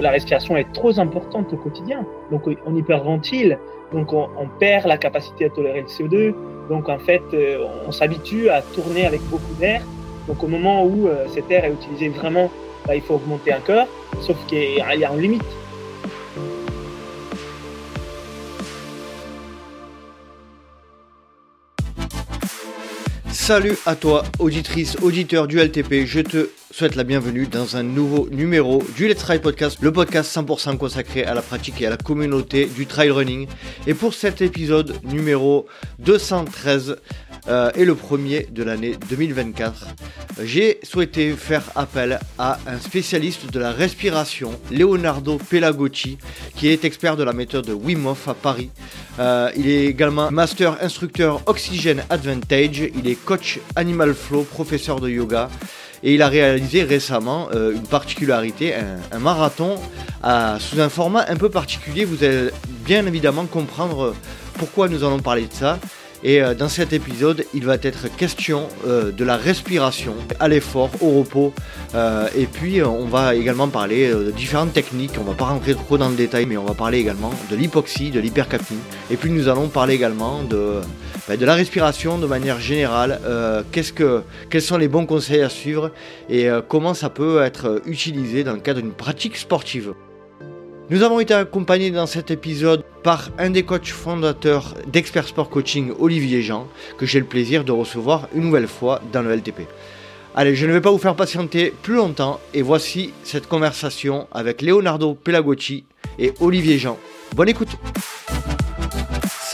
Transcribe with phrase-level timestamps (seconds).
[0.00, 2.06] la respiration est trop importante au quotidien.
[2.30, 3.58] Donc on hyperventile,
[3.92, 4.28] donc on,
[4.58, 6.34] perd la capacité à tolérer le CO2.
[6.68, 9.82] Donc en fait, euh, on s'habitue à tourner avec beaucoup d'air.
[10.28, 12.50] Donc au moment où euh, cet air est utilisé vraiment,
[12.86, 13.86] bah, il faut augmenter encore,
[14.20, 15.42] sauf qu'il y a une limite.
[23.30, 26.06] Salut à toi, auditrice, auditeur du LTP.
[26.06, 30.36] Je te souhaite la bienvenue dans un nouveau numéro du Let's Try Podcast, le podcast
[30.36, 33.46] 100% consacré à la pratique et à la communauté du trail running.
[33.86, 35.66] Et pour cet épisode numéro
[36.00, 36.96] 213,
[37.46, 39.86] euh, et le premier de l'année 2024.
[40.42, 46.18] J'ai souhaité faire appel à un spécialiste de la respiration, Leonardo Pelagocci,
[46.56, 48.70] qui est expert de la méthode Wim Hof à Paris.
[49.20, 55.10] Euh, il est également master instructeur Oxygen Advantage, il est coach Animal Flow, professeur de
[55.10, 55.50] yoga.
[56.06, 58.74] Et il a réalisé récemment euh, une particularité,
[59.10, 59.76] un, marathon
[60.58, 62.04] sous un format un peu particulier.
[62.04, 64.14] Vous allez bien évidemment comprendre
[64.58, 65.78] pourquoi nous allons parler de ça.
[66.24, 70.90] Et euh, dans cet épisode, il va être question euh, de la respiration à l'effort,
[71.02, 71.52] au repos.
[71.94, 75.12] Euh, et puis, on va également parler de différentes techniques.
[75.20, 78.10] On va pas rentrer trop dans le détail, mais on va parler également de l'hypoxie,
[78.10, 78.78] de l'hypercapnie.
[79.10, 80.80] Et puis, nous allons parler également de,
[81.28, 83.20] ben, de la respiration de manière générale.
[83.70, 85.90] qu'est-ce que, quels sont les bons conseils à suivre
[86.30, 89.92] et comment ça peut être utilisé dans le cadre d'une pratique sportive.
[90.90, 95.92] Nous avons été accompagnés dans cet épisode par un des coachs fondateurs d'Expert Sport Coaching,
[95.98, 96.68] Olivier Jean,
[96.98, 99.62] que j'ai le plaisir de recevoir une nouvelle fois dans le LTP.
[100.34, 104.60] Allez, je ne vais pas vous faire patienter plus longtemps et voici cette conversation avec
[104.60, 105.84] Leonardo Pelagocci
[106.18, 106.98] et Olivier Jean.
[107.34, 107.70] Bonne écoute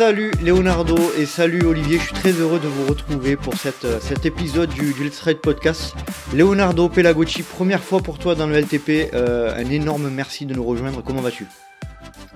[0.01, 4.01] Salut Leonardo et salut Olivier, je suis très heureux de vous retrouver pour cette, euh,
[4.01, 5.95] cet épisode du, Let's Ride Podcast.
[6.35, 10.65] Leonardo Pelagocci, première fois pour toi dans le LTP, euh, un énorme merci de nous
[10.65, 11.45] rejoindre, comment vas-tu?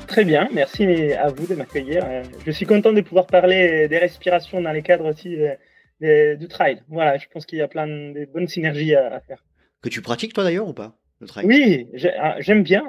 [0.07, 2.05] Très bien, merci à vous de m'accueillir.
[2.07, 5.39] Euh, je suis content de pouvoir parler des respirations dans les cadres aussi
[6.03, 6.83] du trail.
[6.91, 9.43] Voilà, je pense qu'il y a plein de bonnes synergies à, faire.
[9.81, 11.47] Que tu pratiques toi d'ailleurs ou pas le trail?
[11.47, 11.89] Oui,
[12.21, 12.85] ah, j'aime bien.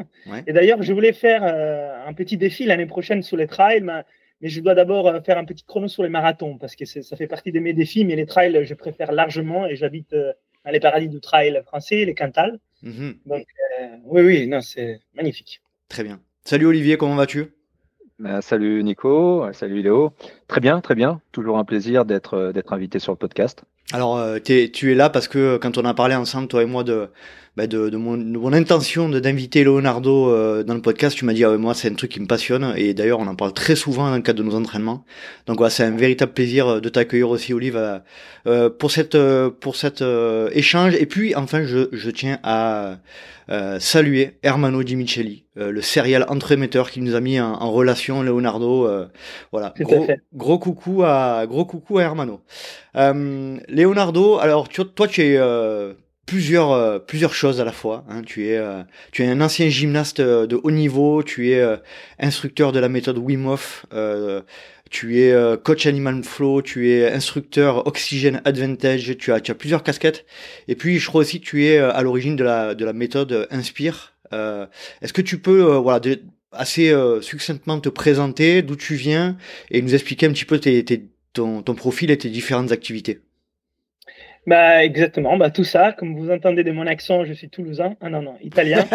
[0.48, 3.82] Et d'ailleurs, je voulais faire un petit défi l'année prochaine sur les trails.
[4.42, 7.16] Mais je dois d'abord euh, faire un petit chrono sur les marathons parce que ça
[7.16, 8.06] fait partie de mes défis.
[8.06, 10.34] Mais les trails, je préfère largement et j'habite euh,
[10.66, 12.60] dans les paradis du trail français, les Cantal.
[12.84, 13.16] Mhm.
[13.26, 13.46] Donc,
[13.82, 15.62] euh, oui, oui, non, c'est magnifique.
[15.90, 16.20] Très bien.
[16.44, 17.48] Salut Olivier, comment vas-tu?
[18.20, 20.14] Bah, Salut Nico, salut Léo.
[20.48, 21.22] Très bien, très bien.
[21.32, 23.64] Toujours un plaisir d'être d'être invité sur le podcast.
[23.92, 27.10] Alors, tu es là parce que quand on a parlé ensemble, toi et moi, de
[27.58, 31.32] bah, de, de, mon, de, mon, intention d'inviter Leonardo euh, dans le podcast, tu m'as
[31.32, 33.78] dit ah moi c'est un truc qui me passionne et d'ailleurs on en parle très
[33.78, 35.06] souvent dans le cadre de nos entraînements.
[35.48, 38.02] Donc voilà, c'est un véritable plaisir euh, de t'accueillir aussi Olive
[38.46, 39.18] euh, pour cette
[39.62, 40.04] pour cet
[40.52, 42.98] échange et puis enfin je, je tiens à
[43.80, 48.90] saluer Hermano Di Micheli, le serial entremetteur qui nous a mis en, en relation Leonardo.
[49.52, 52.42] voilà, gros, gros, coucou à gros coucou à Hermano.
[52.96, 55.40] Leonardo, alors tu, toi tu es
[56.26, 58.06] plusieurs euh, plusieurs choses à la fois.
[58.10, 58.22] Hein.
[58.24, 61.64] Tu es euh, tu es un ancien gymnaste euh, de haut niveau, tu es
[62.20, 63.86] instructeur de la méthode Wim Hof,
[64.90, 69.84] tu es coach Animal Flow, tu es instructeur Oxygen Advantage, tu as tu as plusieurs
[69.84, 70.26] casquettes.
[70.68, 73.48] Et puis je crois aussi que tu es à l'origine de la de la méthode
[73.52, 74.14] Inspire.
[74.32, 76.02] Est-ce que tu peux voilà
[76.52, 79.38] assez succinctement te présenter d'où tu viens
[79.72, 83.25] et nous expliquer un petit peu tes, tes, ton, ton profil et tes différentes activités?
[84.48, 85.92] Bah, exactement, bah, tout ça.
[85.92, 87.96] Comme vous entendez de mon accent, je suis toulousain.
[88.00, 88.86] Ah non, non, italien.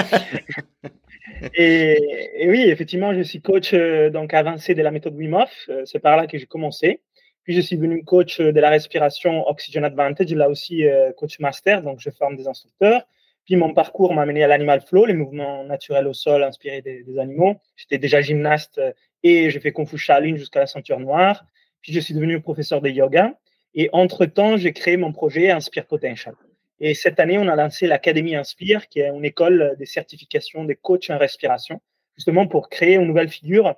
[1.55, 5.51] et, oui, effectivement, je suis coach euh, donc avancé de la méthode Wim Hof.
[5.69, 7.01] Euh, c'est par là que j'ai commencé.
[7.43, 10.85] Puis je suis devenu coach euh, de la respiration Oxygen Advantage, là aussi
[11.17, 13.03] coach master, donc je forme des instructeurs.
[13.45, 17.03] Puis mon parcours m'a amené à l'animal flow, les mouvements naturels au sol inspirés des,
[17.03, 17.57] des animaux.
[17.75, 18.81] J'étais déjà gymnaste
[19.25, 21.45] et j'ai fait Kung Fu Shaolin jusqu'à la ceinture noire.
[21.83, 23.35] Puis je suis devenu professeur de yoga.
[23.75, 26.35] Et entre-temps, j'ai créé mon projet Inspire Potential.
[26.81, 30.77] Et cette année, on a lancé l'Académie Inspire, qui est une école de certification des
[30.77, 31.81] coachs en respiration,
[32.17, 33.75] justement pour créer une nouvelle figure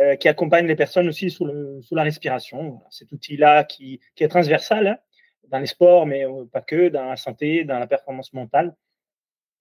[0.00, 2.80] euh, qui accompagne les personnes aussi sous, le, sous la respiration.
[2.90, 4.98] Cet outil-là qui, qui, est transversal hein,
[5.48, 8.74] dans les sports, mais euh, pas que, dans la santé, dans la performance mentale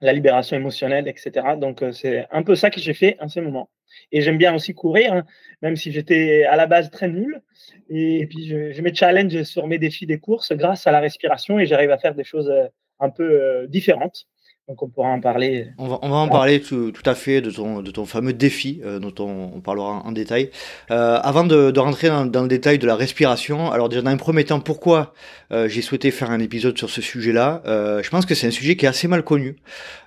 [0.01, 1.31] la libération émotionnelle, etc.
[1.57, 3.69] Donc, euh, c'est un peu ça que j'ai fait en ce moment.
[4.11, 5.25] Et j'aime bien aussi courir, hein,
[5.61, 7.41] même si j'étais à la base très nul.
[7.89, 11.65] Et, puis, je, me challenge sur mes défis des courses grâce à la respiration et
[11.65, 12.67] j'arrive à faire des choses euh,
[12.99, 14.27] un peu euh, différentes.
[14.67, 15.67] Donc on pourra en parler.
[15.77, 18.33] On va, on va en parler tout, tout, à fait de ton, de ton fameux
[18.33, 20.49] défi euh, dont on, on, parlera en, détail.
[20.89, 24.09] Euh, avant de, de rentrer dans, dans, le détail de la respiration, alors déjà dans
[24.09, 25.13] un premier temps, pourquoi
[25.51, 28.51] euh, j'ai souhaité faire un épisode sur ce sujet-là euh, Je pense que c'est un
[28.51, 29.57] sujet qui est assez mal connu,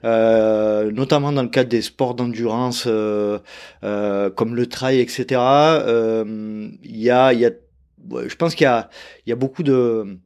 [0.02, 5.24] euh, notamment dans le cadre des sports d'endurance comme le trail, etc.
[6.82, 7.50] Il y a, il y a,
[8.26, 8.90] je pense qu'il y a,
[9.24, 10.18] il y a beaucoup de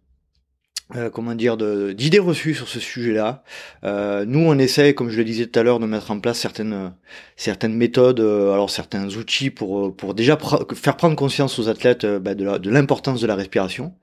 [0.97, 3.43] euh, comment dire, d'idées reçues sur ce sujet-là.
[3.85, 6.39] Euh, nous, on essaie, comme je le disais tout à l'heure, de mettre en place
[6.39, 6.93] certaines,
[7.37, 10.37] certaines méthodes, euh, alors certains outils pour, pour déjà
[10.75, 13.95] faire prendre conscience aux athlètes bah, de l'importance de, la respiration.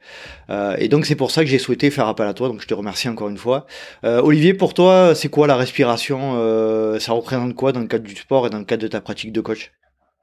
[0.78, 2.48] et donc, c'est pour ça que j'ai souhaité faire appel à toi.
[2.48, 3.68] Donc, je te remercie encore une fois.
[4.04, 6.34] Olivier, pour toi, c'est quoi la respiration
[7.00, 9.32] Ça représente quoi dans le cadre du sport et dans le cadre de ta pratique
[9.32, 9.72] de coach?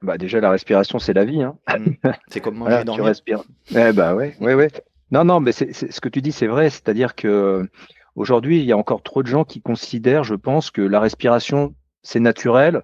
[0.03, 1.57] Bah déjà la respiration c'est la vie hein.
[1.67, 2.09] Mmh.
[2.27, 3.43] C'est comme manger voilà, Tu respires.
[3.71, 4.69] Eh bah ouais, ouais, ouais.
[5.11, 6.69] Non, non, mais c'est, ce que tu dis, c'est vrai.
[6.69, 7.67] C'est-à-dire que
[8.15, 11.75] aujourd'hui, il y a encore trop de gens qui considèrent, je pense, que la respiration,
[12.03, 12.83] c'est naturel.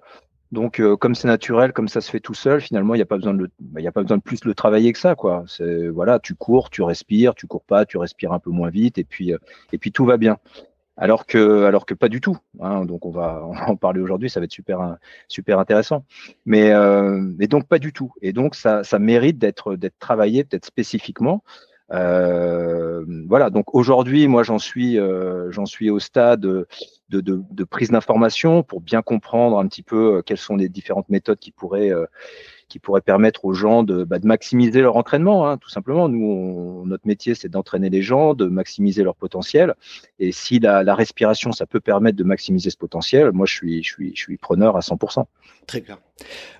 [0.51, 3.07] Donc, euh, comme c'est naturel, comme ça se fait tout seul, finalement, il n'y a
[3.07, 5.15] pas besoin de, bah, il y a pas besoin de plus le travailler que ça,
[5.15, 5.43] quoi.
[5.47, 8.99] C'est voilà, tu cours, tu respires, tu cours pas, tu respires un peu moins vite,
[8.99, 9.39] et puis, euh,
[9.71, 10.37] et puis tout va bien.
[10.95, 12.37] Alors que, alors que pas du tout.
[12.59, 14.97] Hein, donc on va, en parler aujourd'hui, ça va être super,
[15.27, 16.05] super intéressant.
[16.45, 18.13] Mais, euh, mais donc pas du tout.
[18.21, 21.43] Et donc ça, ça mérite d'être, d'être travaillé peut-être spécifiquement.
[21.91, 26.67] Euh, voilà, donc aujourd'hui, moi, j'en suis, euh, j'en suis au stade de,
[27.09, 31.09] de, de prise d'information pour bien comprendre un petit peu euh, quelles sont les différentes
[31.09, 31.91] méthodes qui pourraient,
[32.69, 36.09] qui pourraient permettre aux gens de, bah, de maximiser leur entraînement, hein, tout simplement.
[36.09, 39.75] Nous, notre métier, c'est d'entraîner les gens, de maximiser leur potentiel.
[40.19, 43.83] Et si la, la, respiration, ça peut permettre de maximiser ce potentiel, moi, je suis,
[43.83, 45.25] je suis, je suis preneur à 100%.
[45.67, 45.97] Très clair.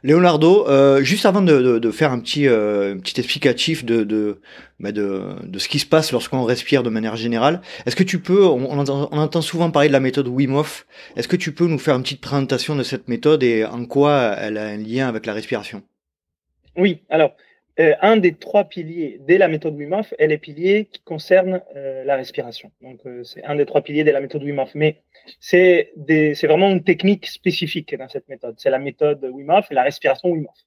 [0.04, 4.42] Leonardo, euh, juste avant de, faire un petit, euh, petit explicatif de,
[4.80, 8.20] bah de, de, ce qui se passe lorsqu'on respire de manière générale, est-ce que tu
[8.20, 10.86] peux, on, on, entend, on, entend, souvent parler de la méthode Wim Hof,
[11.16, 14.36] est-ce que tu peux nous faire une petite présentation de cette méthode et en quoi
[14.40, 15.84] elle a un lien avec la respiration?
[16.76, 17.32] Oui, alors,
[17.80, 21.62] euh, un des trois piliers de la méthode Wim Hof est les piliers qui concernent
[21.76, 22.72] euh, la respiration.
[22.82, 24.76] Donc, euh, c'est un des trois piliers de la méthode Wim Hof.
[24.76, 25.02] Mais
[25.40, 25.92] c'est
[26.44, 28.56] vraiment une technique spécifique dans cette méthode.
[28.60, 30.58] C'est la méthode Wim Hof et la respiration Wim Hof.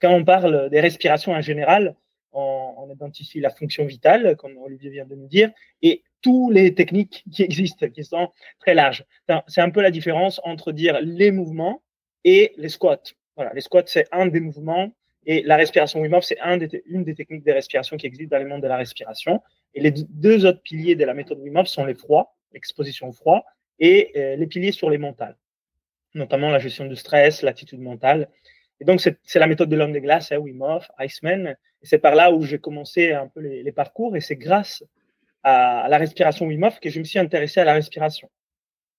[0.00, 1.94] Quand on parle des respirations en général,
[2.32, 5.52] on, on identifie la fonction vitale, comme Olivier vient de nous dire,
[5.82, 9.04] et toutes les techniques qui existent, qui sont très larges.
[9.46, 11.82] C'est un peu la différence entre dire les mouvements
[12.24, 13.02] et les squats.
[13.36, 14.92] Voilà, les squats, c'est un des mouvements
[15.26, 18.42] et la respiration Wim c'est un des, une des techniques de respiration qui existent dans
[18.42, 19.42] le monde de la respiration.
[19.74, 23.44] Et les deux autres piliers de la méthode Wim sont les froids, l'exposition au froid,
[23.78, 25.36] et euh, les piliers sur les mentales,
[26.14, 28.28] notamment la gestion du stress, l'attitude mentale.
[28.80, 31.54] Et donc, c'est la méthode de l'homme de glace, hein, Wim Hof, Iceman.
[31.82, 34.16] Et c'est par là où j'ai commencé un peu les, parcours.
[34.16, 34.82] Et c'est grâce
[35.42, 38.30] à, la respiration Wim que je me suis intéressé à la respiration.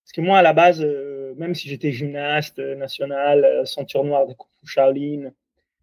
[0.04, 4.26] Parce que moi, à la base, euh, même si j'étais gymnaste national, euh, ceinture noire
[4.26, 5.32] de Kung Fu Shaolin,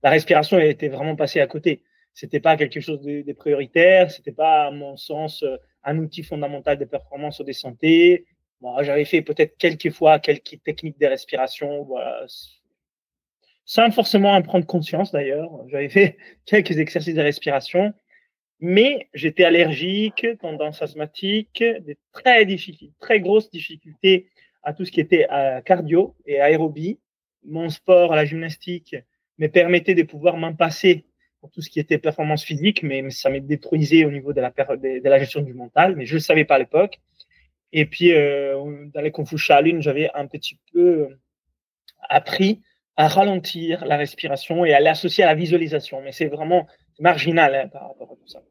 [0.03, 1.83] la respiration était vraiment passée à côté.
[2.13, 6.23] C'était pas quelque chose de, de prioritaire, c'était pas, à mon sens, euh, un outil
[6.23, 8.25] fondamental de performance ou de santé.
[8.61, 12.25] Bon, j'avais fait peut-être quelques fois quelques techniques de respiration, voilà,
[13.65, 15.49] sans forcément en prendre conscience d'ailleurs.
[15.67, 17.93] J'avais fait quelques exercices de respiration,
[18.59, 22.45] mais j'étais allergique, tendance asthmatique, des très
[22.99, 24.29] très grosses difficultés
[24.63, 26.99] à tout ce qui était euh, cardio et aérobie.
[27.45, 28.95] Mon sport, la gymnastique,
[29.39, 31.05] me permettait de pouvoir m'en passer
[31.41, 34.49] pour tout ce qui était performance physique, mais, ça m'est détruisé au niveau de la,
[34.51, 36.99] de, de, la gestion du mental, mais je ne le savais pas à l'époque.
[37.71, 41.19] Et puis, euh, dans les Kung Fu Shaolin, j'avais un petit peu euh,
[42.09, 42.61] appris
[42.97, 46.67] à ralentir la respiration et à l'associer à la visualisation, mais c'est vraiment
[46.99, 48.41] marginal hein, par rapport à tout ça.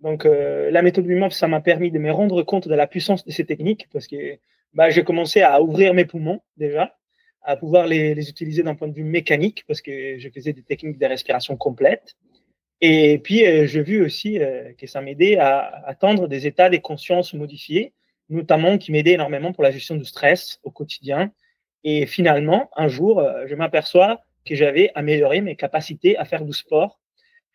[0.00, 2.86] Donc, euh, la méthode Wim Hof, ça m'a permis de me rendre compte de la
[2.86, 4.38] puissance de ces techniques parce que
[4.72, 6.96] bah, j'ai commencé à ouvrir mes poumons déjà,
[7.48, 10.98] à pouvoir les, utiliser d'un point de vue mécanique parce que je faisais des techniques
[10.98, 12.14] de respiration complètes.
[12.82, 16.76] Et puis, euh, j'ai vu aussi euh, que ça m'aidait à atteindre des états de
[16.76, 17.94] conscience modifiés,
[18.28, 21.32] notamment qui m'aidaient énormément pour la gestion du stress au quotidien.
[21.84, 26.52] Et finalement, un jour, euh, je m'aperçois que j'avais amélioré mes capacités à faire du
[26.52, 27.00] sport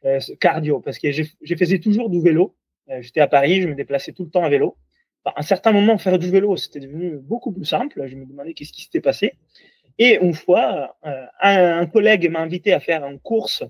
[0.06, 2.56] euh, cardio parce que je, faisais toujours du vélo.
[3.00, 4.76] J'étais à Paris, je me déplaçais tout le temps à vélo.
[5.24, 8.08] À un certain moment, faire du vélo, c'était devenu beaucoup plus simple.
[8.08, 9.34] Je me demandais qu'est-ce qui s'était passé.
[10.00, 13.64] Et une fois, euh, un, collègue m'a invité à faire une course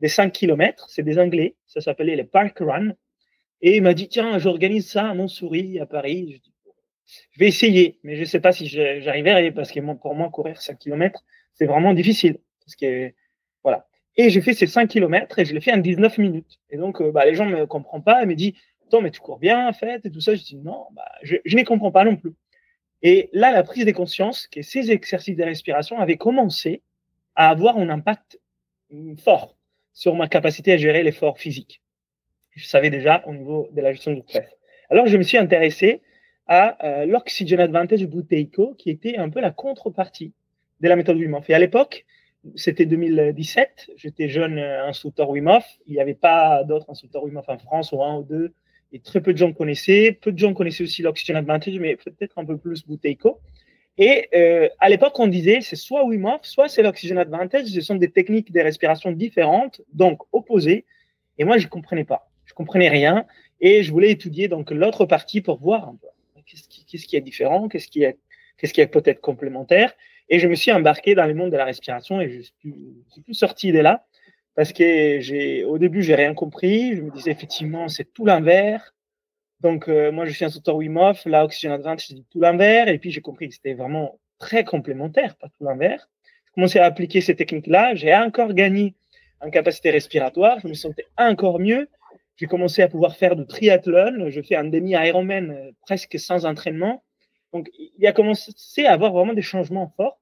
[0.00, 0.88] des 5 km.
[0.88, 1.56] C'est des Anglais.
[1.66, 2.92] Ça s'appelait les Park Run.
[3.60, 6.40] Et il m'a dit, tiens, j'organise ça à Montsouris, à Paris.
[7.06, 10.60] Je, vais essayer, mais je ne sais pas si j'arriverai parce que pour moi, courir
[10.60, 12.38] 5 km, c'est vraiment difficile.
[12.60, 13.12] Parce que,
[13.62, 13.86] voilà.
[14.16, 16.60] Et j'ai fait ces 5 km et je l'ai fait en 19 minutes.
[16.70, 18.22] Et donc, euh, bah, les gens ne me comprennent pas.
[18.22, 18.54] Ils me disent,
[18.86, 20.34] attends, mais tu cours bien, en fait, et tout ça.
[20.34, 22.34] Je dis, non, bah, je, je ne comprends pas non plus.
[23.02, 26.82] Et là, la prise de conscience que ces exercices de respiration avaient commencé
[27.36, 28.40] à avoir un impact
[29.18, 29.56] fort
[29.92, 31.82] sur ma capacité à gérer l'effort physique.
[32.50, 34.48] Je savais déjà au niveau de la gestion du stress.
[34.90, 36.02] Alors, je me suis intéressé
[36.46, 40.32] à euh, l'Oxygen Advantage Buteyko, qui était un peu la contrepartie
[40.80, 41.48] de la méthode Wim Hof.
[41.50, 42.06] Et à l'époque,
[42.54, 47.36] c'était 2017, j'étais jeune euh, instructeur Wim Hof, il n'y avait pas d'autres instructeurs Wim
[47.36, 48.54] Hof en France, ou un ou deux,
[48.92, 50.18] et très peu de gens connaissaient.
[50.20, 53.40] Peu de gens connaissaient aussi l'Oxygen Advantage, mais peut-être un peu plus Buteyko.
[53.98, 57.66] Et euh, à l'époque, on disait c'est soit Wim Hof, soit c'est l'Oxygen Advantage.
[57.66, 60.84] Ce sont des techniques de respiration différentes, donc opposées.
[61.38, 62.30] Et moi, je ne comprenais pas.
[62.44, 63.26] Je comprenais rien.
[63.60, 66.06] Et je voulais étudier donc l'autre partie pour voir un peu
[66.48, 68.18] qu'est-ce qui, qu'est-ce qui est différent, qu'est-ce qui est,
[68.56, 69.92] qu'est-ce qui est peut-être complémentaire?
[70.28, 72.74] Et je me suis embarqué dans le monde de la respiration et je suis,
[73.06, 74.06] je suis plus sorti de là
[74.58, 76.96] parce que j'ai, au début, j'ai rien compris.
[76.96, 78.92] Je me disais effectivement, c'est tout l'inverse.
[79.60, 81.24] Donc, euh, moi, je suis un instructeur Wim Hof.
[81.26, 82.90] Là, Oxygen Advantage, c'est tout l'inverse.
[82.90, 86.08] Et puis, j'ai compris que c'était vraiment très complémentaire, pas tout l'inverse.
[86.24, 87.94] J'ai commencé à appliquer ces techniques-là.
[87.94, 88.96] J'ai encore gagné
[89.40, 90.58] en capacité respiratoire.
[90.58, 91.88] Je me sentais encore mieux.
[92.34, 94.28] J'ai commencé à pouvoir faire du triathlon.
[94.28, 97.04] Je fais un demi-Ironman euh, presque sans entraînement.
[97.52, 100.18] Donc, il a commencé à avoir vraiment des changements forts.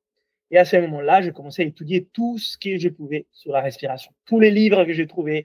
[0.50, 3.60] Et à ce moment-là, j'ai commencé à étudier tout ce que je pouvais sur la
[3.60, 4.12] respiration.
[4.26, 5.44] Tous les livres que j'ai trouvés,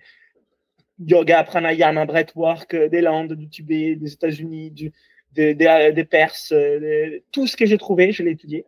[1.00, 4.92] yoga, pranayama, breathwork, des Landes, du Tibet, des États-Unis,
[5.32, 8.66] des, Perses, euh, tout ce que j'ai trouvé, je l'ai étudié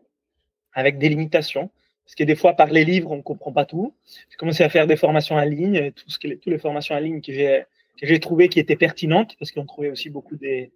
[0.74, 1.70] avec des limitations.
[2.06, 3.94] Parce que des fois, par les livres, on ne comprend pas tout.
[4.30, 7.64] J'ai commencé à faire des formations en ligne, toutes les formations en ligne que j'ai,
[8.00, 10.72] que j'ai trouvé qui étaient pertinentes, parce qu'on trouvait aussi beaucoup des,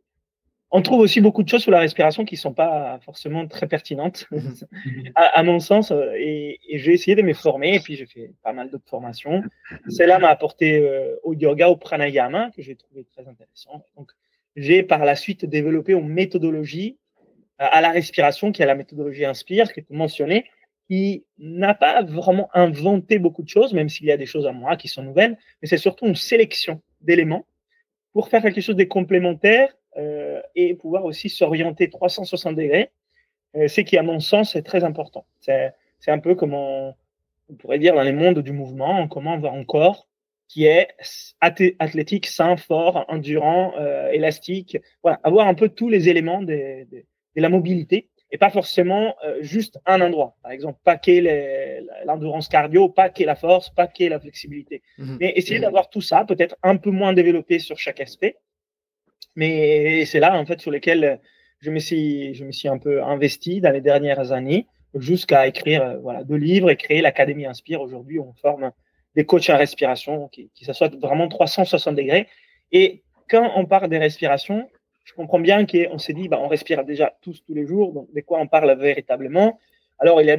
[0.69, 4.27] on trouve aussi beaucoup de choses sur la respiration qui sont pas forcément très pertinentes,
[5.15, 5.91] à, mon sens.
[5.91, 9.43] Euh, et, j'ai essayé de me former, et puis j'ai fait pas mal d'autres formations.
[9.87, 13.85] Celle-là m'a apporté euh, au yoga, au pranayama, que j'ai trouvé très intéressant.
[13.95, 14.11] Donc,
[14.55, 16.97] j'ai par la suite développé une méthodologie
[17.61, 20.45] euh, à la respiration, qui est la méthodologie Inspire, que tu mentionnais,
[20.89, 24.51] qui n'a pas vraiment inventé beaucoup de choses, même s'il y a des choses à
[24.51, 27.45] moi qui sont nouvelles, mais c'est surtout une sélection d'éléments
[28.11, 29.76] pour faire quelque chose de complémentaire
[30.55, 32.91] et pouvoir aussi s'orienter 360 degrés,
[33.55, 35.25] euh, c'est qui, à mon sens, est très important.
[35.39, 35.73] C'est,
[36.07, 36.93] un peu comme on,
[37.59, 40.07] pourrait dire dans les mondes du mouvement, comment avoir un corps
[40.47, 40.87] qui est
[41.41, 44.77] athlétique, sain, fort, endurant, euh, élastique.
[45.03, 46.85] Voilà, avoir un peu tous les éléments de,
[47.35, 50.37] la mobilité et pas forcément euh, juste un endroit.
[50.41, 54.81] Par exemple, pas qu'est l'endurance cardio, pas qu'est la force, pas qu'est la flexibilité.
[54.97, 55.17] Mhm.
[55.19, 58.37] Mais essayer d'avoir tout ça, peut-être un peu moins développé sur chaque aspect,
[59.37, 61.21] mais c'est là, en fait, sur lesquels
[61.59, 64.65] je me suis, je me suis un peu investi dans les dernières années,
[64.95, 67.81] jusqu'à écrire euh, voilà, deux livres et créer l'Académie Inspire.
[67.81, 68.71] Aujourd'hui, on forme
[69.15, 72.27] des coachs en respiration qui, qui s'assoient vraiment 360 degrés.
[72.71, 74.67] Et quand on parle des respirations,
[75.03, 78.11] je comprends bien qu'on s'est dit, bah, on respire déjà tous, tous les jours, donc
[78.11, 79.59] de quoi on parle véritablement.
[79.99, 80.37] Alors, il y a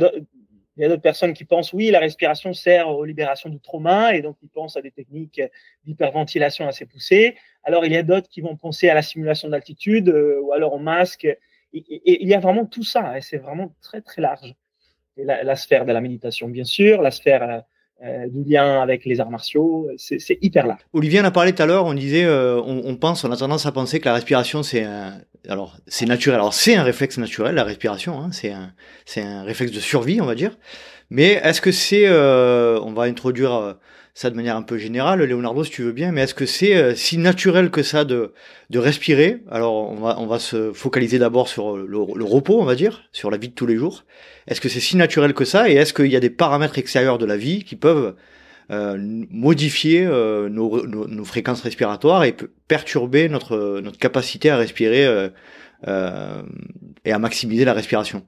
[0.78, 4.14] il y a d'autres personnes qui pensent, oui, la respiration sert aux libérations du trauma,
[4.14, 5.42] et donc ils pensent à des techniques
[5.84, 7.36] d'hyperventilation assez poussées.
[7.64, 10.74] Alors, il y a d'autres qui vont penser à la simulation d'altitude, euh, ou alors
[10.74, 11.24] au masque.
[11.24, 14.54] Et, il y a vraiment tout ça, et c'est vraiment très, très large.
[15.16, 17.64] Et la, sphère de la méditation, bien sûr, la sphère
[18.02, 20.80] euh, euh, du lien avec les arts martiaux, c'est hyper large.
[20.92, 23.66] Olivier en a parlé tout à l'heure, on disait, on, on, pense, on a tendance
[23.66, 24.86] à penser que la respiration, c'est
[25.48, 26.36] alors c'est naturel.
[26.36, 28.20] Alors c'est un réflexe naturel, la respiration.
[28.20, 28.72] Hein, c'est un,
[29.06, 30.56] c'est un réflexe de survie, on va dire.
[31.10, 33.72] Mais est-ce que c'est, euh, on va introduire euh,
[34.18, 36.10] ça de manière un peu générale, Leonardo, si tu veux bien.
[36.10, 38.32] Mais est-ce que c'est euh, si naturel que ça de
[38.68, 39.44] de respirer?
[39.48, 43.04] Alors on va on va se focaliser d'abord sur le, le, repos, on va dire,
[43.12, 44.04] sur la vie de tous les jours.
[44.48, 45.70] Est-ce que c'est si naturel que ça?
[45.70, 48.16] Et est-ce qu'il y a des paramètres extérieurs de la vie qui peuvent
[48.72, 48.96] euh,
[49.30, 52.34] modifier euh, nos, nos, fréquences respiratoires et
[52.66, 55.06] perturber notre, notre capacité à respirer
[55.86, 56.42] euh,
[57.04, 58.26] et à maximiser la respiration?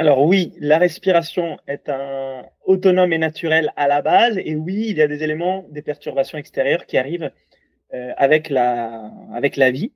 [0.00, 4.96] Alors oui, la respiration est un autonome et naturel à la base, et oui, il
[4.96, 7.32] y a des éléments, des perturbations extérieures qui arrivent
[8.16, 9.92] avec la avec la vie.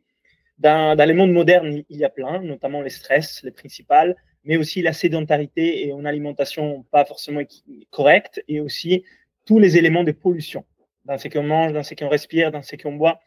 [0.59, 4.57] Dans, dans les mondes modernes, il y a plein, notamment les stress, les principales, mais
[4.57, 7.43] aussi la sédentarité et une alimentation pas forcément
[7.91, 9.05] correcte, et aussi
[9.47, 10.65] tous les éléments de pollution
[11.05, 13.21] dans ce qu'on mange, dans ce qu'on respire, dans ce qu'on boit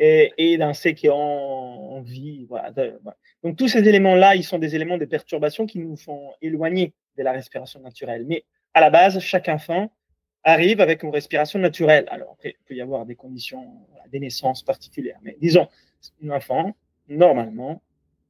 [0.00, 2.46] et, et, dans ce qu'on vit.
[2.46, 2.72] Voilà.
[3.44, 7.22] Donc tous ces éléments-là, ils sont des éléments de perturbation qui nous font éloigner de
[7.22, 8.24] la respiration naturelle.
[8.26, 9.92] Mais à la base, chaque enfant
[10.42, 12.06] arrive avec une respiration naturelle.
[12.10, 15.18] Alors il peut y avoir des conditions, des naissances particulières.
[15.22, 15.68] Mais disons,
[16.24, 16.74] un enfant,
[17.08, 17.82] normalement,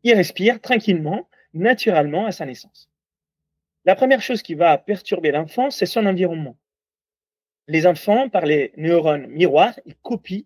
[0.02, 2.90] il respire tranquillement, naturellement à sa naissance.
[3.86, 6.56] La première chose qui va perturber l'enfant, c'est son environnement
[7.70, 10.44] les enfants, par les neurones miroirs, ils copient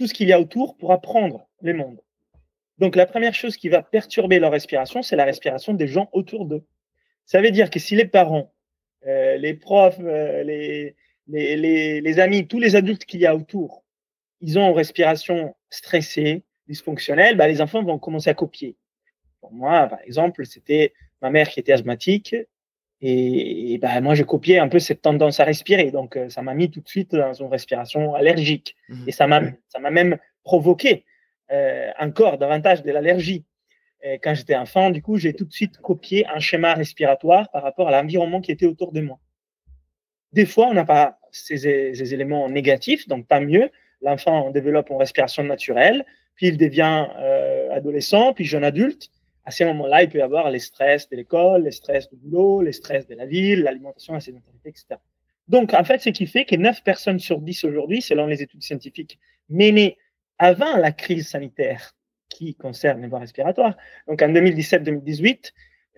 [0.00, 2.00] tout ce qu'il y a autour pour apprendre le monde.
[2.78, 6.46] Donc la première chose qui va perturber leur respiration, c'est la respiration des gens autour
[6.46, 6.64] d'eux.
[7.26, 8.50] Ça veut dire que si les parents,
[9.06, 10.96] euh, les profs, euh, les,
[11.28, 13.84] les, les, amis, tous les adultes qu'il y a autour,
[14.40, 18.78] ils ont une respiration stressée, dysfonctionnelle, bah, les enfants vont commencer à copier.
[19.42, 22.34] Pour moi, par exemple, c'était ma mère qui était asthmatique.
[23.02, 25.90] Et, bah, moi, j'ai copié un peu cette tendance à respirer.
[25.90, 28.76] Donc, euh, ça m'a mis tout de suite dans une respiration allergique.
[28.88, 29.08] Mmh.
[29.08, 31.04] Et ça m'a, ça m'a même provoqué
[31.50, 33.44] euh, encore davantage de l'allergie.
[34.22, 37.86] Quand j'étais enfant, du coup, j'ai tout de suite copié un schéma respiratoire par rapport
[37.86, 39.18] à l'environnement qui était autour de moi.
[40.32, 41.58] Des fois, on n'a pas ces,
[41.94, 43.70] ces, éléments négatifs, donc pas mieux.
[44.00, 49.10] L'enfant développe une respiration naturelle, puis il devient euh, adolescent, puis jeune adulte
[49.44, 52.62] à ces moments-là, il peut y avoir les stress de l'école, les stress du boulot,
[52.62, 54.96] les stress de la ville, l'alimentation, la sédentarité, etc.
[55.48, 58.62] Donc, en fait, ce qui fait que 9 personnes sur 10 aujourd'hui, selon les études
[58.62, 59.18] scientifiques
[59.48, 59.96] menées
[60.38, 61.92] avant la crise sanitaire
[62.28, 65.52] qui concerne les voies respiratoires, donc en 2017-2018,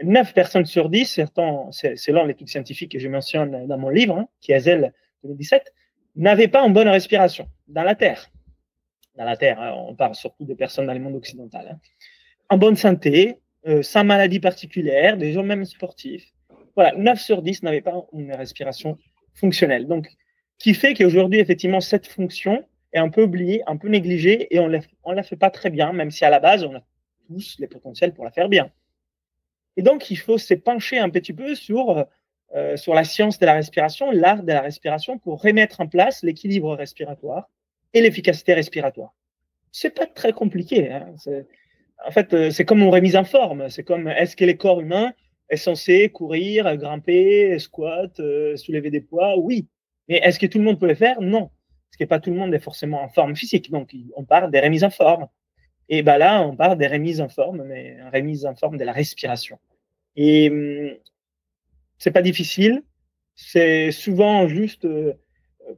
[0.05, 1.21] 9 personnes sur 10,
[1.97, 4.93] selon l'étude scientifique que je mentionne dans mon livre, hein, qui est ZEL
[5.25, 5.75] 2017,
[6.17, 8.29] n'avaient pas une bonne respiration dans la Terre.
[9.17, 11.69] Dans la Terre, hein, on parle surtout des personnes dans le monde occidental.
[11.73, 11.79] Hein
[12.53, 16.35] en bonne santé, euh, sans maladie particulière, des gens même sportifs.
[16.75, 18.99] Voilà, 9 sur 10 n'avaient pas une respiration
[19.33, 19.87] fonctionnelle.
[19.87, 20.07] Donc,
[20.59, 24.69] qui fait qu'aujourd'hui, effectivement, cette fonction est un peu oubliée, un peu négligée et on
[24.69, 26.83] ne la fait pas très bien, même si à la base, on a
[27.27, 28.71] tous les potentiels pour la faire bien.
[29.79, 32.05] Et donc, il faut se pencher un petit peu sur,
[32.55, 36.23] euh, sur la science de la respiration, l'art de la respiration, pour remettre en place
[36.23, 37.49] l'équilibre respiratoire
[37.95, 39.15] et l'efficacité respiratoire.
[39.71, 40.93] C'est pas très compliqué.
[40.93, 41.15] Hein
[42.07, 43.69] en fait, euh, c'est comme une remise en forme.
[43.71, 45.13] C'est comme est-ce que les corps humains
[45.49, 49.37] est censé courir, grimper, squat, euh, soulever des poids?
[49.39, 49.69] Oui.
[50.09, 51.21] Mais est-ce que tout le monde peut le faire?
[51.21, 51.51] Non.
[51.91, 53.71] Parce que pas tout le monde est forcément en forme physique.
[53.71, 55.29] Donc, on parle des remises en forme.
[55.89, 58.85] Et ben là, on parle des remises en forme, mais une remise en forme de
[58.85, 59.59] la respiration.
[60.17, 60.97] Et hum,
[61.99, 62.83] c'est pas difficile.
[63.35, 65.15] C'est souvent juste euh,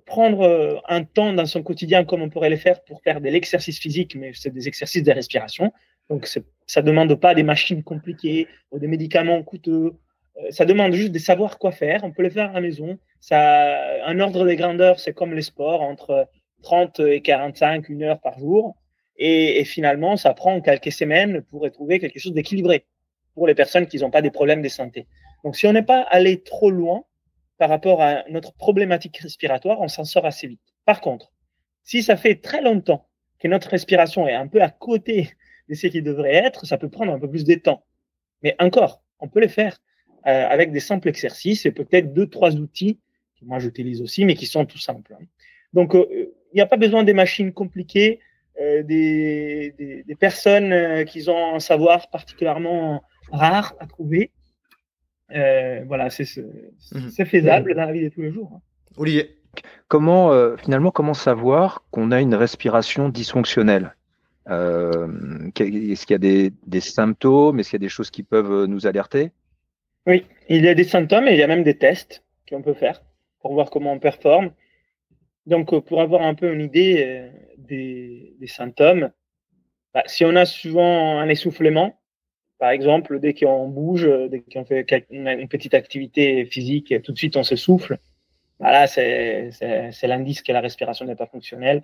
[0.06, 3.78] prendre un temps dans son quotidien comme on pourrait le faire pour faire de l'exercice
[3.78, 5.72] physique, mais c'est des exercices de respiration.
[6.10, 6.28] Donc,
[6.66, 9.94] ça demande pas des machines compliquées ou des médicaments coûteux.
[10.36, 12.04] Euh, ça demande juste de savoir quoi faire.
[12.04, 12.98] On peut le faire à la maison.
[13.20, 16.28] Ça, un ordre de grandeur, c'est comme les sports, entre
[16.62, 18.76] 30 et 45, une heure par jour.
[19.16, 22.84] Et, et finalement, ça prend quelques semaines pour retrouver quelque chose d'équilibré
[23.34, 25.06] pour les personnes qui n'ont pas des problèmes de santé.
[25.44, 27.04] Donc, si on n'est pas allé trop loin
[27.58, 30.60] par rapport à notre problématique respiratoire, on s'en sort assez vite.
[30.84, 31.32] Par contre,
[31.84, 33.06] si ça fait très longtemps
[33.38, 35.30] que notre respiration est un peu à côté
[35.68, 37.84] de ce qui devrait être, ça peut prendre un peu plus de temps.
[38.42, 39.78] Mais encore, on peut le faire
[40.26, 42.98] euh, avec des simples exercices et peut-être deux, trois outils
[43.40, 45.14] que moi j'utilise aussi, mais qui sont tout simples.
[45.14, 45.24] Hein.
[45.72, 46.06] Donc, euh,
[46.52, 48.20] il n'y a pas besoin des machines compliquées,
[48.60, 54.30] euh, des, des, des, personnes euh, qui ont un savoir particulièrement rare à trouver.
[55.32, 56.28] Euh, voilà, c'est
[56.92, 57.10] mhm.
[57.26, 58.52] faisable dans la vie de tous les jours.
[58.54, 58.60] Hein.
[58.96, 59.36] Olivier.
[59.86, 63.94] Comment, finalement, comment savoir qu'on a une respiration dysfonctionnelle?
[64.48, 65.08] Euh,
[65.58, 67.60] Est-ce qu'il y a des, symptômes?
[67.60, 69.30] Est-ce qu'il y a des choses qui peuvent nous alerter?
[70.06, 72.74] Oui, il y a des symptômes et il y a même des tests qu'on peut
[72.74, 73.02] faire
[73.40, 74.52] pour voir comment on performe.
[75.46, 79.10] Donc, euh, pour avoir un peu une idée euh, des, symptômes,
[79.92, 81.98] bah, si on a souvent un essoufflement,
[82.58, 87.36] par exemple, dès qu'on bouge, dès qu'on fait une petite activité physique, tout de suite
[87.36, 87.98] on se souffle,
[88.58, 89.50] voilà, c'est
[90.04, 91.82] l'indice que la respiration n'est pas fonctionnelle.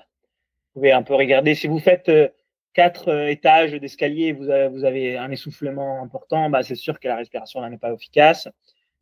[0.74, 2.28] Vous pouvez un peu regarder si vous faites euh,
[2.72, 7.66] quatre euh, étages d'escalier, vous avez, un essoufflement important, bah, c'est sûr que la respiration
[7.68, 8.48] n'est pas efficace.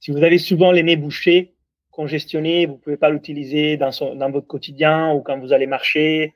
[0.00, 1.54] Si vous avez souvent les nez bouchés,
[1.90, 3.90] congestionné, vous pouvez pas l'utiliser dans,
[4.30, 6.34] votre quotidien ou quand vous allez marcher.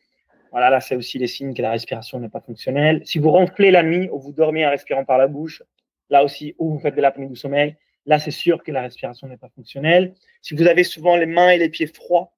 [0.51, 3.01] Voilà, là, c'est aussi les signes que la respiration n'est pas fonctionnelle.
[3.05, 5.63] Si vous ronflez la nuit ou vous dormez en respirant par la bouche,
[6.11, 9.29] là aussi, ou vous faites de l'apnée du sommeil, là, c'est sûr que la respiration
[9.29, 10.15] n'est pas fonctionnelle.
[10.43, 12.33] Si vous avez souvent les mains et les pieds froids,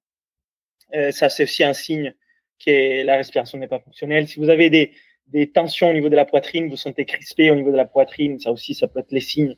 [0.93, 2.13] euh, ça, c'est aussi un signe
[2.63, 4.27] que la respiration n'est pas fonctionnelle.
[4.27, 4.91] Si vous avez des,
[5.27, 8.39] des tensions au niveau de la poitrine, vous sentez crispé au niveau de la poitrine,
[8.39, 9.55] ça aussi, ça peut être les signes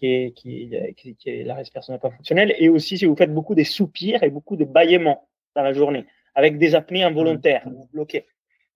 [0.00, 2.54] que, que, la respiration n'est pas fonctionnelle.
[2.58, 6.04] Et aussi, si vous faites beaucoup des soupirs et beaucoup de bâillements dans la journée,
[6.34, 8.26] avec des apnées involontaires, vous bloquez.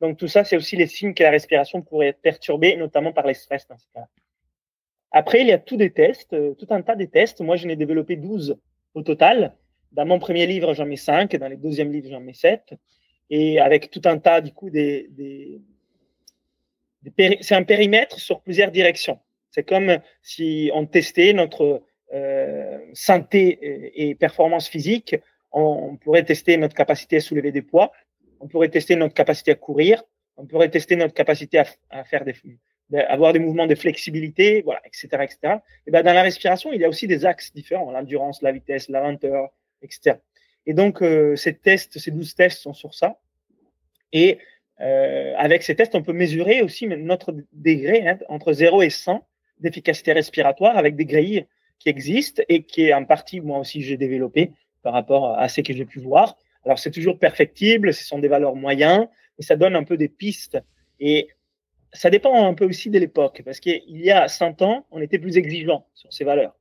[0.01, 3.27] Donc, tout ça, c'est aussi les signes que la respiration pourrait être perturbée, notamment par
[3.27, 4.07] les stress dans ce cas.
[5.13, 7.41] Après, il y a tous des tests, euh, tout un tas de tests.
[7.41, 8.59] Moi, j'en ai développé 12
[8.95, 9.55] au total.
[9.93, 11.37] Dans mon premier livre, j'en mets 5.
[11.37, 12.75] Dans les deuxièmes livres, j'en mets 7
[13.35, 15.59] et avec tout un tas, du coup, des, des,
[17.41, 19.19] c'est un périmètre sur plusieurs directions.
[19.51, 23.59] C'est comme si on testait notre euh, santé
[23.95, 25.17] et, performance physique.
[25.51, 27.91] On, pourrait tester notre capacité à soulever des poids,
[28.39, 30.03] on pourrait tester notre capacité à courir,
[30.37, 32.35] on pourrait tester notre capacité à, faire des,
[33.09, 35.57] avoir des mouvements de flexibilité, voilà, etc., etc.
[35.87, 38.91] Et ben dans la respiration, il y a aussi des axes différents, l'endurance, la vitesse,
[38.91, 39.49] la lenteur,
[39.81, 40.17] etc.
[40.67, 43.19] Et donc, euh, ces tests, ces 12 tests sont sur ça.
[44.13, 44.39] Et
[44.81, 49.27] euh, avec ces tests, on peut mesurer aussi notre degré hein, entre 0 et 100
[49.61, 51.47] d'efficacité respiratoire avec des grilles
[51.79, 55.61] qui existent et qui est en partie, moi aussi, j'ai développé par rapport à ce
[55.61, 56.37] que j'ai pu voir.
[56.65, 60.09] Alors, c'est toujours perfectible, ce sont des valeurs moyennes, mais ça donne un peu des
[60.09, 60.59] pistes.
[61.01, 61.29] Et
[61.93, 65.19] ça dépend un peu aussi de l'époque, parce qu'il y a 100 ans, on était
[65.19, 66.57] plus exigeant sur ces valeurs.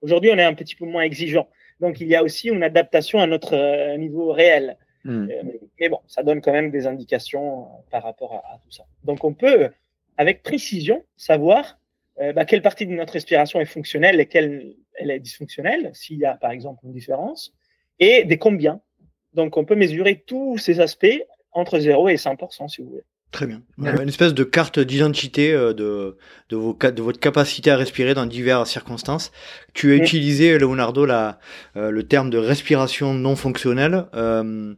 [0.00, 1.48] Aujourd'hui, on est un petit peu moins exigeant.
[1.80, 4.76] Donc, il y a aussi une adaptation à notre euh, niveau réel.
[5.04, 5.28] Hmm.
[5.30, 5.42] Euh,
[5.78, 8.84] mais bon, ça donne quand même des indications euh, par rapport à, tout ça.
[9.04, 9.70] Donc, on peut,
[10.16, 11.78] avec précision, savoir
[12.34, 16.24] bah, quelle partie de notre respiration est fonctionnelle et quelle elle est dysfonctionnelle, s'il y
[16.24, 17.52] a par exemple une différence,
[17.98, 18.80] et des combien.
[19.34, 23.04] Donc, on peut mesurer tous ces aspects entre 0 et 100%, si vous voulez.
[23.32, 23.60] Très bien.
[23.78, 26.16] Une espèce de carte d'identité euh, de,
[26.48, 29.30] de, vos, de votre capacité à respirer dans diverses circonstances.
[29.74, 31.38] Tu as utilisé, Leonardo, la,
[31.76, 34.06] euh, le terme de respiration non fonctionnelle.
[34.14, 34.74] Euh,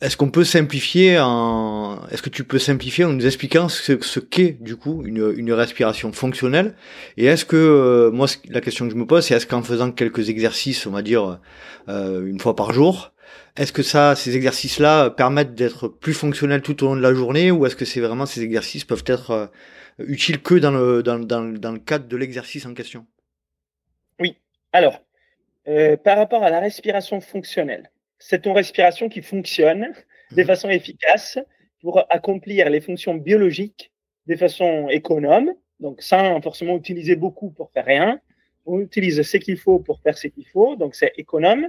[0.00, 2.06] est-ce qu'on peut simplifier en...
[2.10, 5.52] Est-ce que tu peux simplifier en nous expliquant ce, ce qu'est du coup une, une
[5.52, 6.74] respiration fonctionnelle?
[7.16, 10.28] Et est-ce que moi la question que je me pose c'est est-ce qu'en faisant quelques
[10.28, 11.40] exercices, on va dire
[11.88, 13.13] une fois par jour,
[13.56, 17.50] est-ce que ça, ces exercices-là permettent d'être plus fonctionnels tout au long de la journée
[17.50, 19.46] ou est-ce que c'est vraiment ces exercices peuvent être euh,
[19.98, 23.06] utiles que dans le, dans, dans, le cadre de l'exercice en question?
[24.18, 24.36] Oui.
[24.72, 25.00] Alors,
[25.68, 29.92] euh, par rapport à la respiration fonctionnelle, c'est une respiration qui fonctionne
[30.32, 30.46] de mhm.
[30.46, 31.38] façon efficace
[31.80, 33.92] pour accomplir les fonctions biologiques
[34.26, 38.20] de façon économe, donc sans forcément utiliser beaucoup pour faire rien.
[38.66, 41.68] On utilise ce qu'il faut pour faire ce qu'il faut, donc c'est économe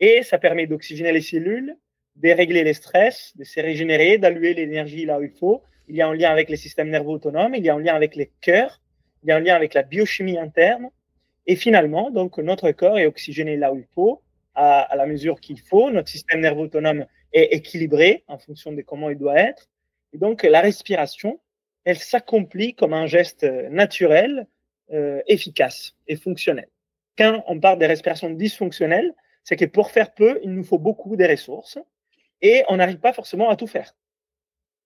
[0.00, 1.76] et ça permet d'oxygéner les cellules,
[2.16, 5.62] de régler les stress, de se régénérer, d'allouer l'énergie là où il faut.
[5.88, 7.94] Il y a un lien avec les systèmes nerveux autonomes, il y a un lien
[7.94, 8.80] avec les cœurs,
[9.22, 10.90] il y a un lien avec la biochimie interne.
[11.46, 14.22] Et finalement, donc, notre corps est oxygéné là où il faut,
[14.54, 15.90] à, la mesure qu'il faut.
[15.90, 19.68] Notre système nerveux autonome est équilibré en fonction de comment il doit être.
[20.12, 21.40] Et donc, la respiration,
[21.84, 24.46] elle s'accomplit comme un geste naturel,
[24.92, 26.68] euh, efficace et fonctionnel.
[27.16, 31.16] Quand on parle des respirations dysfonctionnelles, c'est que pour faire peu, il nous faut beaucoup
[31.16, 31.78] de ressources
[32.42, 33.94] et on n'arrive pas forcément à tout faire.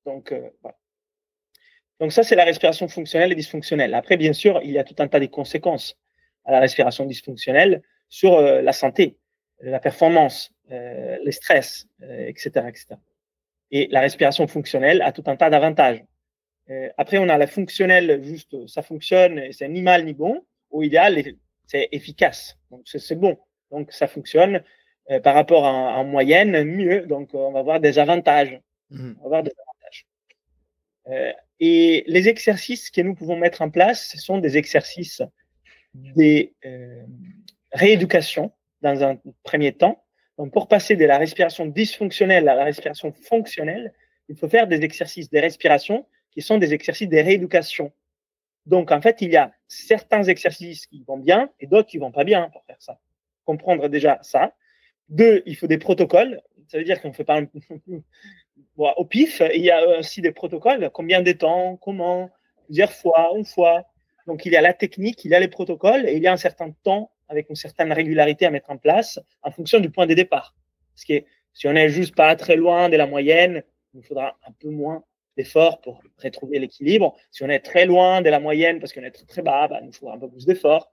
[0.05, 0.77] Donc, euh, voilà.
[2.01, 3.95] Donc ça, c'est la respiration fonctionnelle et dysfonctionnelle.
[3.95, 5.97] Après, bien sûr, il y a tout un tas de conséquences
[6.45, 9.17] à la respiration dysfonctionnelle sur euh, la santé,
[9.61, 12.87] la performance, euh, les stress, etc., etc.
[13.71, 16.05] Et la respiration fonctionnelle a tout un tas d'avantages.
[16.97, 20.45] après, on a la fonctionnelle, juste ça fonctionne, c'est ni mal ni bon.
[20.71, 21.23] Au idéal,
[21.67, 22.59] c'est efficace.
[22.71, 23.39] Donc c'est bon.
[23.75, 24.63] Donc, ça fonctionne
[25.11, 27.07] euh, par rapport à, en moyenne mieux.
[27.07, 28.61] Donc, on va avoir des avantages.
[28.91, 29.13] Mmh.
[29.19, 30.07] On va avoir des avantages.
[31.09, 35.23] Euh, et les exercices que nous pouvons mettre en place, ce sont des exercices
[35.95, 37.05] des euh,
[37.73, 40.05] rééducation dans un premier temps.
[40.39, 43.93] Donc, pour passer de la respiration dysfonctionnelle à la respiration fonctionnelle,
[44.29, 47.93] il faut faire des exercices de respiration qui sont des exercices de rééducation.
[48.67, 52.13] Donc, en fait, il y a certains exercices qui vont bien et d'autres qui vont
[52.13, 52.99] pas bien pour faire ça
[53.45, 54.53] comprendre déjà ça.
[55.09, 56.41] Deux, il faut des protocoles.
[56.69, 57.41] Ça veut dire qu'on ne fait pas
[58.77, 59.43] au pif.
[59.55, 60.91] Il y a aussi des protocoles.
[60.93, 62.31] Combien de temps Comment
[62.67, 63.85] Plusieurs fois Une fois
[64.27, 66.33] Donc, il y a la technique, il y a les protocoles et il y a
[66.33, 70.07] un certain temps avec une certaine régularité à mettre en place en fonction du point
[70.07, 70.55] de départ.
[70.95, 74.37] Parce que si on n'est juste pas très loin de la moyenne, il nous faudra
[74.47, 75.05] un peu moins
[75.37, 77.17] d'efforts pour retrouver l'équilibre.
[77.31, 79.79] Si on est très loin de la moyenne parce qu'on est très, très bas, bah,
[79.81, 80.93] il nous faudra un peu plus d'efforts.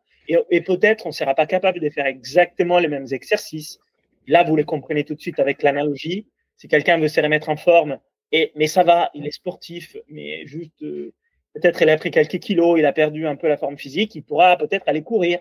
[0.50, 3.80] Et, peut-être on ne sera pas capable de faire exactement les mêmes exercices.
[4.28, 6.28] Là, vous les comprenez tout de suite avec l'analogie.
[6.58, 7.98] Si quelqu'un veut se remettre en forme,
[8.32, 11.13] et, mais ça va, il est sportif, mais juste euh,
[11.54, 14.24] peut-être il a pris quelques kilos, il a perdu un peu la forme physique, il
[14.24, 15.39] pourra peut-être aller courir.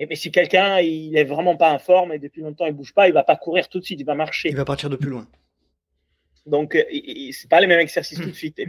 [0.00, 2.94] Et mais si quelqu'un il est vraiment pas en forme et depuis longtemps il bouge
[2.94, 4.48] pas, il va pas courir tout de suite, il va marcher.
[4.48, 5.28] Il va partir de plus loin.
[6.46, 6.82] Donc euh,
[7.30, 8.60] c'est pas les mêmes exercices tout de suite.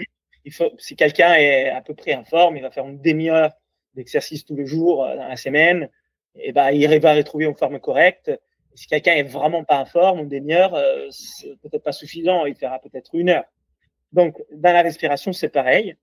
[0.44, 3.52] il faut, si quelqu'un est à peu près en forme, il va faire une demi-heure
[3.96, 5.90] d'exercice tous les jours euh, dans la semaine,
[6.36, 8.32] et ben, il va retrouver une forme correcte.
[8.74, 12.56] si quelqu'un est vraiment pas en forme, une demi-heure, euh, c'est peut-être pas suffisant, il
[12.56, 13.46] fera peut-être une heure.
[14.12, 15.96] Donc, dans la respiration, c'est pareil.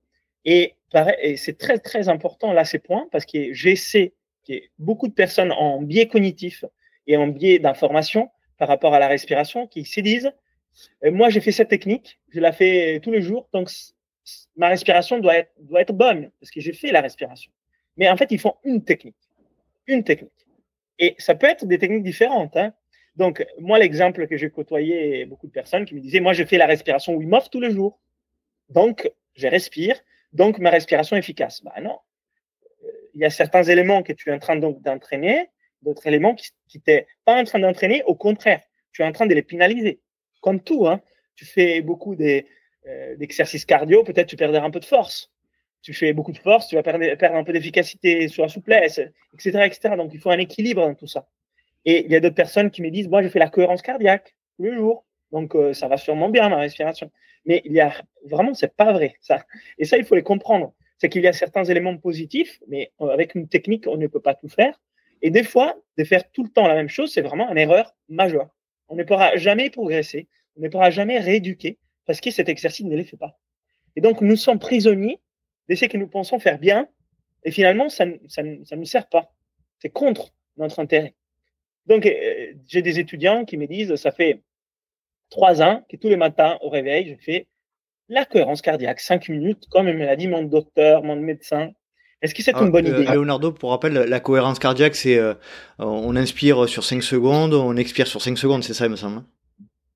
[0.44, 0.74] Et,
[1.22, 4.14] et c'est très, très important là, ces points, parce que j'essaie
[4.48, 6.64] ait beaucoup de personnes en biais cognitif
[7.06, 10.32] et en biais d'information par rapport à la respiration qui se disent,
[11.04, 13.70] euh, moi, j'ai fait cette technique, je la fais tous les jours, donc
[14.56, 17.50] ma respiration doit être, doit être bonne, parce que j'ai fait la respiration.
[17.96, 19.16] Mais en fait, ils font une technique.
[19.86, 20.32] Une technique.
[20.98, 22.56] Et ça peut être des techniques différentes.
[22.56, 22.72] Hein.
[23.16, 26.56] Donc, moi, l'exemple que j'ai côtoyé beaucoup de personnes qui me disaient, moi, je fais
[26.56, 27.98] la respiration Wim Hof tous les jours.
[28.70, 29.98] Donc, je respire.
[30.32, 31.62] Donc, ma respiration est efficace.
[31.62, 31.98] Bah non.
[33.14, 35.50] Il y a certains éléments que tu es en train d'entraîner,
[35.82, 38.02] d'autres éléments qui, qui t'es pas en train d'entraîner.
[38.04, 40.00] Au contraire, tu es en train de les pénaliser.
[40.40, 41.00] Comme tout, hein.
[41.34, 45.30] Tu fais beaucoup euh, d'exercices cardio, peut-être tu perdras un peu de force.
[45.82, 49.00] Tu fais beaucoup de force, tu vas perdre, un peu d'efficacité sur la souplesse,
[49.34, 49.94] etc., etc.
[49.96, 51.28] Donc, il faut un équilibre dans tout ça.
[51.84, 54.36] Et il y a d'autres personnes qui me disent, moi, je fais la cohérence cardiaque
[54.56, 55.04] tous les jours.
[55.32, 57.10] Donc, euh, ça va sûrement bien, ma respiration.
[57.44, 57.92] Mais il y a
[58.24, 59.44] vraiment, c'est pas vrai, ça.
[59.78, 60.72] Et ça, il faut les comprendre.
[60.98, 64.20] C'est qu'il y a certains éléments positifs, mais euh, avec une technique, on ne peut
[64.20, 64.78] pas tout faire.
[65.22, 67.94] Et des fois, de faire tout le temps la même chose, c'est vraiment une erreur
[68.08, 68.48] majeure.
[68.88, 72.96] On ne pourra jamais progresser, on ne pourra jamais rééduquer parce que cet exercice ne
[72.96, 73.38] les fait pas.
[73.96, 75.20] Et donc, nous sommes prisonniers
[75.68, 76.88] d'essayer que nous pensons faire bien,
[77.44, 79.32] et finalement, ça ne ça, ça nous sert pas.
[79.78, 81.14] C'est contre notre intérêt.
[81.86, 84.42] Donc, euh, j'ai des étudiants qui me disent, ça fait
[85.30, 87.48] trois ans que tous les matins au réveil, je fais
[88.08, 91.70] la cohérence cardiaque, cinq minutes, comme me l'a dit mon docteur, mon médecin.
[92.20, 93.12] Est-ce que c'est une bonne euh, idée?
[93.12, 95.34] Leonardo, pour rappel, la cohérence cardiaque, c'est euh,
[95.78, 99.22] on inspire sur 5 secondes, on expire sur 5 secondes, c'est ça, il me semble.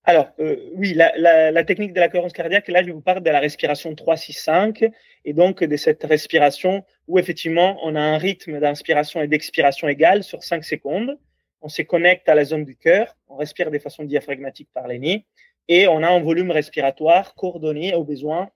[0.09, 0.29] Alors,
[0.75, 3.41] oui, la, la, la, technique de la cohérence cardiaque, là, je vous parle de la
[3.41, 4.91] respiration 3-6-5,
[5.25, 10.23] et donc de cette respiration où effectivement, on a un rythme d'inspiration et d'expiration égal
[10.23, 11.19] sur 5 secondes
[11.67, 14.99] on se connecte à la zone du cœur, on respire de façon diaphragmatique par les
[15.01, 15.27] nez,
[15.67, 18.51] et on a un volume respiratoire coordonné au besoin,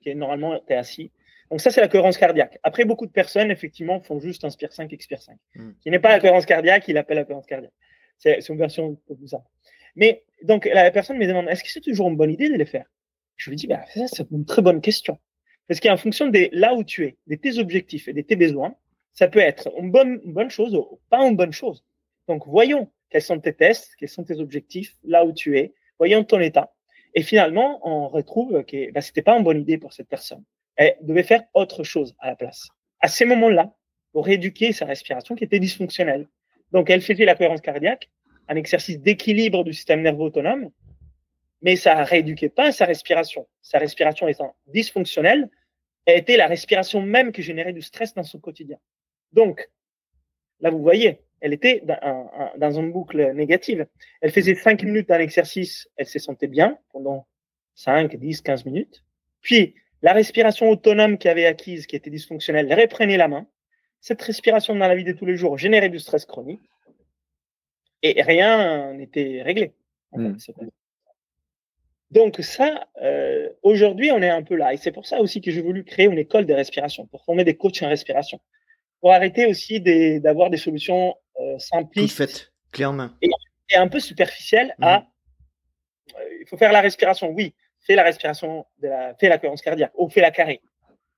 [0.00, 1.10] qui est normalement es assis.
[1.50, 2.58] Donc ça, c'est la cohérence cardiaque.
[2.62, 5.36] Après, beaucoup de personnes, effectivement, font juste inspire 5, expire 5.
[5.54, 5.72] Hmm.
[5.80, 7.72] Qui n'est pas la cohérence cardiaque, il appelle la cohérence cardiaque.
[8.18, 9.46] C'est une version plus simple.
[9.96, 12.66] Mais donc, la personne me demande, est-ce que c'est toujours une bonne idée de les
[12.66, 12.86] faire?
[13.36, 15.18] Je lui dis, bah, ça, c'est une très bonne question.
[15.66, 18.74] Parce qu'en fonction de là où tu es, de tes objectifs et de tes besoins,
[19.12, 21.84] ça peut être une bonne, une bonne chose ou pas une bonne chose.
[22.26, 26.24] Donc, voyons quels sont tes tests, quels sont tes objectifs, là où tu es, voyons
[26.24, 26.72] ton état.
[27.14, 30.44] Et finalement, on retrouve que bah, c'était pas une bonne idée pour cette personne.
[30.76, 32.68] Elle devait faire autre chose à la place.
[33.00, 33.74] À ces moments-là,
[34.12, 36.28] pour rééduquer sa respiration qui était dysfonctionnelle.
[36.72, 38.10] Donc, elle faisait la cohérence cardiaque,
[38.48, 40.70] un exercice d'équilibre du système nerveux autonome,
[41.62, 43.46] mais ça rééduquait pas sa respiration.
[43.62, 45.48] Sa respiration étant dysfonctionnelle,
[46.06, 48.78] elle était la respiration même qui générait du stress dans son quotidien.
[49.32, 49.68] Donc,
[50.60, 51.82] là, vous voyez, elle était
[52.56, 53.86] dans, une boucle négative.
[54.20, 57.26] Elle faisait 5 minutes d'un exercice, elle se sentait bien pendant
[57.74, 59.04] 5, 10, 15 minutes.
[59.42, 63.46] Puis, la respiration autonome qu'elle avait acquise, qui était dysfonctionnelle, elle reprenait la main.
[64.00, 66.62] Cette respiration dans la vie de tous les jours générait du stress chronique.
[68.02, 69.72] Et rien n'était réglé.
[70.12, 70.36] Hmm.
[72.10, 74.72] Donc ça, euh, aujourd'hui, on est un peu là.
[74.72, 77.44] Et c'est pour ça aussi que j'ai voulu créer une école de respiration, pour former
[77.44, 78.40] des coachs en respiration.
[79.00, 79.80] Pour arrêter aussi
[80.20, 82.16] d'avoir des solutions euh, simpliste.
[82.16, 83.14] fait, clé en main.
[83.22, 83.28] Et,
[83.76, 85.00] un peu superficiel à.
[85.00, 85.06] Mhm.
[86.16, 87.54] Euh, il faut faire la respiration, oui.
[87.80, 90.60] Fais la respiration, de la, fais la cohérence cardiaque, ou fais la carré.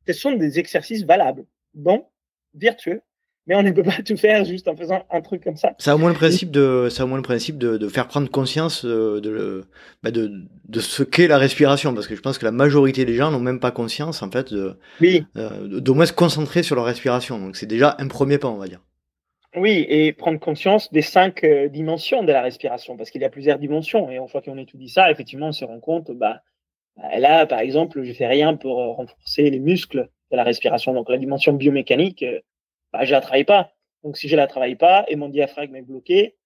[0.06, 2.06] Ce sont des exercices valables, bons,
[2.54, 3.02] vertueux,
[3.46, 5.74] mais on ne peut pas tout faire juste en faisant un truc comme ça.
[5.78, 8.06] Ça a au moins le principe de, ça au moins le principe de, de faire
[8.06, 9.64] prendre conscience euh, de,
[10.02, 10.30] bah de,
[10.68, 13.40] de ce qu'est la respiration, parce que je pense que la majorité des gens n'ont
[13.40, 15.24] même pas conscience en fait de, oui.
[15.36, 17.38] euh, d'au moins se concentrer sur leur respiration.
[17.38, 18.80] Donc c'est déjà un premier pas, on va dire.
[19.56, 23.30] Oui, et prendre conscience des cinq euh, dimensions de la respiration, parce qu'il y a
[23.30, 24.08] plusieurs dimensions.
[24.08, 26.42] Et une fois qu'on étudie ça, effectivement, on se rend compte, bah,
[26.96, 30.94] bah, là, par exemple, je fais rien pour euh, renforcer les muscles de la respiration.
[30.94, 32.24] Donc, la dimension biomécanique,
[32.92, 33.72] bah, je la travaille pas.
[34.02, 36.36] Donc, si je la travaille pas et mon diaphragme est bloqué,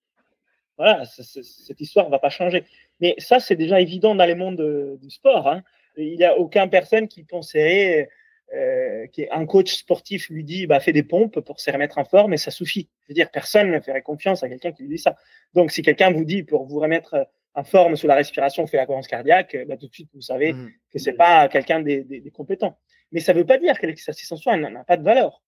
[0.76, 2.64] voilà, cette histoire va pas changer.
[3.00, 5.46] Mais ça, c'est déjà évident dans les mondes du sport.
[5.48, 5.62] Hein.
[5.96, 8.08] Il n'y a aucune personne qui penserait
[8.54, 11.98] euh, qui est un coach sportif lui dit bah fais des pompes pour se remettre
[11.98, 12.88] en forme et ça suffit.
[13.02, 15.16] Je veux dire personne ne ferait confiance à quelqu'un qui lui dit ça.
[15.54, 18.76] Donc si quelqu'un vous dit pour vous remettre euh, en forme sous la respiration, fait
[18.76, 20.72] la cohérence cardiaque, bah, tout de suite vous savez mmh.
[20.92, 22.78] que c'est pas quelqu'un des, des, des, compétents.
[23.12, 25.42] Mais ça veut pas dire que l'exercice en soi n'a pas de valeur.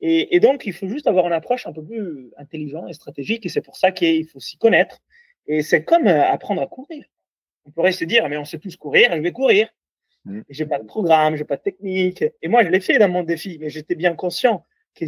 [0.00, 3.46] Et, et, donc il faut juste avoir une approche un peu plus intelligente et stratégique
[3.46, 4.98] et c'est pour ça qu'il faut s'y connaître.
[5.46, 7.04] Et c'est comme euh, apprendre à courir.
[7.64, 9.68] On pourrait se dire mais on sait tous courir, je vais courir.
[10.26, 10.40] Mm.
[10.50, 12.24] J'ai pas de programme, j'ai pas de technique.
[12.42, 15.06] Et moi, je l'ai fait dans mon défi, mais j'étais bien conscient que,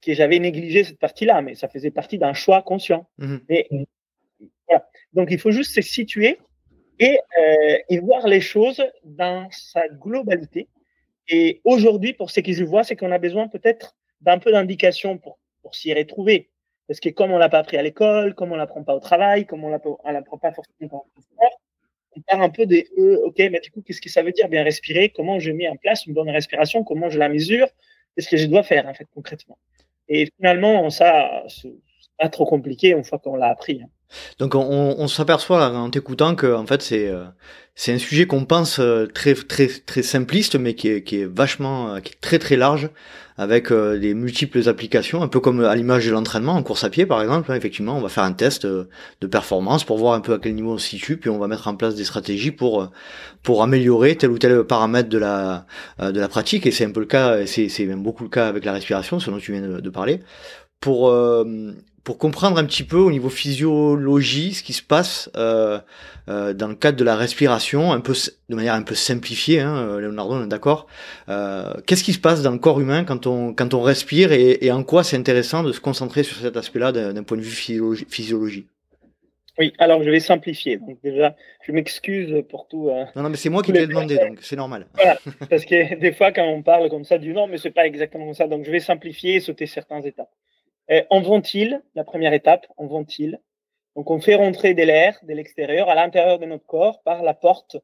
[0.00, 3.08] que j'avais négligé cette partie-là, mais ça faisait partie d'un choix conscient.
[3.18, 3.40] Mm-hmm.
[3.48, 3.86] Et,
[4.68, 4.88] voilà.
[5.14, 6.38] Donc, il faut juste se situer
[6.98, 10.68] et, euh, et, voir les choses dans sa globalité.
[11.28, 15.18] Et aujourd'hui, pour ce que je vois, c'est qu'on a besoin peut-être d'un peu d'indication
[15.18, 16.48] pour, pour s'y retrouver.
[16.88, 19.46] Parce que comme on l'a pas appris à l'école, comme on l'apprend pas au travail,
[19.46, 21.60] comme on l'apprend pas forcément sport,
[22.16, 24.48] on part un peu des E, ok, mais du coup, qu'est-ce que ça veut dire
[24.48, 25.08] bien respirer?
[25.10, 26.84] Comment je mets en place une bonne respiration?
[26.84, 27.68] Comment je la mesure?
[28.14, 29.58] Qu'est-ce que je dois faire, en fait, concrètement?
[30.08, 31.72] Et finalement, ça, c'est
[32.18, 33.80] pas trop compliqué une fois qu'on l'a appris.
[33.82, 33.88] Hein.
[34.38, 37.24] Donc on, s'aperçoit en t'écoutant que en fait c'est euh,
[37.74, 41.24] c'est un sujet qu'on pense euh, très très très simpliste mais qui est, qui est
[41.24, 42.90] vachement qui est très très large
[43.38, 47.06] avec des multiples applications un peu comme à l'image de l'entraînement en course à pied
[47.06, 47.50] par exemple.
[47.52, 50.72] Effectivement on va faire un test de performance pour voir un peu à quel niveau
[50.72, 52.90] on se situe puis on va mettre en place des stratégies pour
[53.42, 55.66] pour améliorer tel ou tel paramètre de la
[55.98, 56.66] de la pratique.
[56.66, 59.18] Et c'est un peu le cas c'est c'est même beaucoup le cas avec la respiration
[59.18, 60.20] ce dont tu viens de, de parler.
[60.80, 61.10] Pour
[62.04, 65.78] pour comprendre un petit peu au niveau physiologie ce qui se passe euh,
[66.28, 68.14] euh, dans le cadre de la respiration, un peu
[68.48, 70.86] de manière un peu simplifiée, hein, euh, Leonardo, on est d'accord.
[71.28, 74.58] Euh, Qu'est-ce qui se passe dans le corps humain quand on quand on respire et,
[74.64, 77.50] et en quoi c'est intéressant de se concentrer sur cet aspect-là d'un point de vue
[77.50, 78.66] physiologie, physiologie?
[79.58, 80.78] Oui, alors je vais simplifier.
[80.78, 82.88] Donc déjà, je m'excuse pour tout.
[82.88, 84.86] Euh, non, non, mais c'est moi qui l'ai demandé, donc c'est normal.
[84.94, 85.18] Voilà,
[85.50, 88.24] parce que des fois quand on parle comme ça du non, mais c'est pas exactement
[88.24, 88.48] comme ça.
[88.48, 90.30] Donc je vais simplifier et sauter certains étapes.
[90.88, 93.40] On ventile, la première étape, on ventile.
[93.96, 97.34] Donc on fait rentrer de l'air de l'extérieur à l'intérieur de notre corps par la
[97.34, 97.76] porte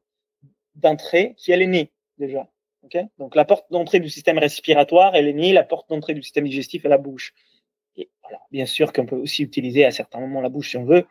[0.75, 2.47] d'entrée qui est le nez déjà.
[2.83, 6.23] Okay Donc la porte d'entrée du système respiratoire est le nez, la porte d'entrée du
[6.23, 7.33] système digestif est la bouche.
[7.95, 10.85] Et voilà, bien sûr qu'on peut aussi utiliser à certains moments la bouche si on
[10.85, 11.05] veut,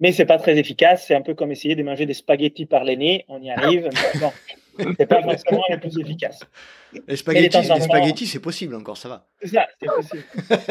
[0.00, 1.06] mais c'est pas très efficace.
[1.06, 3.24] C'est un peu comme essayer de manger des spaghettis par le nez.
[3.28, 3.88] On y arrive,
[4.76, 6.40] c'est pas forcément le plus efficace.
[7.06, 9.26] Les spaghettis, les spaghettis c'est possible encore, ça va.
[9.40, 10.24] C'est ça, c'est possible.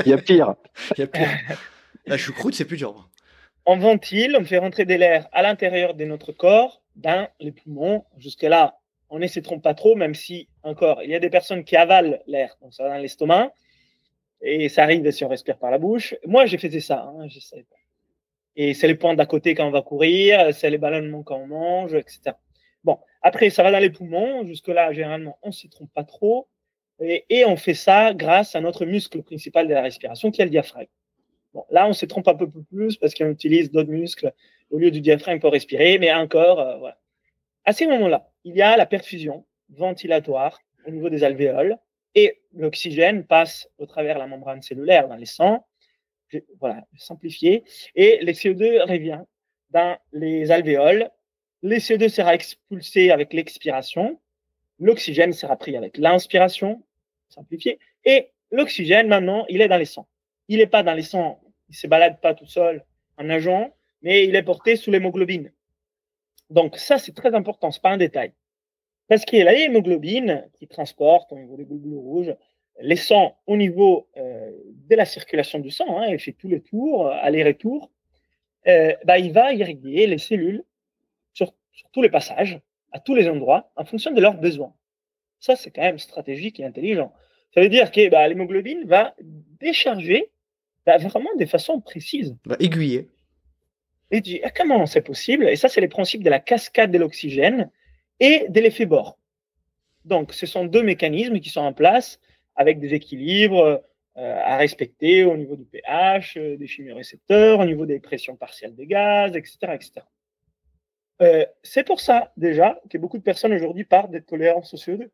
[0.05, 0.55] Il y a pire.
[0.97, 1.29] Il y a pire.
[2.05, 3.09] La choucroute, c'est plus dur.
[3.65, 8.03] On ventile, on fait rentrer de l'air à l'intérieur de notre corps, dans les poumons.
[8.17, 8.77] Jusque-là,
[9.09, 11.77] on ne se trompe pas trop, même si, encore, il y a des personnes qui
[11.77, 13.53] avalent l'air, donc ça va dans l'estomac,
[14.41, 16.15] et ça arrive si on respire par la bouche.
[16.25, 17.77] Moi, j'ai fait ça, hein, je sais pas.
[18.55, 21.47] Et c'est les points d'à côté quand on va courir, c'est les ballonnements quand on
[21.47, 22.35] mange, etc.
[23.23, 24.45] Après, ça va dans les poumons.
[24.45, 26.47] Jusque-là, généralement, on ne s'y trompe pas trop.
[26.99, 30.51] Et, on fait ça grâce à notre muscle principal de la respiration, qui est le
[30.51, 30.89] diaphragme.
[31.69, 34.33] Là, on se trompe un peu plus parce qu'on utilise d'autres muscles
[34.69, 36.89] au lieu du diaphragme pour respirer, mais encore, euh.
[37.65, 41.77] À ces moments-là, il y a la perfusion ventilatoire au niveau des alvéoles
[42.13, 45.65] et l'oxygène passe au travers la membrane cellulaire dans les sangs.
[46.59, 47.63] Voilà, simplifié.
[47.95, 49.21] Et le CO2 revient
[49.69, 51.09] dans les alvéoles
[51.63, 54.19] le CO2 sera expulsé avec l'expiration,
[54.79, 56.83] l'oxygène sera pris avec l'inspiration,
[57.29, 60.07] simplifié, et l'oxygène, maintenant, il est dans les sangs.
[60.49, 62.83] Il n'est pas dans les sangs, il ne se balade pas tout seul
[63.17, 65.53] en nageant, mais il est porté sous l'hémoglobine.
[66.49, 68.33] Donc ça, c'est très important, ce n'est pas un détail.
[69.07, 72.35] Parce qu'il y a l'hémoglobine qui transporte au niveau des globules rouges
[72.81, 74.51] les sangs au niveau euh,
[74.89, 77.89] de la circulation du sang, hein, fait tous les tours, aller-retour,
[78.67, 80.63] euh, bah, il va irriguer les cellules
[81.33, 81.53] sur
[81.91, 82.59] tous les passages,
[82.91, 84.73] à tous les endroits, en fonction de leurs besoins.
[85.39, 87.11] Ça, c'est quand même stratégique et intelligent.
[87.53, 89.13] Ça veut dire que bah, l'hémoglobine va
[89.59, 90.31] décharger
[90.85, 92.35] bah, vraiment de façon précise.
[92.45, 93.09] Va aiguiller.
[94.11, 95.49] Et tu ah, comment c'est possible?
[95.49, 97.69] Et ça, c'est les principes de la cascade de l'oxygène
[98.19, 99.17] et de l'effet bord.
[100.05, 102.19] Donc, ce sont deux mécanismes qui sont en place
[102.55, 103.81] avec des équilibres
[104.17, 108.75] euh, à respecter au niveau du pH, euh, des chimiorécepteurs, au niveau des pressions partielles
[108.75, 109.57] des gaz, etc.
[109.73, 109.91] etc.
[111.23, 115.09] Euh, c'est pour ça, déjà, que beaucoup de personnes aujourd'hui parlent d'être tolérance au CO2.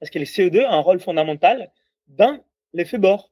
[0.00, 1.70] Parce que les CO2 ont un rôle fondamental
[2.08, 3.30] dans l'effet bord.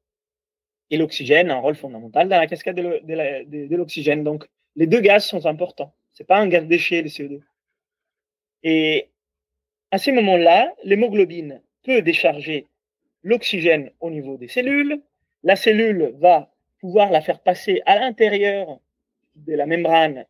[0.91, 4.23] Et l'oxygène a un rôle fondamental dans la cascade de l'oxygène.
[4.23, 5.95] Donc, les deux gaz sont importants.
[6.13, 7.41] Ce n'est pas un gaz déchet, le CO2.
[8.63, 9.09] Et
[9.91, 12.69] à ces moments-là, l'hémoglobine peut décharger
[13.23, 15.03] l'oxygène au niveau des cellules.
[15.43, 18.79] La cellule va pouvoir la faire passer à l'intérieur
[19.37, 20.27] de la membrane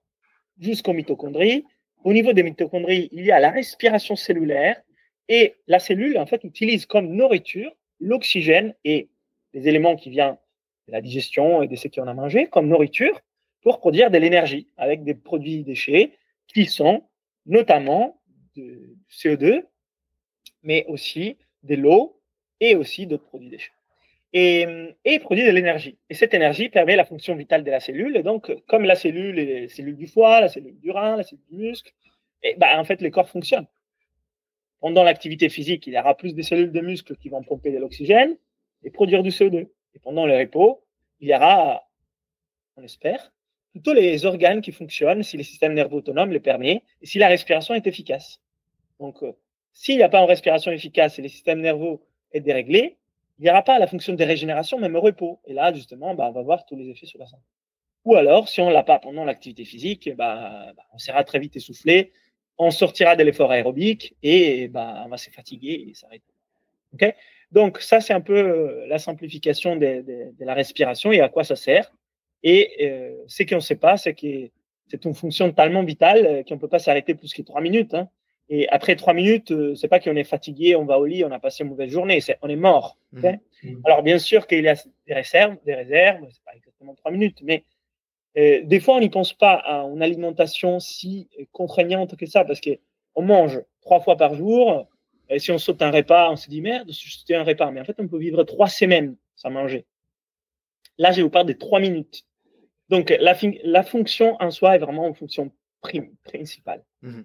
[0.59, 1.65] jusqu'aux mitochondries.
[2.05, 4.81] Au niveau des mitochondries, il y a la respiration cellulaire
[5.29, 9.09] et la cellule, en fait, utilise comme nourriture l'oxygène et
[9.55, 10.37] les éléments qui viennent
[10.89, 13.21] de la digestion et de ce qu'on a mangé comme nourriture
[13.63, 16.13] pour produire de l'énergie avec des produits déchets
[16.49, 17.05] qui sont
[17.47, 18.21] notamment
[18.55, 19.65] du CO2,
[20.63, 22.21] mais aussi de l'eau
[22.61, 23.73] et aussi d'autres produits déchets
[24.33, 24.67] et,
[25.05, 25.99] et produit de l'énergie.
[26.09, 28.17] Et cette énergie permet la fonction vitale de la cellule.
[28.17, 31.23] Et donc, comme la cellule est les cellules du foie, la cellule du rein, la
[31.23, 31.93] cellule du muscle,
[32.43, 33.67] et ben, en fait, les corps fonctionnent.
[34.81, 37.79] Pendant l'activité physique, il y aura plus de cellules de muscles qui vont pomper de
[37.79, 38.37] l'oxygène
[38.83, 39.69] et produire du CO2.
[39.95, 40.85] Et pendant le repos,
[41.21, 41.89] il y aura,
[42.77, 43.33] on espère,
[43.71, 47.29] plutôt les organes qui fonctionnent si le système nerveux autonome les permet et si la
[47.29, 48.41] respiration est efficace.
[48.99, 49.33] Donc, euh,
[49.73, 51.99] s'il n'y a pas une respiration efficace et le système nerveux
[52.33, 52.99] est déréglé,
[53.51, 55.41] aura pas la fonction de régénération, même au repos.
[55.47, 57.43] Et là, justement, bah, on va voir tous les effets sur la santé.
[58.05, 61.39] Ou alors, si on ne l'a pas pendant l'activité physique, bah, bah, on sera très
[61.39, 62.13] vite essoufflé,
[62.59, 66.33] on sortira de l'effort aérobique et on va se fatiguer et s'arrêter.
[67.51, 70.03] Donc, ça, c'est un peu euh, la simplification de,
[70.39, 71.93] de, la respiration et à quoi ça sert.
[72.43, 74.51] Et euh, ce qu'on ne sait pas, c'est que
[74.89, 77.95] c'est une fonction tellement vitale euh, qu'on ne peut pas s'arrêter plus que trois minutes.
[77.95, 78.09] Hein.
[78.55, 81.31] Et après trois minutes, euh, c'est pas qu'on est fatigué, on va au lit, on
[81.31, 82.99] a passé une mauvaise journée, c'est on est mort.
[83.13, 83.29] Mmh.
[83.63, 83.81] Mmh.
[83.85, 84.75] Alors bien sûr qu'il y a
[85.07, 87.65] des réserves, des réserves, c'est pas exactement trois minutes, mais
[88.37, 92.61] euh, des fois on n'y pense pas à une alimentation si contraignante que ça, parce
[92.61, 94.87] qu'on mange trois fois par jour.
[95.31, 97.85] Et si on saute un repas, on se dit merde, c'était un repas, mais en
[97.85, 99.87] fait on peut vivre trois semaines sans manger.
[100.99, 102.27] Là, je vous parle des trois minutes.
[102.91, 103.35] Donc, la,
[103.65, 105.51] la fonction en soi est vraiment une fonction
[106.23, 106.85] principale.
[107.01, 107.23] Mmh.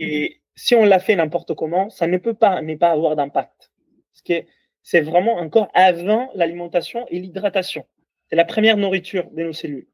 [0.00, 3.72] Et si on l'a fait n'importe comment, ça ne peut pas ne pas avoir d'impact.
[4.12, 4.48] Parce que
[4.82, 7.86] c'est vraiment encore avant l'alimentation et l'hydratation.
[8.28, 9.88] C'est la première nourriture de nos cellules.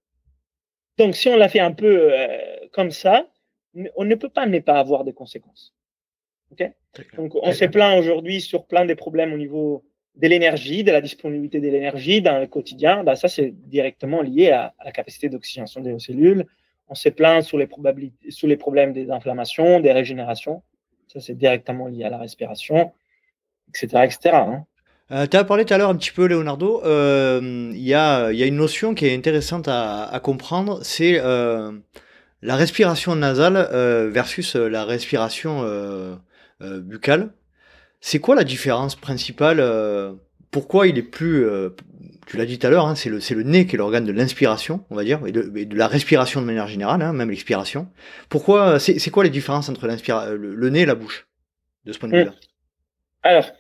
[0.98, 2.38] Donc, si on l'a fait un peu euh,
[2.72, 3.26] comme ça,
[3.96, 5.74] on ne peut pas ne pas avoir des conséquences.
[7.16, 9.84] Donc, on s'est plaint aujourd'hui sur plein des problèmes au niveau
[10.16, 14.50] de l'énergie, de la disponibilité de l'énergie dans le quotidien, ben ça c'est directement lié
[14.50, 16.46] à, la capacité d'oxygénation des cellules.
[16.90, 20.62] On s'est plaint sur les, problèmes des inflammations, des régénérations.
[21.08, 22.92] Ça c'est directement lié à la respiration,
[23.68, 24.04] etc.
[24.04, 24.36] etc.
[25.12, 26.82] Euh, tu as parlé tout à l'heure un petit peu, Leonardo.
[26.84, 31.72] Euh, il y, a, une notion qui est intéressante à, comprendre, c'est euh,
[32.42, 33.68] la respiration nasale
[34.10, 35.64] versus la respiration
[36.60, 37.30] buccale.
[38.00, 40.14] C'est quoi la différence principale euh,
[40.50, 41.70] Pourquoi il est plus, euh,
[42.26, 44.12] tu l'as dit tout à l'heure, hein, c'est le, le nez qui est l'organe de
[44.12, 47.88] l'inspiration, on va dire, et de, la respiration de manière générale, hein, même l'expiration.
[48.28, 51.28] Pourquoi C'est quoi les différences entre le, le, nez et la bouche,
[51.84, 52.34] de ce point de vue-là?
[53.22, 53.50] Alors,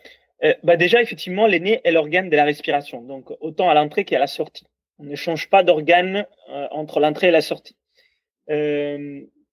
[0.42, 4.04] euh, bah déjà, effectivement, le nez est l'organe de la respiration, donc autant à l'entrée
[4.04, 4.66] qu'à la sortie.
[4.98, 6.26] On ne change pas d'organe
[6.72, 7.76] entre l'entrée et la sortie.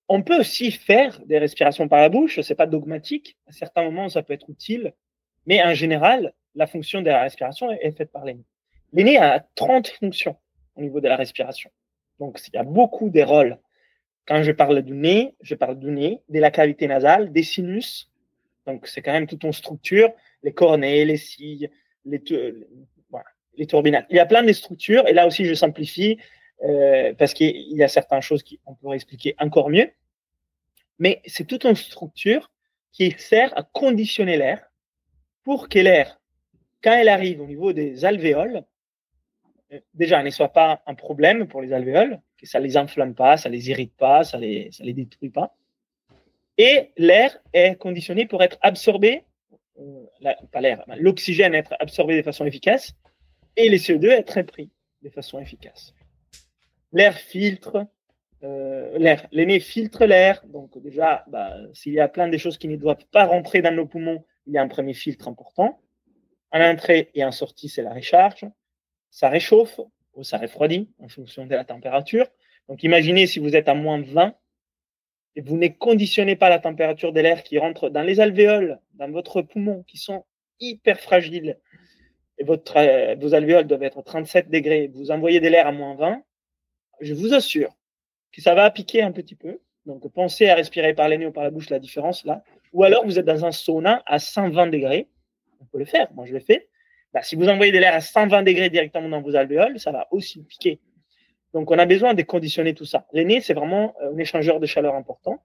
[0.09, 3.37] On peut aussi faire des respirations par la bouche, c'est pas dogmatique.
[3.47, 4.93] À certains moments, ça peut être utile,
[5.45, 8.43] mais en général, la fonction de la respiration est, faite par l'aîné.
[8.91, 10.35] L'aîné a 30 fonctions
[10.75, 11.69] au niveau de la respiration.
[12.19, 13.57] Donc, il y a beaucoup de rôles.
[14.27, 18.11] Quand je parle du nez, je parle du nez, de la cavité nasale, des sinus.
[18.65, 20.11] Donc, c'est quand même toute une structure,
[20.43, 21.69] les cornets, les cils,
[22.05, 22.21] les,
[23.55, 24.05] les turbinales.
[24.09, 26.17] Il y a plein de structures, et là aussi, je simplifie.
[26.63, 29.91] Euh, parce qu'il y a certaines choses qu'on pourrait expliquer encore mieux.
[30.97, 32.51] Mais c'est toute une structure
[32.91, 34.67] qui sert à conditionner l'air
[35.43, 36.16] pour que l'air,
[36.87, 38.63] quand elle arrive au niveau des alvéoles,
[39.73, 43.35] euh, déjà, ne soit pas un problème pour les alvéoles, que ça les inflamme pas,
[43.35, 45.55] ça les irrite pas, ça les, ça les détruit pas.
[46.57, 49.25] Et l'air est conditionné pour être absorbé,
[49.79, 52.93] euh, pas l'air, l'oxygène être absorbé de façon efficace
[53.57, 54.71] et les CO2 être pris
[55.01, 55.93] de façon efficace
[56.91, 57.85] l'air filtre,
[58.43, 60.43] euh, l'air, l'aîné filtre l'air.
[60.47, 63.73] Donc déjà, bah, s'il y a plein de choses qui ne doivent pas rentrer dans
[63.73, 65.79] nos poumons, il y a un premier filtre important.
[66.57, 68.45] En entrée et en sortie, c'est la recharge.
[69.11, 69.79] Ça réchauffe
[70.13, 72.27] ou ça refroidit en fonction de la température.
[72.67, 74.35] Donc imaginez si vous êtes à moins 20
[75.35, 79.11] et vous ne conditionnez pas la température de l'air qui rentre dans les alvéoles, dans
[79.11, 80.25] votre poumon, qui sont
[80.59, 81.59] hyper fragiles,
[82.39, 85.95] et votre, euh, vos alvéoles doivent être 37 degrés, vous envoyez de l'air à moins
[85.95, 86.23] 20,
[87.01, 87.71] je vous assure
[88.31, 89.59] que ça va piquer un petit peu.
[89.85, 92.43] Donc, pensez à respirer par les nez ou par la bouche, la différence là.
[92.73, 95.07] Ou alors, vous êtes dans un sauna à 120 degrés.
[95.61, 96.07] On peut le faire.
[96.13, 96.69] Moi, je l'ai fait.
[97.13, 100.07] Bah, si vous envoyez de l'air à 120 degrés directement dans vos alvéoles, ça va
[100.11, 100.79] aussi piquer.
[101.53, 103.07] Donc, on a besoin de conditionner tout ça.
[103.13, 105.43] Les nez, c'est vraiment euh, un échangeur de chaleur important.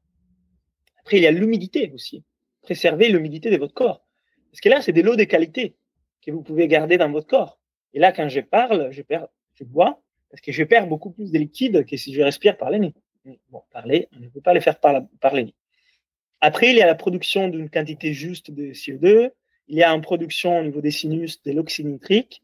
[1.01, 2.25] Après, il y a l'humidité aussi.
[2.63, 4.05] Préserver l'humidité de votre corps.
[4.51, 5.77] Parce que là, c'est de l'eau de qualité
[6.25, 7.59] que vous pouvez garder dans votre corps.
[7.95, 9.03] Et là, quand je parle, je,
[9.65, 12.79] bois, parce que je perds beaucoup plus de liquide que si je respire par les
[12.79, 12.95] nez.
[13.51, 15.55] Bon, parler, on ne peut pas les faire par, nez.
[16.41, 19.31] Après, il y a la production d'une quantité juste de CO2.
[19.69, 22.43] Il y a une production au niveau des sinus de l'oxyde nitrique.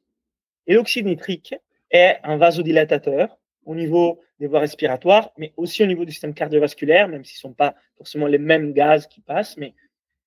[0.66, 1.54] Et l'oxyde nitrique
[1.90, 7.08] est un vasodilatateur au niveau des voies respiratoires, mais aussi au niveau du système cardiovasculaire,
[7.08, 9.56] même s'ils ne sont pas forcément les mêmes gaz qui passent.
[9.56, 9.74] Mais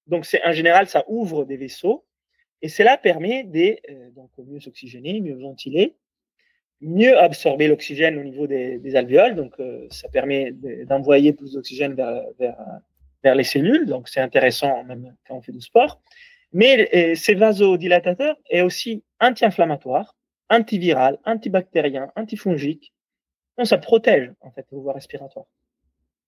[0.08, 2.06] donc, en général, ça ouvre des vaisseaux.
[2.62, 5.96] Et cela permet de euh, mieux s'oxygéner, mieux ventiler
[6.82, 10.52] mieux absorber l'oxygène au niveau des, alvéoles, donc euh, ça permet
[10.86, 12.24] d'envoyer plus d'oxygène vers,
[13.24, 16.02] vers, les cellules, donc c'est intéressant même quand on fait du sport.
[16.54, 20.16] Mais euh, ces vasodilatateurs est aussi anti-inflammatoire,
[20.50, 22.94] antiviral, antibactérien, antifongique.
[23.58, 25.46] Donc ça protège en fait vos voies respiratoires.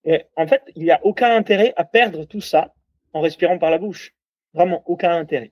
[0.05, 2.73] Et en fait, il n'y a aucun intérêt à perdre tout ça
[3.13, 4.13] en respirant par la bouche.
[4.53, 5.51] Vraiment aucun intérêt.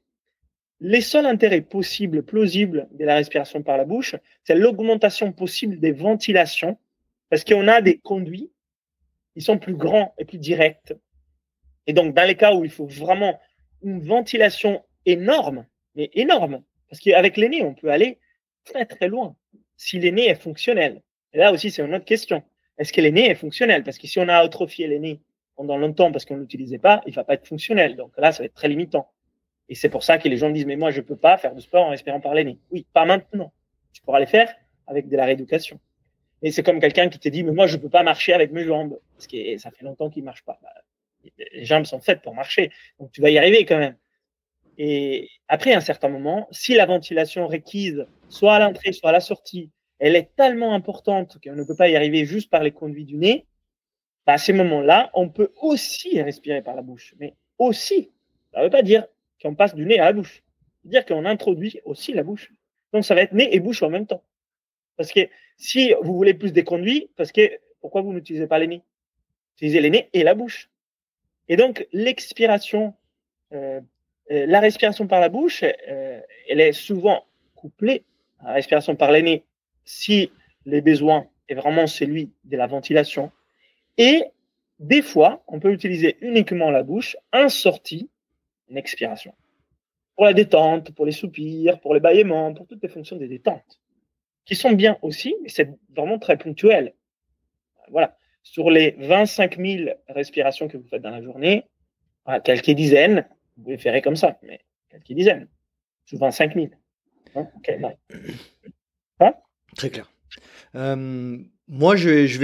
[0.79, 5.91] Les seuls intérêts possibles, plausibles de la respiration par la bouche, c'est l'augmentation possible des
[5.91, 6.77] ventilations,
[7.29, 8.51] parce qu'on a des conduits
[9.35, 10.93] qui sont plus grands et plus directs.
[11.87, 13.39] Et donc, dans les cas où il faut vraiment
[13.83, 15.65] une ventilation énorme,
[15.95, 18.19] mais énorme, parce qu'avec l'aîné, on peut aller
[18.65, 19.35] très très loin,
[19.77, 21.01] si l'aîné est fonctionnel.
[21.33, 22.43] Et là aussi, c'est une autre question.
[22.77, 23.83] Est-ce que l'aîné est fonctionnel?
[23.83, 25.21] Parce que si on a atrophié l'aîné
[25.55, 27.95] pendant longtemps parce qu'on ne l'utilisait pas, il va pas être fonctionnel.
[27.95, 29.09] Donc là, ça va être très limitant.
[29.69, 31.55] Et c'est pour ça que les gens disent, mais moi, je ne peux pas faire
[31.55, 32.57] de sport en respirant par l'aîné.
[32.71, 33.53] Oui, pas maintenant.
[33.93, 34.53] Tu pourras les faire
[34.87, 35.79] avec de la rééducation.
[36.41, 38.51] Et c'est comme quelqu'un qui te dit, mais moi, je ne peux pas marcher avec
[38.51, 38.99] mes jambes.
[39.15, 40.59] Parce que ça fait longtemps qu'il marche pas.
[40.61, 40.73] Bah,
[41.37, 42.71] les jambes sont faites pour marcher.
[42.99, 43.97] Donc tu vas y arriver quand même.
[44.77, 49.19] Et après un certain moment, si la ventilation requise, soit à l'entrée, soit à la
[49.19, 49.69] sortie,
[49.99, 53.17] elle est tellement importante qu'on ne peut pas y arriver juste par les conduits du
[53.17, 53.45] nez,
[54.25, 57.13] bah, à ces moments-là, on peut aussi respirer par la bouche.
[57.19, 58.11] Mais aussi,
[58.53, 59.05] ça ne veut pas dire
[59.41, 60.37] qu'on passe du nez à la bouche.
[60.37, 62.51] Ça veut dire qu'on introduit aussi la bouche.
[62.93, 64.23] Donc ça va être nez et bouche en même temps.
[64.97, 65.21] Parce que
[65.57, 67.41] si vous voulez plus des conduits, parce que
[67.79, 68.81] pourquoi vous n'utilisez pas les nez?
[69.55, 70.69] Utilisez les nez et la bouche.
[71.51, 72.93] Et donc l'expiration
[73.51, 73.81] euh,
[74.31, 77.25] euh, la respiration par la bouche, euh, elle est souvent
[77.55, 78.05] couplée
[78.39, 79.43] à la respiration par le nez
[79.83, 80.31] si
[80.65, 83.33] les besoins est vraiment celui de la ventilation.
[83.97, 84.23] Et
[84.79, 88.09] des fois, on peut utiliser uniquement la bouche en sortie,
[88.69, 89.33] une expiration.
[90.15, 93.81] Pour la détente, pour les soupirs, pour les bâillements, pour toutes les fonctions des détentes,
[94.45, 96.93] qui sont bien aussi, mais c'est vraiment très ponctuel.
[97.89, 98.15] Voilà.
[98.43, 101.65] Sur les 25 000 respirations que vous faites dans la journée,
[102.43, 103.25] quelques dizaines,
[103.57, 105.47] vous pouvez faire comme ça, mais quelques dizaines,
[106.05, 106.71] souvent 5000.
[107.35, 107.47] Hein
[109.19, 109.33] hein
[109.75, 110.11] Très clair.
[110.75, 111.37] Euh,
[111.67, 112.37] moi, je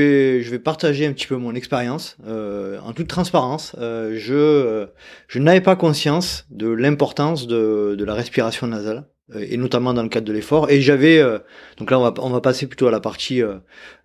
[0.50, 3.76] vais, partager un petit peu mon expérience euh, en toute transparence.
[3.78, 10.10] Euh, je, n'avais pas conscience de l'importance de, la respiration nasale et notamment dans le
[10.10, 10.70] cadre de l'effort.
[10.70, 11.22] Et j'avais,
[11.78, 13.42] donc là on va, on va passer plutôt à la partie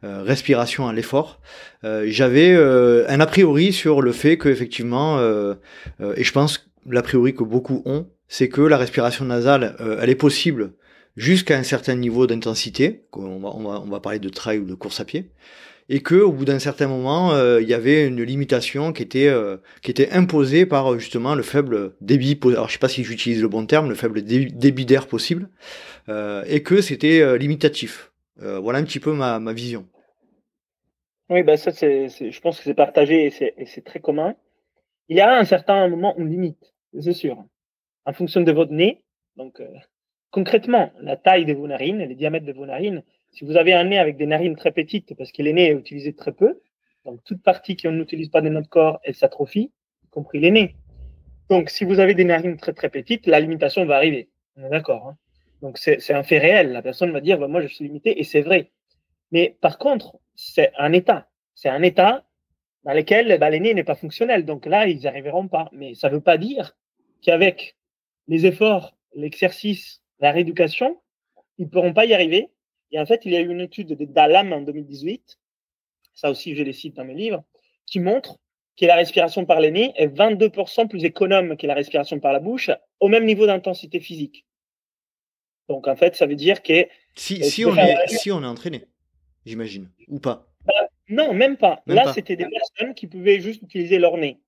[0.03, 1.41] respiration à l'effort.
[1.83, 7.45] j'avais un a priori sur le fait que effectivement, et je pense l'a priori que
[7.45, 10.75] beaucoup ont, c'est que la respiration nasale, euh, elle est possible
[11.17, 14.65] jusqu'à un certain niveau d'intensité, on va, on, va, on va parler de trail ou
[14.65, 15.31] de course à pied,
[15.89, 19.29] et que au bout d'un certain moment, euh, il y avait une limitation qui était
[19.29, 22.39] euh, qui était imposée par justement le faible débit.
[22.45, 25.49] Alors je sais pas si j'utilise le bon terme, le faible débit d'air possible,
[26.09, 28.13] et que c'était limitatif.
[28.37, 29.87] voilà un petit peu ma, ma vision.
[31.31, 34.35] Oui, bah ça c'est, je pense que c'est partagé et c'est très commun.
[35.09, 37.45] Il y a un certain moment une limite c'est sûr.
[38.05, 39.03] En fonction de votre nez,
[39.37, 39.69] donc euh,
[40.31, 43.03] concrètement, la taille de vos narines, les diamètres de vos narines,
[43.33, 46.15] si vous avez un nez avec des narines très petites, parce que nez est utilisé
[46.15, 46.61] très peu,
[47.05, 49.73] donc toute partie qu'on n'utilise pas de notre corps, elle s'atrophie,
[50.05, 50.77] y compris nez.
[51.51, 54.29] Donc si vous avez des narines très très petites, la limitation va arriver.
[54.57, 55.09] On est d'accord.
[55.09, 55.17] Hein
[55.63, 56.73] donc c'est un fait réel.
[56.73, 58.73] La personne va dire, bah, moi je suis limité, et c'est vrai.
[59.31, 61.29] Mais par contre, c'est un état.
[61.55, 62.25] C'est un état
[62.85, 64.45] dans lequel bah, l'aîné n'est pas fonctionnel.
[64.45, 65.69] Donc là, ils n'y arriveront pas.
[65.73, 66.77] Mais ça ne veut pas dire
[67.23, 67.77] qu'avec
[68.27, 71.01] les efforts, l'exercice, la rééducation,
[71.59, 72.51] ils ne pourront pas y arriver.
[72.93, 75.39] Et en fait, il y a eu une étude de Dalam en 2018,
[76.15, 77.43] ça aussi je les cite dans mes livres,
[77.87, 78.39] qui montre
[78.79, 82.41] que la respiration par le nez est 22% plus économe que la respiration par la
[82.41, 82.71] bouche
[83.01, 84.47] au même niveau d'intensité physique.
[85.69, 86.87] Donc en fait, ça veut dire que...
[87.15, 88.87] Si, euh, si, on, est, si on est entraîné,
[89.45, 90.73] j'imagine, ou pas bah,
[91.09, 91.83] Non, même pas.
[91.87, 94.39] Là, c'était des personnes qui pouvaient juste utiliser leur nez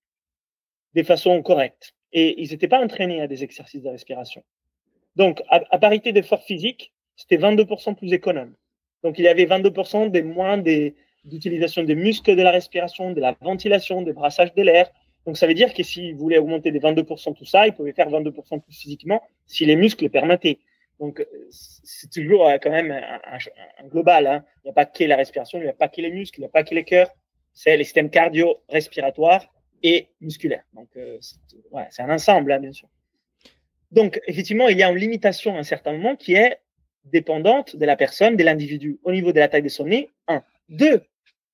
[0.94, 4.42] de façon correcte et ils n'étaient pas entraînés à des exercices de respiration.
[5.16, 8.54] Donc, à, parité d'effort physique, c'était 22% plus économe.
[9.02, 13.36] Donc, il y avait 22% des moins d'utilisation des muscles de la respiration, de la
[13.40, 14.90] ventilation, des brassages de l'air.
[15.26, 18.10] Donc, ça veut dire que s'ils voulaient augmenter des 22% tout ça, ils pouvaient faire
[18.10, 20.58] 22% plus physiquement si les muscles le permettaient.
[21.00, 24.26] Donc, c'est toujours euh, quand même un, global.
[24.26, 24.44] Hein.
[24.58, 26.42] Il n'y a pas que la respiration, il n'y a pas que les muscles, il
[26.42, 27.10] n'y a pas que les cœurs.
[27.52, 29.46] C'est les systèmes cardio-respiratoires
[29.82, 30.64] et musculaire.
[30.72, 31.18] Donc, euh,
[31.90, 32.88] c'est un ensemble, hein, bien sûr.
[33.90, 36.58] Donc, effectivement, il y a une limitation à un certain moment qui est
[37.04, 40.42] dépendante de la personne, de l'individu, au niveau de la taille de son nez, un.
[40.68, 41.02] Deux,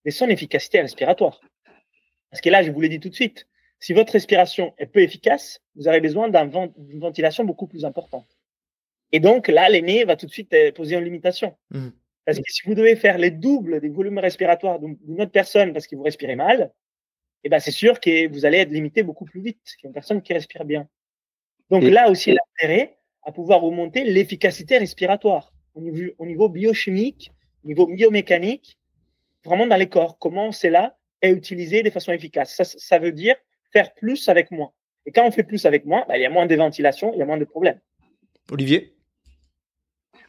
[0.05, 1.41] de son efficacité respiratoire.
[2.31, 3.47] Parce que là, je vous l'ai dit tout de suite,
[3.81, 8.39] si votre respiration est peu efficace, vous avez besoin d'une ventilation beaucoup plus importante.
[9.13, 11.57] Et donc, là, l'aîné va tout de suite euh, poser une limitation.
[11.71, 11.89] Mmh.
[12.25, 15.87] Parce que si vous devez faire les doubles des volumes respiratoires d'une autre personne parce
[15.87, 16.73] que vous respirez mal,
[17.43, 20.33] eh ben, c'est sûr que vous allez être limité beaucoup plus vite qu'une personne qui
[20.33, 20.89] respire bien.
[21.71, 27.33] Donc là aussi, l'intérêt à pouvoir remonter l'efficacité respiratoire au niveau, au niveau biochimique,
[27.65, 28.79] au niveau biomécanique,
[29.45, 30.19] vraiment dans les corps.
[30.19, 32.55] Comment cela est utilisé de façon efficace.
[32.55, 33.37] Ça, ça veut dire
[33.73, 34.73] faire plus avec moins.
[35.07, 37.19] Et quand on fait plus avec moins, bah, il y a moins de ventilation, il
[37.19, 37.81] y a moins de problèmes.
[38.51, 38.95] Olivier?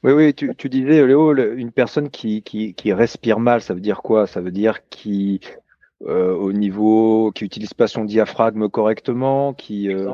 [0.04, 3.82] Oui, oui, tu, tu, disais, Léo, une personne qui, qui, qui, respire mal, ça veut
[3.82, 4.26] dire quoi?
[4.26, 5.42] Ça veut dire qui
[6.08, 10.12] euh, au niveau qui utilise pas son diaphragme correctement, qui euh,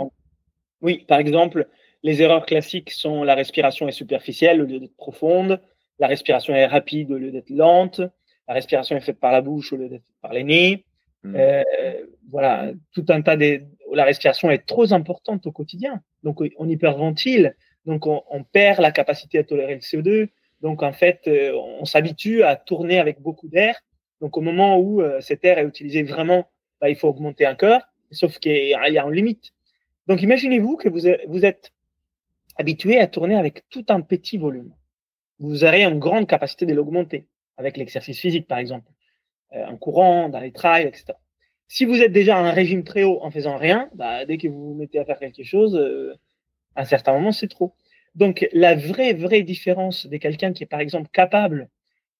[0.82, 1.68] oui, par exemple,
[2.08, 5.60] les erreurs classiques sont la respiration est superficielle au lieu d'être profonde,
[6.00, 8.00] la respiration est rapide au lieu d'être lente,
[8.48, 10.86] la respiration est faite par la bouche au lieu d'être par les nez.
[11.24, 11.36] Mm.
[11.36, 11.64] Euh,
[12.30, 13.62] voilà, tout un tas de.
[13.94, 16.02] La respiration est trop importante au quotidien.
[16.24, 17.56] Donc, on hyperventile.
[17.86, 20.30] Donc, on, on perd la capacité à tolérer le CO2.
[20.62, 21.52] Donc, en fait, euh,
[21.82, 23.76] on s'habitue à tourner avec beaucoup d'air.
[24.22, 26.50] Donc, au moment où euh, cet air est utilisé vraiment,
[26.80, 27.82] bah, il faut augmenter un cœur,
[28.12, 29.52] sauf qu'il y a une limite.
[30.08, 31.72] Donc, imaginez-vous que vous, vous êtes
[32.58, 34.74] habitué à tourner avec tout un petit volume.
[35.40, 37.28] Vous aurez une grande capacité de l'augmenter
[37.58, 38.92] avec l'exercice physique, par exemple,
[39.54, 41.14] euh, en courant, dans les trails, etc.
[41.68, 44.48] Si vous êtes déjà à un régime très haut en faisant rien, bah, dès que
[44.48, 46.16] vous vous mettez à faire quelque chose, euh,
[46.76, 47.74] à un certain moment, c'est trop.
[48.16, 51.70] Donc, la vraie, vraie différence de quelqu'un qui est, par exemple, capable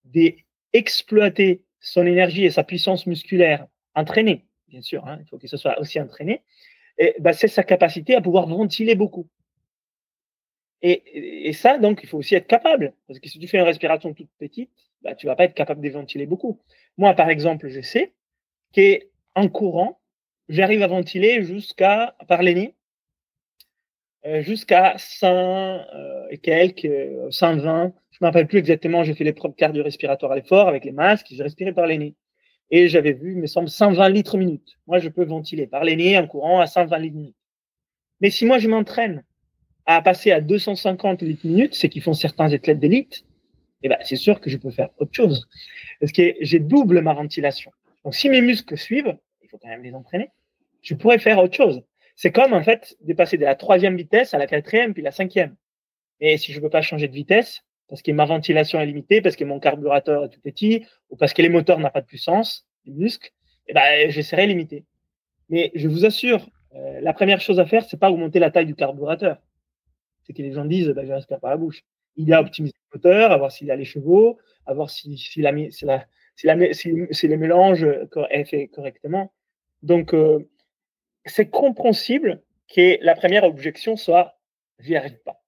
[0.06, 5.58] d'exploiter son énergie et sa puissance musculaire entraînée, bien sûr, hein, il faut que ce
[5.58, 6.44] soit aussi entraîné,
[7.20, 9.28] bah, c'est sa capacité à pouvoir ventiler beaucoup.
[10.82, 12.94] Et, ça, donc, il faut aussi être capable.
[13.08, 14.70] Parce que si tu fais une respiration toute petite,
[15.02, 16.60] bah, tu vas pas être capable de ventiler beaucoup.
[16.98, 18.14] Moi, par exemple, je sais
[18.76, 20.00] qu'en courant,
[20.50, 22.74] j'arrive à ventiler jusqu'à, par les nids,
[24.26, 26.90] euh, jusqu'à 100 euh, et quelques,
[27.32, 27.86] 120.
[27.86, 31.28] Euh, je me rappelle plus exactement, j'ai fait l'épreuve cardio-respiratoire à l'effort avec les masques,
[31.30, 32.16] j'ai respiré par les nez.
[32.70, 34.78] Et j'avais vu, il me semble, 120 litres minute.
[34.88, 37.36] Moi, je peux ventiler par les nez en courant à 120 litres minute.
[38.20, 39.24] Mais si moi, je m'entraîne
[39.88, 43.24] à passer à 250 litres minute, c'est qu'ils font certains athlètes d'élite,
[43.84, 45.48] eh ben, c'est sûr que je peux faire autre chose.
[46.02, 47.72] Parce que j'ai double ma ventilation.
[48.04, 50.30] Donc, si mes muscles suivent, il faut quand même les entraîner,
[50.82, 51.82] je pourrais faire autre chose.
[52.16, 55.12] C'est comme, en fait, de passer de la troisième vitesse à la quatrième, puis la
[55.12, 55.56] cinquième.
[56.20, 59.22] Et si je ne peux pas changer de vitesse, parce que ma ventilation est limitée,
[59.22, 62.06] parce que mon carburateur est tout petit, ou parce que les moteurs n'ont pas de
[62.06, 63.32] puissance, les muscles,
[63.68, 64.84] eh ben, je serai limité.
[65.50, 68.66] Mais je vous assure, euh, la première chose à faire, c'est pas augmenter la taille
[68.66, 69.38] du carburateur
[70.28, 71.84] c'est que les gens disent bah, je respire par la bouche.
[72.18, 75.18] Il y a optimiser le moteur, à voir s'il a les chevaux, à voir si,
[75.18, 76.06] si, la, si, la,
[76.36, 77.88] si, la, si, les mélanges
[78.32, 79.32] est fait correctement.
[79.84, 80.50] Donc, euh,
[81.26, 82.42] c'est compréhensible
[82.74, 84.38] que la première objection soit
[84.80, 85.42] j'y arrive pas.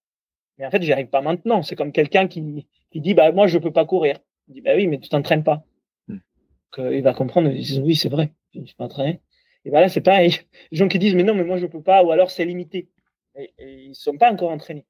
[0.57, 1.63] Mais en fait, j'y arrive pas maintenant.
[1.63, 4.19] C'est comme quelqu'un qui, qui dit bah moi je peux pas courir.
[4.47, 5.65] Il dit bah oui, mais tu t'entraînes pas.
[6.07, 6.19] Hmm.
[6.77, 7.49] Donc, il va comprendre.
[7.49, 9.21] Il dit oui, c'est vrai, je suis pas entraîné.
[9.65, 10.39] Et voilà, c'est pareil.
[10.71, 12.89] Les gens qui disent mais non, mais moi je peux pas, ou alors c'est limité
[13.35, 14.85] et, ils ne sont pas encore entraînés.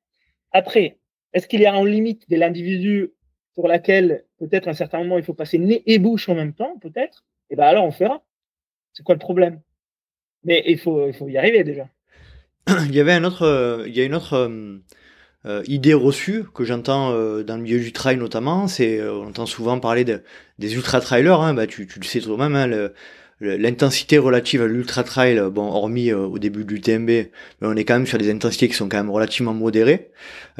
[0.52, 1.00] Après,
[1.34, 3.14] est-ce qu'il y a une limite de l'individu
[3.56, 6.54] pour laquelle peut-être à un certain moment il faut passer nez et bouche en même
[6.54, 7.26] temps, peut-être?
[7.50, 8.24] Et eh bien alors on fera.
[8.94, 9.62] C'est quoi le problème?
[10.44, 11.90] Mais il faut, il faut y arriver déjà.
[12.86, 14.78] Il y avait un autre, il y a une autre euh,
[15.46, 18.68] euh, idée reçue que j'entends euh, dans le milieu du trail notamment.
[18.68, 20.24] C'est, on entend souvent parler de,
[20.60, 21.42] des ultra trailers.
[21.42, 22.56] Hein, bah tu, tu le sais toi-même.
[22.56, 22.90] Hein,
[23.42, 27.28] l'intensité relative à l'ultra trail, bon, hormis euh, au début du TMB,
[27.62, 30.10] on est quand même sur des intensités qui sont quand même relativement modérées,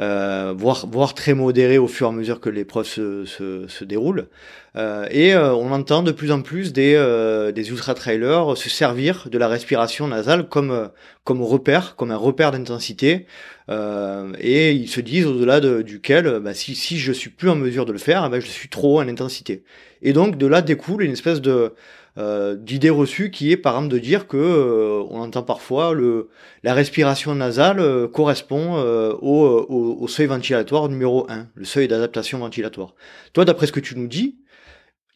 [0.00, 3.84] euh, voire, voire très modérées au fur et à mesure que l'épreuve se, se, se
[3.84, 4.28] déroule.
[4.76, 8.70] Euh, et euh, on entend de plus en plus des, euh, des ultra trailers se
[8.70, 10.90] servir de la respiration nasale comme,
[11.24, 13.26] comme repère, comme un repère d'intensité.
[13.68, 17.84] et ils se disent au-delà de, duquel, bah, si, si je suis plus en mesure
[17.86, 19.64] de le faire, bah, je suis trop en intensité.
[20.02, 21.74] Et donc de là découle une espèce de
[22.18, 26.28] euh, d'idée reçue qui est par exemple de dire que euh, on entend parfois le
[26.64, 28.74] la respiration nasale euh, correspond
[29.20, 29.66] au,
[30.00, 32.94] au, seuil ventilatoire numéro 1, le seuil d'adaptation ventilatoire.
[33.32, 34.38] Toi, d'après ce que tu nous dis,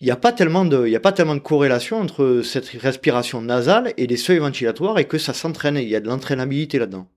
[0.00, 2.68] il n'y a pas tellement de, il y a pas tellement de corrélation entre cette
[2.68, 5.76] respiration nasale et les seuils ventilatoires et que ça s'entraîne.
[5.76, 7.08] Il y a de l'entraînabilité là-dedans.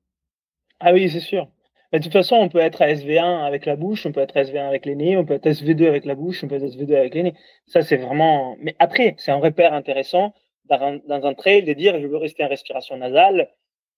[0.80, 1.48] Ah oui, c'est sûr.
[1.92, 4.36] Mais de toute façon, on peut être à SV1 avec la bouche, on peut être
[4.36, 6.96] SV1 avec les nez, on peut être SV2 avec la bouche, on peut être SV2
[6.96, 7.34] avec les nez.
[7.66, 8.58] Ça, c'est vraiment.
[8.60, 10.34] Mais après, c'est un repère intéressant
[10.66, 13.50] dans un, dans un trail de dire je veux rester en respiration nasale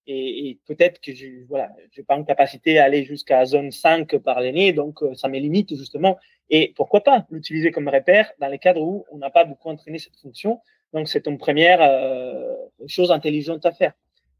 [0.06, 1.70] et, peut-être que je voilà,
[2.08, 5.38] pas une capacité à aller jusqu'à zone 5 par les nez, donc euh, ça me
[5.38, 6.18] limite justement.
[6.48, 9.98] Et pourquoi pas l'utiliser comme repère dans les cadres où on n'a pas beaucoup entraîné
[9.98, 10.60] cette fonction.
[10.92, 12.54] Donc c'est une première euh,
[12.86, 13.92] chose intelligente à faire.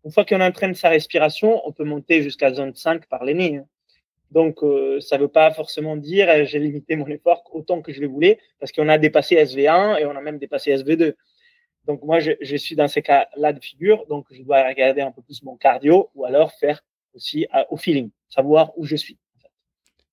[0.04, 3.56] Une fois qu'on entraîne sa respiration, on peut monter jusqu'à zone 5 par les nez.
[3.56, 3.66] Hein.
[4.30, 7.92] Donc, euh, ça ne veut pas forcément dire euh, j'ai limité mon effort autant que
[7.92, 11.14] je le voulais, parce qu'on a dépassé SV1 et on a même dépassé SV2.
[11.86, 15.10] Donc, moi, je, je suis dans ces cas-là de figure, donc je dois regarder un
[15.10, 16.80] peu plus mon cardio ou alors faire
[17.14, 19.18] aussi euh, au feeling, savoir où je suis.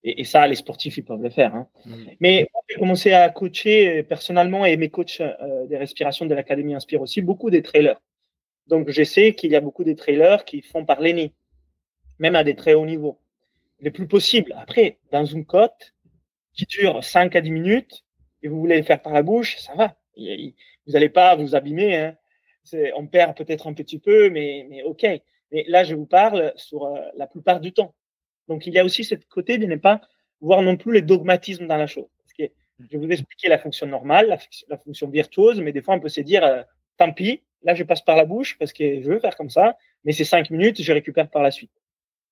[0.03, 1.53] Et, et, ça, les sportifs, ils peuvent le faire.
[1.53, 1.67] Hein.
[1.85, 1.95] Mmh.
[2.19, 5.21] Mais j'ai commencé à coacher personnellement et mes coachs
[5.67, 7.99] des respirations de l'Académie inspirent aussi beaucoup des trailers.
[8.67, 11.33] Donc, je sais qu'il y a beaucoup de trailers qui font par les
[12.19, 13.19] même à des très hauts niveaux.
[13.79, 14.53] Le plus possible.
[14.57, 15.93] Après, dans une côte
[16.53, 18.03] qui dure 5 à 10 minutes
[18.41, 19.95] et vous voulez le faire par la bouche, ça va.
[20.17, 21.95] Vous n'allez pas vous abîmer.
[21.95, 22.15] Hein.
[22.95, 25.05] On perd peut-être un petit peu, mais, mais OK.
[25.51, 27.95] Mais là, je vous parle sur euh, la plupart du temps.
[28.47, 30.01] Donc, il y a aussi cette côté de ne pas
[30.41, 32.07] voir non plus les dogmatismes dans la chose.
[32.79, 36.09] Je vais vous expliquer la fonction normale, la, fonction virtuose, mais des fois, on peut
[36.09, 36.61] se dire, euh,
[36.97, 39.77] tant pis, là, je passe par la bouche parce que je veux faire comme ça,
[40.05, 41.71] mais c'est cinq minutes, je récupère par la suite.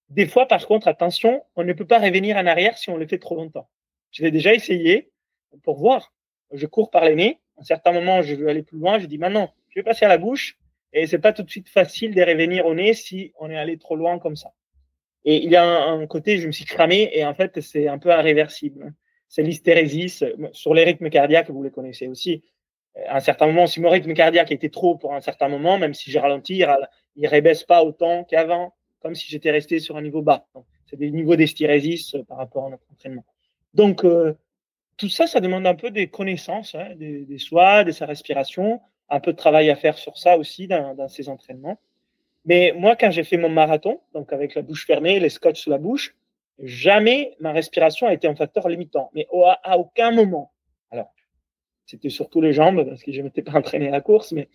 [0.09, 3.05] Des fois, par contre, attention, on ne peut pas revenir en arrière si on le
[3.05, 3.67] fait trop longtemps.
[4.11, 5.11] Je l'ai déjà essayé
[5.63, 6.13] pour voir.
[6.53, 7.39] Je cours par les nez.
[7.57, 8.97] À un certain moment, je veux aller plus loin.
[8.97, 10.57] Je dis maintenant, je vais passer à la bouche.
[10.93, 13.77] Et c'est pas tout de suite facile de revenir au nez si on est allé
[13.77, 14.53] trop loin comme ça.
[15.25, 17.97] Et il y a un, côté, je me suis cramé et en fait, c'est un
[17.97, 18.93] peu irréversible.
[19.27, 20.23] C'est l'hystérésis.
[20.53, 22.43] Sur les rythmes cardiaques, vous les connaissez aussi.
[23.07, 25.93] À un certain moment, si mon rythme cardiaque était trop pour un certain moment, même
[25.93, 30.01] si j'ai ralenti, il ne rebaisse pas autant qu'avant, comme si j'étais resté sur un
[30.01, 30.47] niveau bas.
[30.85, 33.25] C'est des niveaux d'hystérésis euh, par rapport à notre entraînement.
[33.73, 34.37] Donc, euh,
[34.97, 38.79] tout ça, ça demande un peu des connaissances, hein, des, soins, de sa respiration,
[39.09, 41.77] un peu de travail à faire sur ça aussi dans, dans ces entraînements.
[42.45, 45.69] Mais moi, quand j'ai fait mon marathon, donc avec la bouche fermée, les scotch sous
[45.69, 46.15] la bouche,
[46.59, 49.09] jamais ma respiration a été un facteur limitant.
[49.13, 49.27] Mais
[49.63, 50.51] à aucun moment.
[51.85, 54.49] C'était surtout les jambes parce que je m'étais pas entraîné à la course, mais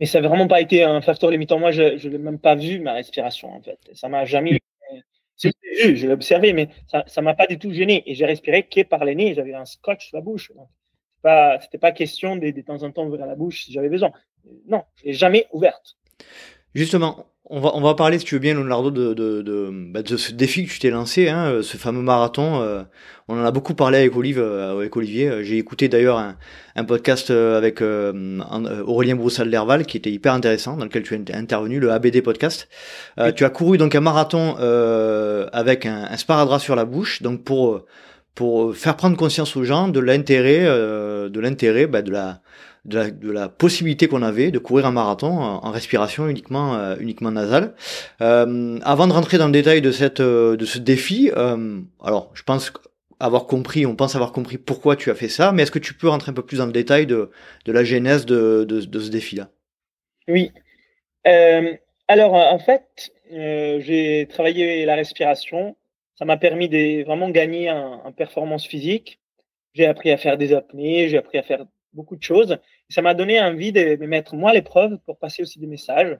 [0.00, 1.58] mais ça n'a vraiment pas été un facteur limitant.
[1.58, 3.78] Moi, je ne l'ai même pas vu ma respiration en fait.
[3.92, 4.58] Ça m'a jamais.
[5.42, 8.02] Je l'ai observé, mais ça ne m'a pas du tout gêné.
[8.04, 9.32] Et j'ai respiré que par les nez.
[9.34, 10.52] J'avais un scotch sur la bouche.
[11.24, 14.12] Ce n'était pas, question de, de temps en temps ouvrir la bouche si j'avais besoin.
[14.66, 15.96] Non, je l'ai jamais ouverte.
[16.74, 20.02] Justement, on va, on va parler, si tu veux bien, Leonardo, de, de, de, bah,
[20.02, 22.62] de ce défi que tu t'es lancé, hein, ce fameux marathon.
[22.62, 22.82] Euh,
[23.26, 25.42] on en a beaucoup parlé avec, Olive, euh, avec Olivier.
[25.42, 26.36] J'ai écouté d'ailleurs un,
[26.76, 31.80] un, podcast euh, avec Aurélien Broussal-Lerval qui était hyper intéressant, dans lequel tu es intervenu,
[31.80, 32.68] le ABD podcast.
[33.34, 34.54] Tu as couru donc un marathon
[35.52, 37.84] avec un, un sparadrap sur la bouche, donc pour
[38.36, 42.40] pour faire prendre conscience aux gens de l'intérêt, de l'intérêt, bah, de la
[42.84, 47.74] de la, possibilité qu'on avait de courir un marathon en, respiration uniquement, euh, uniquement nasale.
[48.20, 51.30] Euh, avant de rentrer dans le détail de, cette, euh, de ce défi,
[52.02, 52.72] alors je pense
[53.18, 55.92] avoir compris, on pense avoir compris pourquoi tu as fait ça, mais est-ce que tu
[55.92, 57.30] peux rentrer un peu plus dans le détail de,
[57.66, 59.50] de la genèse de, de, ce défi-là?
[60.28, 60.52] Oui.
[62.08, 65.76] alors en fait, j'ai travaillé la respiration.
[66.18, 69.20] Ça m'a permis de vraiment gagner en performance physique.
[69.74, 72.58] J'ai appris à faire des apnées, j'ai appris à faire beaucoup de choses.
[72.88, 76.18] Ça m'a donné envie de me mettre moi à l'épreuve pour passer aussi des messages.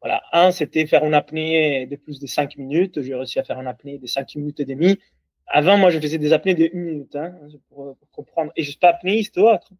[0.00, 0.22] Voilà.
[0.32, 3.00] Un, c'était faire une apnée de plus de 5 minutes.
[3.02, 4.98] J'ai réussi à faire une apnée de 5 minutes et demie.
[5.46, 7.34] Avant, moi, je faisais des apnées de 1 minute, hein,
[7.68, 8.52] pour, comprendre.
[8.56, 9.72] Et je suis pas apnéiste ou autre.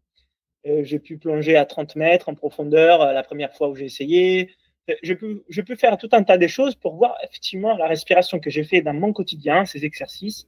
[0.65, 3.85] Euh, j'ai pu plonger à 30 mètres en profondeur euh, la première fois où j'ai
[3.85, 4.49] essayé.
[4.89, 7.87] Euh, je peux, je peux faire tout un tas de choses pour voir effectivement la
[7.87, 10.47] respiration que j'ai fait dans mon quotidien, ces exercices,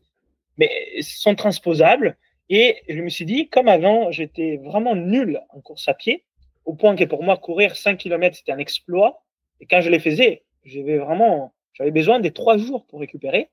[0.57, 0.69] mais
[1.01, 2.17] sont transposables
[2.49, 6.23] et je me suis dit, comme avant, j'étais vraiment nul en course à pied,
[6.65, 9.23] au point que pour moi, courir 5 km, c'était un exploit.
[9.59, 13.49] Et quand je les faisais, j'avais vraiment, j'avais besoin des trois jours pour récupérer.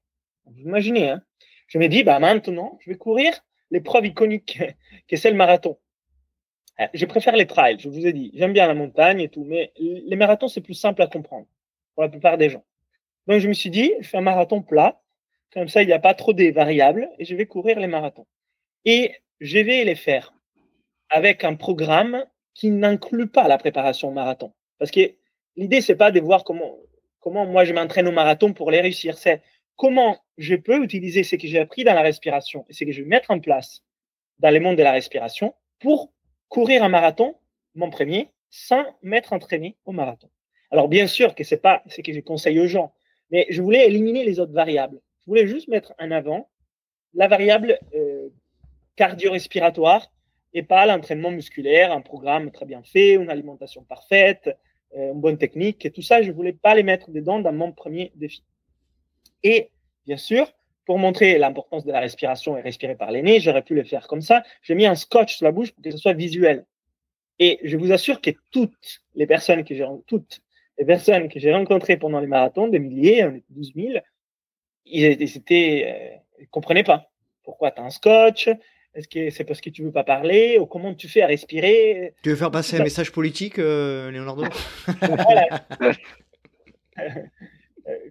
[0.47, 1.22] Vous imaginez, hein
[1.68, 3.32] Je me dis, bah maintenant, je vais courir
[3.70, 4.59] l'épreuve iconique
[5.09, 5.78] qui est celle marathon.
[6.80, 8.30] Euh, je préfère les trails, je vous ai dit.
[8.34, 11.47] J'aime bien la montagne et tout, mais les marathons, c'est plus simple à comprendre
[11.95, 12.64] pour la plupart des gens.
[13.26, 15.01] Donc, je me suis dit, je fais un marathon plat.
[15.53, 18.26] Comme ça, il n'y a pas trop des variables et je vais courir les marathons.
[18.85, 20.35] Et je vais les faire
[21.11, 22.24] avec un programme
[22.55, 24.53] qui n'inclut pas la préparation au marathon.
[24.78, 25.14] Parce que
[25.57, 26.76] l'idée, c'est pas de voir comment,
[27.20, 29.16] comment moi je m'entraîne au marathon pour les réussir.
[29.16, 29.43] C'est
[29.76, 33.03] comment je peux utiliser ce que j'ai appris dans la respiration et ce que je
[33.03, 33.83] vais mettre en place
[34.39, 36.12] dans le monde de la respiration pour
[36.49, 37.37] courir un marathon,
[37.74, 40.28] mon premier, sans m'être entraîné au marathon.
[40.70, 42.95] Alors, bien sûr que c'est pas ce que je conseille aux gens,
[43.30, 45.01] mais je voulais éliminer les autres variables.
[45.20, 46.51] Je voulais juste mettre en avant
[47.14, 48.28] la variable euh,
[49.03, 50.12] cardio-respiratoire
[50.55, 54.57] et pas l'entraînement musculaire, un programme très bien fait, une alimentation parfaite,
[54.96, 55.84] euh, une bonne technique.
[55.84, 58.44] Et tout ça, je voulais pas les mettre dedans dans mon premier défi.
[59.42, 59.70] Et
[60.07, 60.46] bien sûr,
[60.84, 64.07] pour montrer l'importance de la respiration et respirer par les nez, j'aurais pu le faire
[64.07, 64.44] comme ça.
[64.62, 66.64] J'ai mis un scotch sur la bouche pour que ce soit visuel.
[67.40, 70.42] Et je vous assure que toutes les personnes que j'ai, toutes
[70.78, 73.98] les personnes que j'ai rencontrées pendant les marathons, des milliers, on était 12 000,
[74.84, 77.11] ils, étaient, euh, comprenaient pas.
[77.42, 78.48] Pourquoi tu as un scotch?
[78.95, 82.12] Est-ce que c'est parce que tu veux pas parler ou comment tu fais à respirer?
[82.22, 84.45] Tu veux faire passer un message politique, euh, Leonardo?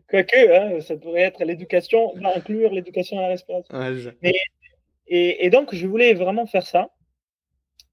[0.09, 3.73] Quoique, hein, ça pourrait être l'éducation, inclure l'éducation à la respiration.
[5.07, 6.89] et, donc, je voulais vraiment faire ça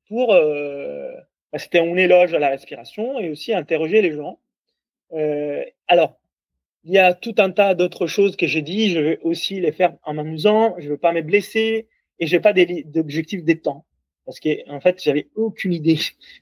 [0.08, 0.32] pour.
[0.32, 1.12] Euh,
[1.52, 4.38] bah, c'était un éloge à la respiration et aussi interroger les gens.
[5.12, 6.18] Euh, alors,
[6.84, 8.90] il y a tout un tas d'autres choses que j'ai dit.
[8.90, 10.74] Je vais aussi les faire en m'amusant.
[10.78, 11.86] Je ne veux pas me blesser
[12.18, 13.84] et j'ai pas d'objectif des temps
[14.24, 15.98] parce que en fait j'avais aucune idée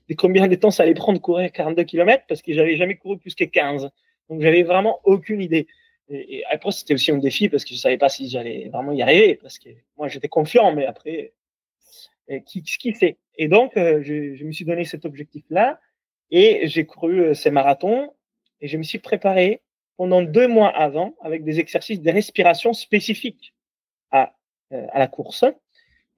[0.08, 3.18] de combien de temps ça allait prendre courir 42 km parce que j'avais jamais couru
[3.18, 3.90] plus que 15
[4.28, 5.68] donc j'avais vraiment aucune idée.
[6.08, 9.02] Et, après c'était aussi un défi parce que je savais pas si j'allais vraiment y
[9.02, 11.32] arriver parce que moi j'étais confiant mais après
[12.44, 13.18] qui, ce qu'il fait.
[13.36, 15.80] Et donc, je, je, me suis donné cet objectif-là
[16.30, 18.12] et j'ai couru ces marathons
[18.60, 19.62] et je me suis préparé
[19.96, 23.54] pendant deux mois avant avec des exercices de respiration spécifiques
[24.10, 24.34] à,
[24.70, 25.44] à la course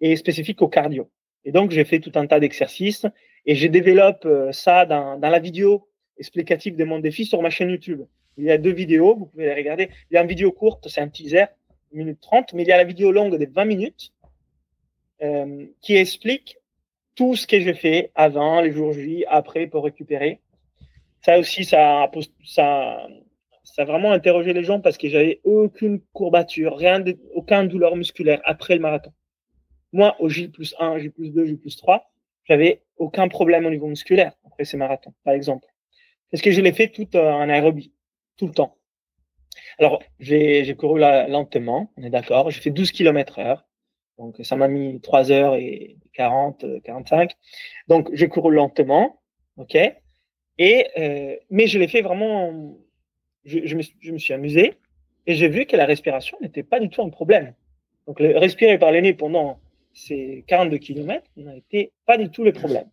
[0.01, 1.11] et spécifiques au cardio.
[1.45, 3.07] Et donc, j'ai fait tout un tas d'exercices
[3.47, 5.89] et je développe ça dans, dans la vidéo
[6.19, 8.03] explicative de mon défi sur ma chaîne YouTube.
[8.37, 9.91] Il y a deux vidéos, vous pouvez les regarder.
[10.11, 11.47] Il y a une vidéo courte, c'est un teaser,
[11.93, 14.13] 1 minute 30, mais il y a la vidéo longue de 20 minutes
[15.23, 16.59] euh, qui explique
[17.17, 20.41] tout ce que j'ai fait avant, les jours J, après pour récupérer.
[21.23, 22.09] Ça aussi, ça,
[22.45, 23.09] ça,
[23.65, 27.97] ça a vraiment interrogé les gens parce que j'avais aucune courbature, rien de, aucun douleur
[27.97, 29.13] musculaire après le marathon.
[29.93, 32.11] Moi, au J plus 1, J plus 2, J plus 3,
[32.45, 35.67] j'avais aucun problème au niveau musculaire après ces marathons, par exemple.
[36.31, 37.93] Parce que je l'ai fait tout en aérobie,
[38.37, 38.77] tout le temps.
[39.79, 42.51] Alors, j'ai couru là, lentement, on est d'accord.
[42.51, 43.65] J'ai fait 12 km heure.
[44.19, 47.33] Donc, ça m'a mis 3 heures et 40, 45.
[47.87, 49.21] Donc, j'ai couru lentement.
[49.57, 49.77] OK.
[50.59, 52.77] Et, euh, mais je l'ai fait vraiment,
[53.45, 54.75] je, je, me, je, me, suis amusé
[55.27, 57.55] et j'ai vu que la respiration n'était pas du tout un problème.
[58.07, 59.61] Donc, respirer par les nez pendant
[59.99, 62.89] ces 42 km n'était pas du tout le problème.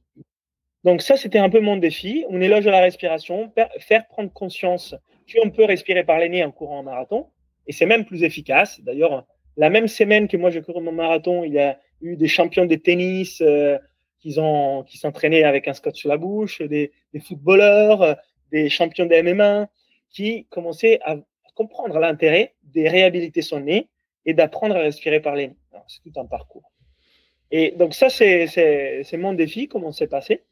[0.83, 2.25] Donc ça, c'était un peu mon défi.
[2.29, 4.95] On éloge la respiration, faire prendre conscience
[5.33, 7.27] qu'on peut respirer par les nez en courant en marathon.
[7.67, 8.81] Et c'est même plus efficace.
[8.81, 9.25] D'ailleurs,
[9.57, 12.65] la même semaine que moi je cours mon marathon, il y a eu des champions
[12.65, 13.77] de tennis euh,
[14.19, 16.91] qui ont s'entraînaient avec un scotch sur la bouche, des,
[17.23, 18.17] footballeurs,
[18.51, 19.67] des champions de MMA
[20.09, 21.17] qui commençaient à
[21.55, 23.89] comprendre l'intérêt de réhabiliter son nez
[24.25, 25.55] et d'apprendre à respirer par les nez.
[25.87, 26.71] C'est tout un parcours.
[27.57, 30.43] Et donc ça, c'est mon défi, comment c'est passé.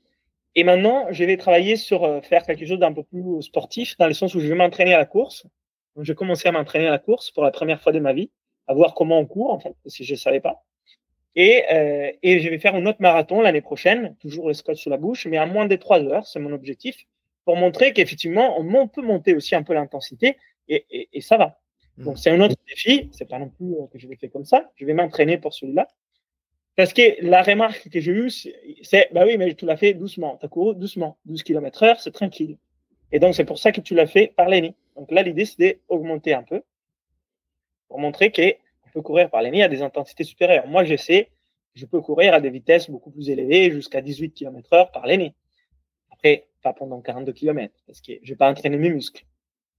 [0.55, 4.07] Et maintenant, je vais travailler sur euh, faire quelque chose d'un peu plus sportif, dans
[4.07, 5.45] le sens où je vais m'entraîner à la course.
[5.95, 8.31] Donc, j'ai commencé à m'entraîner à la course pour la première fois de ma vie,
[8.67, 10.63] à voir comment on court, en fait, que je ne savais pas.
[11.35, 14.89] Et, euh, et je vais faire un autre marathon l'année prochaine, toujours le scotch sur
[14.89, 16.95] la bouche, mais à moins de trois heures, c'est mon objectif,
[17.43, 20.37] pour montrer qu'effectivement, on peut monter aussi un peu l'intensité,
[20.69, 21.59] et, et, et, ça va.
[21.97, 22.03] Mmh.
[22.05, 24.45] Donc, c'est un autre défi, c'est pas non plus euh, que je vais faire comme
[24.45, 25.89] ça, je vais m'entraîner pour celui-là.
[26.75, 30.37] Parce que la remarque que j'ai eue, c'est, bah oui, mais tu l'as fait doucement.
[30.37, 31.17] Tu as couru doucement.
[31.25, 32.57] 12 km heure, c'est tranquille.
[33.11, 34.73] Et donc, c'est pour ça que tu l'as fait par les.
[34.95, 36.63] Donc là, l'idée, c'est d'augmenter un peu
[37.87, 40.67] pour montrer qu'on peut courir par les à des intensités supérieures.
[40.67, 41.29] Moi, je sais,
[41.75, 45.33] je peux courir à des vitesses beaucoup plus élevées, jusqu'à 18 km heure par les.
[46.11, 49.25] Après, pas pendant 42 km, parce que je vais pas entraîner mes muscles.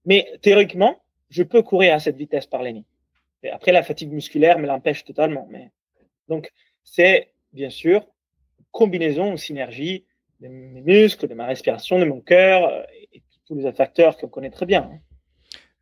[0.05, 2.83] Mais théoriquement, je peux courir à cette vitesse par les
[3.51, 5.47] après, la fatigue musculaire me l'empêche totalement.
[5.49, 5.71] Mais
[6.27, 6.51] donc,
[6.85, 8.05] c'est bien sûr
[8.75, 10.05] combinaison ou synergie
[10.41, 12.81] de mes muscles, de ma respiration, de mon cœur euh,
[13.13, 14.89] et tous les facteurs qu'on connaît très bien.
[14.91, 14.99] Hein.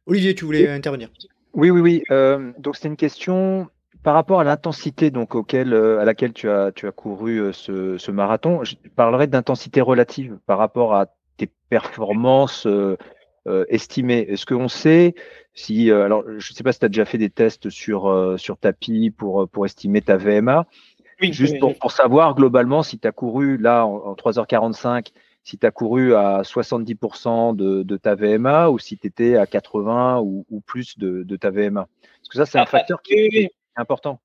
[0.05, 1.09] Olivier, tu voulais intervenir
[1.53, 2.03] Oui, oui, oui.
[2.11, 3.67] Euh, donc c'est une question
[4.03, 7.97] par rapport à l'intensité donc auquel, euh, à laquelle tu as, tu as couru ce,
[7.97, 8.63] ce marathon.
[8.63, 12.67] Je parlerai d'intensité relative par rapport à tes performances
[13.69, 14.25] estimées.
[14.29, 15.15] Est-ce qu'on sait
[15.55, 18.57] si, alors je ne sais pas si tu as déjà fait des tests sur, sur
[18.57, 20.67] tapis pour, pour estimer ta VMA.
[21.19, 25.07] Juste pour, savoir globalement si tu as couru là en, 3h45,
[25.43, 29.45] si tu as couru à 70% de, de, ta VMA ou si tu étais à
[29.45, 31.87] 80 ou, ou plus de, de, ta VMA.
[32.21, 34.19] Parce que ça, c'est un facteur qui est important.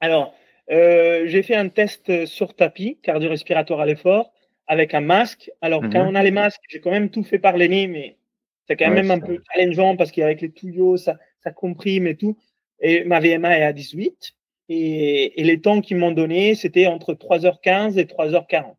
[0.00, 0.34] Alors,
[0.70, 4.32] euh, j'ai fait un test sur tapis, cardio-respiratoire à l'effort,
[4.66, 5.50] avec un masque.
[5.60, 6.08] Alors, quand mhm.
[6.08, 8.16] on a les masques, j'ai quand même tout fait par les nez, mais
[8.66, 12.38] c'est quand même un peu challengeant parce qu'avec les tuyaux, ça, ça comprime et tout.
[12.80, 14.34] Et ma VMA est à 18.
[14.68, 18.74] Et, et les temps qu'ils m'ont donné, c'était entre 3h15 et 3h40.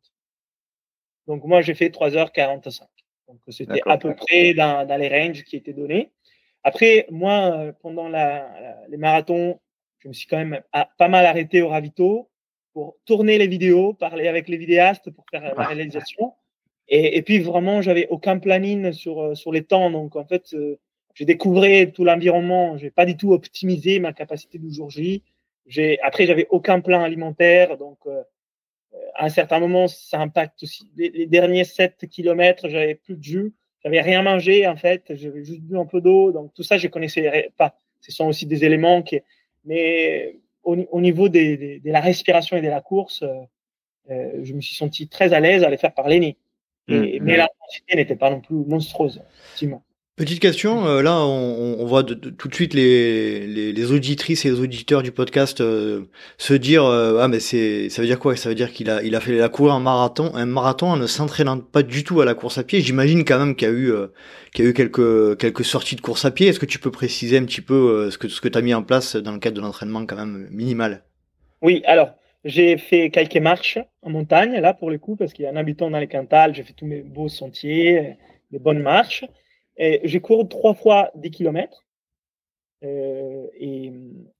[1.27, 2.81] Donc moi, j'ai fait 3h45.
[3.27, 6.11] Donc c'était à peu près dans, dans, les ranges qui étaient donnés.
[6.63, 9.59] Après, moi, pendant la, les marathons,
[9.99, 12.29] je me suis quand même pas mal arrêté au ravito
[12.73, 16.33] pour tourner les vidéos, parler avec les vidéastes pour faire la réalisation.
[16.87, 19.91] Et, et puis vraiment, j'avais aucun planning sur, sur les temps.
[19.91, 20.79] Donc en fait, euh,
[21.13, 22.77] j'ai découvert tout l'environnement.
[22.77, 25.23] J'ai pas du tout optimisé ma capacité du jour J.
[25.65, 28.21] J'ai après j'avais aucun plan alimentaire, donc euh,
[29.15, 30.89] à un certain moment ça impacte aussi.
[30.97, 33.53] Les, derniers 7 kilomètres, j'avais plus de jus,
[33.83, 36.87] j'avais rien mangé en fait, j'avais juste bu un peu d'eau, donc tout ça je
[36.87, 37.79] connaissais pas.
[38.01, 39.21] Ce sont aussi des éléments qui,
[39.63, 43.33] mais au, au niveau des, des, de la respiration et de la course, euh,
[44.11, 46.37] euh je me suis senti très à l'aise à les faire parler.
[46.89, 47.37] Mmh, mais mmh.
[47.37, 49.83] l'intensité n'était pas non plus monstrueuse, effectivement.
[50.15, 55.01] Petite question, euh, là on, voit tout de suite les, les, auditrices et les auditeurs
[55.01, 56.01] du podcast euh,
[56.37, 58.35] se dire euh, ah mais c'est ça veut dire quoi?
[58.35, 60.97] Ça veut dire qu'il a il a fait la course en marathon, un marathon en
[60.97, 62.81] ne s'entraînant pas du tout à la course à pied.
[62.81, 63.91] J'imagine quand même qu'il y a eu
[64.53, 66.47] qu'il y a eu quelques quelques sorties de course à pied.
[66.47, 68.75] Est-ce que tu peux préciser un petit peu ce que ce que tu as mis
[68.75, 71.01] en place dans le cadre de l'entraînement quand même minimal?
[71.63, 72.11] Oui, alors
[72.45, 75.55] j'ai fait quelques marches en montagne, là, pour le coup, parce qu'il y a un
[75.55, 78.17] habitant dans les Cantal, j'ai fait tous mes beaux sentiers,
[78.51, 79.25] des bonnes marches.
[79.77, 81.83] J'ai couru trois fois 10 km.
[82.83, 83.91] Euh, et,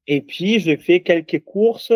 [0.08, 1.94] et puis, j'ai fait quelques courses,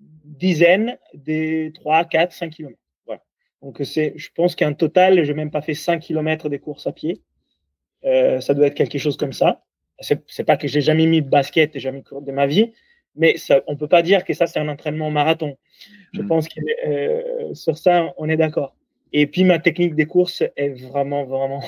[0.00, 2.76] dizaines, des 3, 4, 5 km.
[3.06, 3.22] Voilà.
[3.62, 6.92] Donc, c'est, je pense qu'en total, j'ai même pas fait 5 km de courses à
[6.92, 7.22] pied.
[8.04, 9.62] Euh, ça doit être quelque chose comme ça.
[10.00, 12.72] C'est, c'est pas que j'ai jamais mis de basket et jamais couru de ma vie,
[13.14, 15.56] mais ça, on peut pas dire que ça, c'est un entraînement marathon.
[16.12, 16.28] Je mm.
[16.28, 18.76] pense que euh, sur ça, on est d'accord.
[19.12, 21.62] Et puis, ma technique des courses est vraiment, vraiment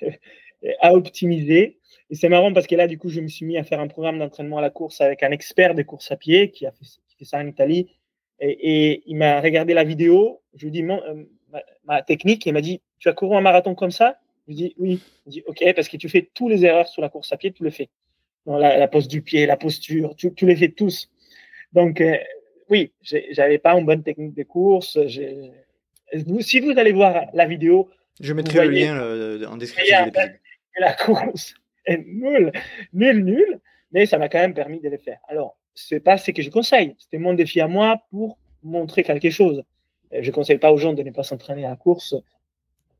[0.80, 1.78] à optimiser.
[2.10, 3.88] Et c'est marrant parce que là, du coup, je me suis mis à faire un
[3.88, 7.24] programme d'entraînement à la course avec un expert des courses à pied qui a fait,
[7.24, 7.88] ça en Italie.
[8.38, 10.40] Et, il m'a regardé la vidéo.
[10.54, 11.24] Je lui ai dit euh,
[11.84, 12.46] ma, technique.
[12.46, 14.18] Il m'a dit Tu as couru un marathon comme ça?
[14.46, 15.00] Je lui ai dit Oui.
[15.26, 17.52] Il dit Ok, parce que tu fais tous les erreurs sur la course à pied,
[17.52, 17.88] tu le fais.
[18.46, 21.10] La, pose du pied, la posture, tu, les fais tous.
[21.72, 22.16] Donc, euh,
[22.70, 24.98] oui, j'avais pas une bonne technique de course.
[25.08, 27.90] Si vous allez voir la vidéo,
[28.20, 30.12] je mettrai le lien euh, en description de.
[30.78, 31.54] La course
[31.86, 32.52] est nulle,
[32.92, 33.60] nulle, nulle,
[33.92, 35.18] mais ça m'a quand même permis de le faire.
[35.26, 36.94] Alors, c'est pas ce que je conseille.
[36.98, 39.62] C'était mon défi à moi pour montrer quelque chose.
[40.12, 42.14] Je conseille pas aux gens de ne pas s'entraîner à la course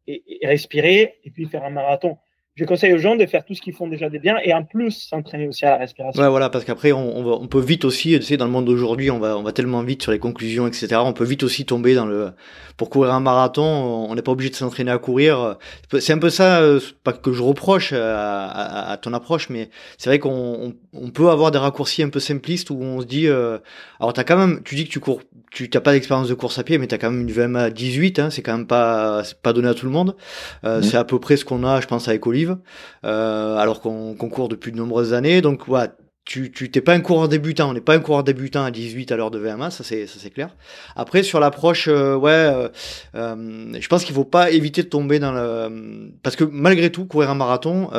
[0.06, 2.16] et, et, respirer et puis faire un marathon
[2.56, 4.64] je conseille aux gens de faire tout ce qu'ils font déjà des bien et en
[4.64, 6.22] plus s'entraîner aussi à la respiration.
[6.22, 9.18] Ouais, voilà, parce qu'après, on, peut vite aussi, tu sais, dans le monde d'aujourd'hui, on
[9.18, 10.96] va, tellement vite sur les conclusions, etc.
[11.04, 12.30] On peut vite aussi tomber dans le.
[12.78, 15.56] Pour courir un marathon, on n'est pas obligé de s'entraîner à courir.
[15.98, 19.70] C'est un peu ça, euh, pas que je reproche à, à, à ton approche, mais
[19.98, 23.28] c'est vrai qu'on on, peut avoir des raccourcis un peu simplistes où on se dit.
[23.28, 23.58] Euh,
[24.00, 26.58] alors, as quand même, tu dis que tu cours, tu n'as pas d'expérience de course
[26.58, 29.22] à pied, mais tu as quand même une VMA 18, hein, c'est quand même pas,
[29.42, 30.16] pas donné à tout le monde.
[30.64, 30.82] Euh, mmh.
[30.82, 32.56] C'est à peu près ce qu'on a, je pense, avec Olive
[33.04, 35.40] euh, alors qu'on court depuis de nombreuses années.
[35.40, 35.94] Donc voilà,
[36.26, 39.12] tu tu t'es pas un coureur débutant, on n'est pas un coureur débutant à 18
[39.12, 40.50] à l'heure de VMA, ça c'est ça c'est clair.
[40.96, 42.68] Après sur l'approche, euh, ouais, euh,
[43.14, 47.06] euh, je pense qu'il faut pas éviter de tomber dans le parce que malgré tout
[47.06, 47.90] courir un marathon,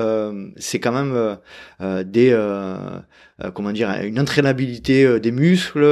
[0.57, 1.37] c'est quand même
[2.03, 2.35] des
[3.53, 5.85] comment dire une entraînabilité des muscles,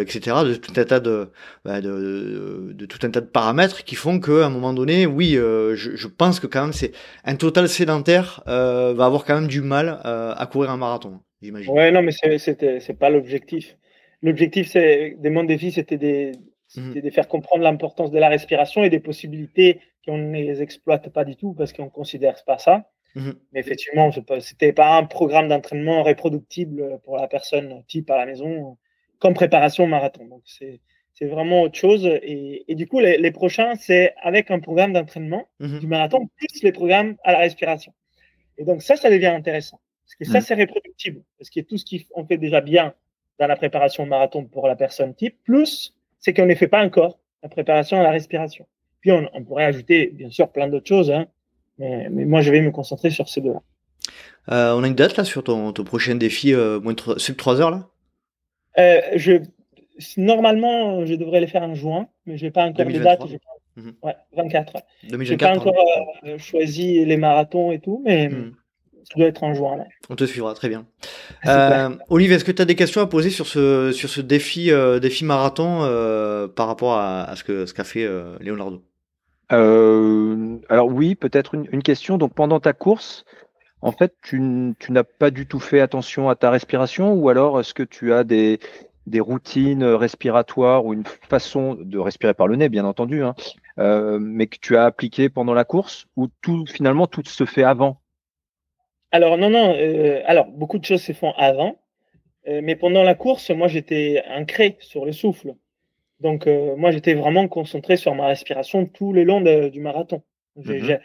[0.00, 0.36] etc.
[0.44, 1.30] De tout un tas de,
[1.64, 5.06] bah, de, de, de, tout un tas de paramètres qui font qu'à un moment donné,
[5.06, 6.92] oui, je, je, pense que quand même c'est
[7.24, 11.20] un total sédentaire va avoir quand même du mal à courir un marathon.
[11.68, 13.76] Ouais, non, mais c'est pas l'objectif.
[14.22, 16.32] L'objectif c'est des mon défi, c'était de,
[16.76, 17.00] mmh.
[17.00, 21.24] de faire comprendre l'importance de la respiration et des possibilités qu'on ne les exploite pas
[21.24, 22.90] du tout parce qu'on considère pas ça.
[23.14, 23.30] Mmh.
[23.52, 28.78] Mais effectivement, c'était pas un programme d'entraînement reproductible pour la personne type à la maison
[29.18, 30.24] comme préparation au marathon.
[30.24, 30.80] Donc c'est
[31.12, 32.06] c'est vraiment autre chose.
[32.06, 35.78] Et, et du coup, les, les prochains, c'est avec un programme d'entraînement mmh.
[35.78, 37.92] du marathon plus les programmes à la respiration.
[38.58, 39.80] Et donc ça, ça devient intéressant.
[40.04, 41.22] Parce que ça, c'est reproductible.
[41.38, 42.94] Parce que tout ce qu'on fait déjà bien
[43.38, 47.18] dans la préparation marathon pour la personne type, plus c'est qu'on ne fait pas encore,
[47.42, 48.66] la préparation à la respiration.
[49.00, 51.26] Puis on, on pourrait ajouter, bien sûr, plein d'autres choses, hein,
[51.78, 53.60] mais, mais, moi, je vais me concentrer sur ces deux-là.
[54.50, 57.36] Euh, on a une date là sur ton, ton prochain défi, euh, moins de, sub
[57.36, 57.88] 3 heures là?
[58.78, 59.42] Euh, je,
[60.16, 63.26] Normalement, je devrais les faire en juin, mais je n'ai pas encore 2023.
[63.26, 63.40] les dates.
[63.40, 63.94] Pas, mm -hmm.
[64.02, 64.72] Ouais, 24.
[65.10, 65.74] Je n'ai pas encore
[66.24, 68.28] euh, choisi les marathons et tout, mais.
[68.28, 68.54] Mm
[69.04, 69.76] ça doit être en juin.
[69.76, 69.84] Là.
[70.08, 70.86] On te suivra, très bien.
[71.46, 74.70] Euh, Olivier, est-ce que tu as des questions à poser sur ce, sur ce défi,
[74.70, 78.82] euh, défi marathon euh, par rapport à, à ce qu'a ce qu'a fait euh, Leonardo?
[79.52, 82.16] Euh, Alors oui, peut-être une, une, question.
[82.16, 83.24] Donc pendant ta course,
[83.82, 84.40] en fait, tu,
[84.78, 88.14] tu n'as pas du tout fait attention à ta respiration ou alors est-ce que tu
[88.14, 88.58] as des,
[89.06, 93.34] des routines respiratoires ou une façon de respirer par le nez, bien entendu, hein,
[93.78, 97.64] euh, mais que tu as appliqué pendant la course ou tout finalement tout se fait
[97.64, 98.00] avant?
[99.14, 99.76] Alors, non, non.
[99.78, 101.76] Euh, alors, beaucoup de choses se font avant.
[102.48, 105.54] Euh, mais pendant la course, moi, j'étais ancré sur le souffle.
[106.18, 110.24] Donc, euh, moi, j'étais vraiment concentré sur ma respiration tout le long de, du marathon.
[110.56, 110.96] Mm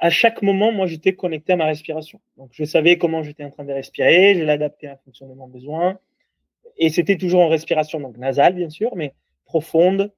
[0.00, 2.18] à chaque moment, moi, j'étais connecté à ma respiration.
[2.38, 5.46] Donc, je savais comment j'étais en train de respirer, je l'adaptais en fonction de mon
[5.46, 5.98] besoin.
[6.78, 9.12] Et c'était toujours en respiration, donc nasale, bien sûr, mais
[9.44, 10.10] profonde,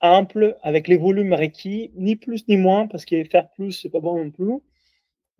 [0.00, 3.98] ample, avec les volumes requis, ni plus ni moins, parce que faire plus, c'est pas
[3.98, 4.60] bon non plus.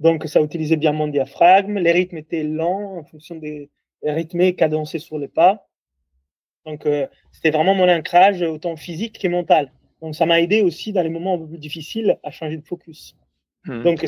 [0.01, 1.79] Donc, ça utilisait bien mon diaphragme.
[1.79, 3.71] Les rythmes étaient lents en fonction des
[4.03, 5.67] rythmes cadencés sur les pas.
[6.67, 9.73] Donc, euh, c'était vraiment mon ancrage autant physique que mental.
[10.01, 12.65] Donc, ça m'a aidé aussi dans les moments un peu plus difficiles à changer de
[12.65, 13.17] focus.
[13.65, 13.83] Mmh.
[13.83, 14.07] Donc,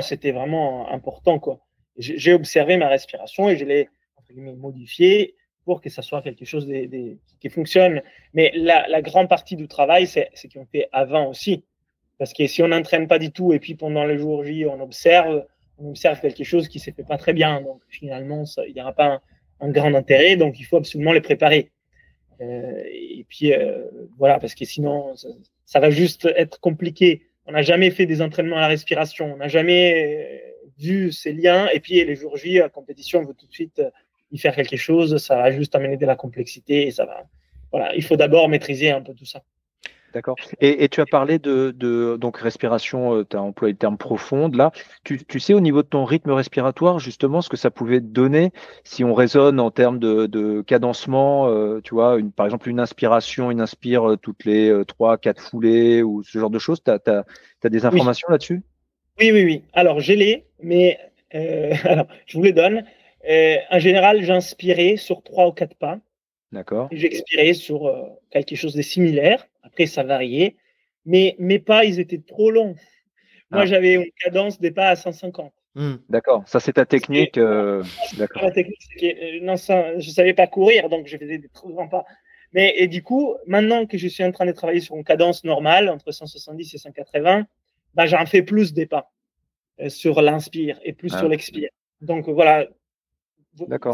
[0.00, 1.38] c'était vraiment important.
[1.38, 1.60] quoi.
[1.96, 3.88] J'ai observé ma respiration et je l'ai
[4.34, 8.02] modifiée pour que ça soit quelque chose de, de, qui fonctionne.
[8.32, 11.64] Mais la, la grande partie du travail, c'est qu'on fait avant aussi.
[12.18, 14.80] Parce que si on n'entraîne pas du tout et puis pendant le jour J, on
[14.80, 15.44] observe,
[15.78, 17.60] on observe quelque chose qui ne se fait pas très bien.
[17.60, 19.20] Donc finalement, il n'y aura pas
[19.60, 20.36] un, grand intérêt.
[20.36, 21.70] Donc il faut absolument les préparer.
[22.40, 23.52] et puis
[24.18, 25.14] voilà, parce que sinon,
[25.64, 27.22] ça, va juste être compliqué.
[27.46, 30.42] On n'a jamais fait des entraînements à la respiration, on n'a jamais
[30.78, 31.68] vu ces liens.
[31.74, 33.82] Et puis les jours J, la compétition, on veut tout de suite
[34.30, 35.16] y faire quelque chose.
[35.18, 37.24] Ça va juste amener de la complexité et ça va.
[37.72, 39.42] Voilà, il faut d'abord maîtriser un peu tout ça.
[40.14, 40.36] D'accord.
[40.60, 44.54] Et, tu as parlé de, donc respiration, euh, tu as employé le terme profonde.
[44.54, 44.70] Là,
[45.02, 48.52] tu, sais au niveau de ton rythme respiratoire, justement, ce que ça pouvait donner
[48.84, 53.50] si on raisonne en termes de, cadencement, euh, tu vois, une, par exemple une inspiration,
[53.50, 56.80] une inspire euh, toutes les trois, quatre foulées ou ce genre de choses.
[56.84, 58.62] Tu as, des informations là-dessus?
[59.18, 59.62] Oui, oui, oui.
[59.72, 60.96] Alors, j'ai les, mais
[61.32, 62.84] alors, je vous les donne.
[63.28, 65.98] en général, j'inspirais sur trois ou quatre pas.
[66.52, 66.86] D'accord.
[66.92, 67.92] J'expirais sur
[68.30, 69.44] quelque chose de similaire.
[69.64, 70.56] Après, ça variait.
[71.06, 72.76] Mais mes pas, ils étaient trop longs.
[73.50, 73.66] Moi, ah.
[73.66, 75.52] j'avais une cadence des pas à 150.
[75.74, 75.96] Hmm.
[76.08, 77.36] D'accord, ça c'est ta technique.
[77.36, 77.82] Euh,
[78.16, 78.52] d'accord.
[78.52, 82.04] technique, euh, non, ça, je savais pas courir, donc je faisais des trop grands pas.
[82.52, 85.42] Mais et du coup, maintenant que je suis en train de travailler sur une cadence
[85.42, 87.46] normale entre 170 et 180,
[87.94, 89.10] bah, j'en fais plus des pas
[89.80, 91.18] euh, sur l'inspire et plus ah.
[91.18, 91.70] sur l'expire.
[92.00, 92.68] Donc voilà,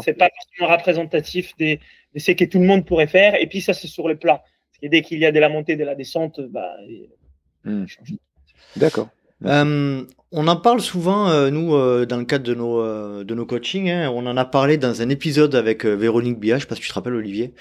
[0.03, 1.79] c'est pas forcément représentatif des,
[2.13, 3.41] de ce que tout le monde pourrait faire.
[3.41, 4.43] Et puis ça, c'est sur le plat.
[4.81, 6.75] Et dès qu'il y a de la montée, de la descente, bah,
[7.65, 7.85] hmm.
[8.75, 9.09] D'accord.
[9.45, 13.45] Euh, on en parle souvent, euh, nous, euh, dans le cadre de nos, de nos
[13.45, 13.89] coachings.
[13.89, 14.09] Hein.
[14.13, 17.15] on en a parlé dans un épisode avec Véronique sais pas si tu te rappelles,
[17.15, 17.53] Olivier,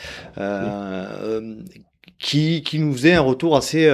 [2.19, 3.91] qui, qui nous faisait un retour assez,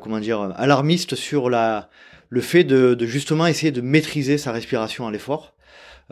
[0.00, 1.88] comment dire, alarmiste sur la,
[2.28, 5.54] le fait de, de, justement essayer de maîtriser sa respiration à l'effort.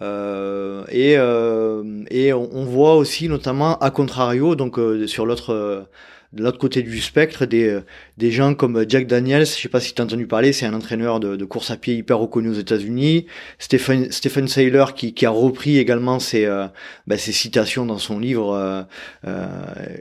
[0.01, 5.87] et et on, on, voit aussi, notamment, à contrario, donc sur l'autre
[6.33, 7.81] de l'autre côté du spectre, des, euh,
[8.17, 10.75] des gens comme Jack Daniels, je sais pas si tu as entendu parler, c'est un
[10.75, 13.27] entraîneur de, de, course à pied hyper reconnu aux États-Unis.
[13.59, 16.69] Stephen, Stephen Saylor qui, qui a repris également ses, euh,
[17.09, 18.83] bah, ses citations dans son livre euh,
[19.27, 19.47] euh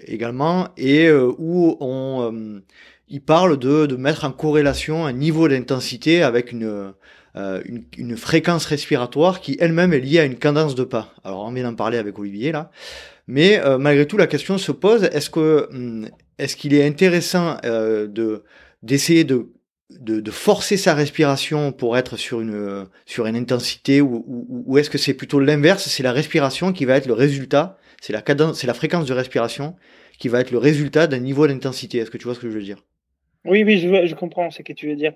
[0.05, 2.61] également, et où on,
[3.07, 6.93] il parle de, de mettre en corrélation un niveau d'intensité avec une,
[7.35, 11.13] une, une, fréquence respiratoire qui elle-même est liée à une cadence de pas.
[11.23, 12.71] Alors on vient d'en parler avec Olivier là.
[13.31, 16.09] Mais euh, malgré tout, la question se pose est-ce que hum,
[16.39, 18.43] est-ce qu'il est intéressant euh, de
[18.81, 19.51] d'essayer de,
[19.91, 24.77] de, de forcer sa respiration pour être sur une sur une intensité ou, ou, ou
[24.79, 25.87] est-ce que c'est plutôt l'inverse?
[25.87, 29.13] C'est la respiration qui va être le résultat, c'est la cadence, c'est la fréquence de
[29.13, 29.75] respiration
[30.17, 31.99] qui va être le résultat d'un niveau d'intensité.
[31.99, 32.83] Est-ce que tu vois ce que je veux dire?
[33.45, 35.13] Oui, oui, je, je comprends ce que tu veux dire.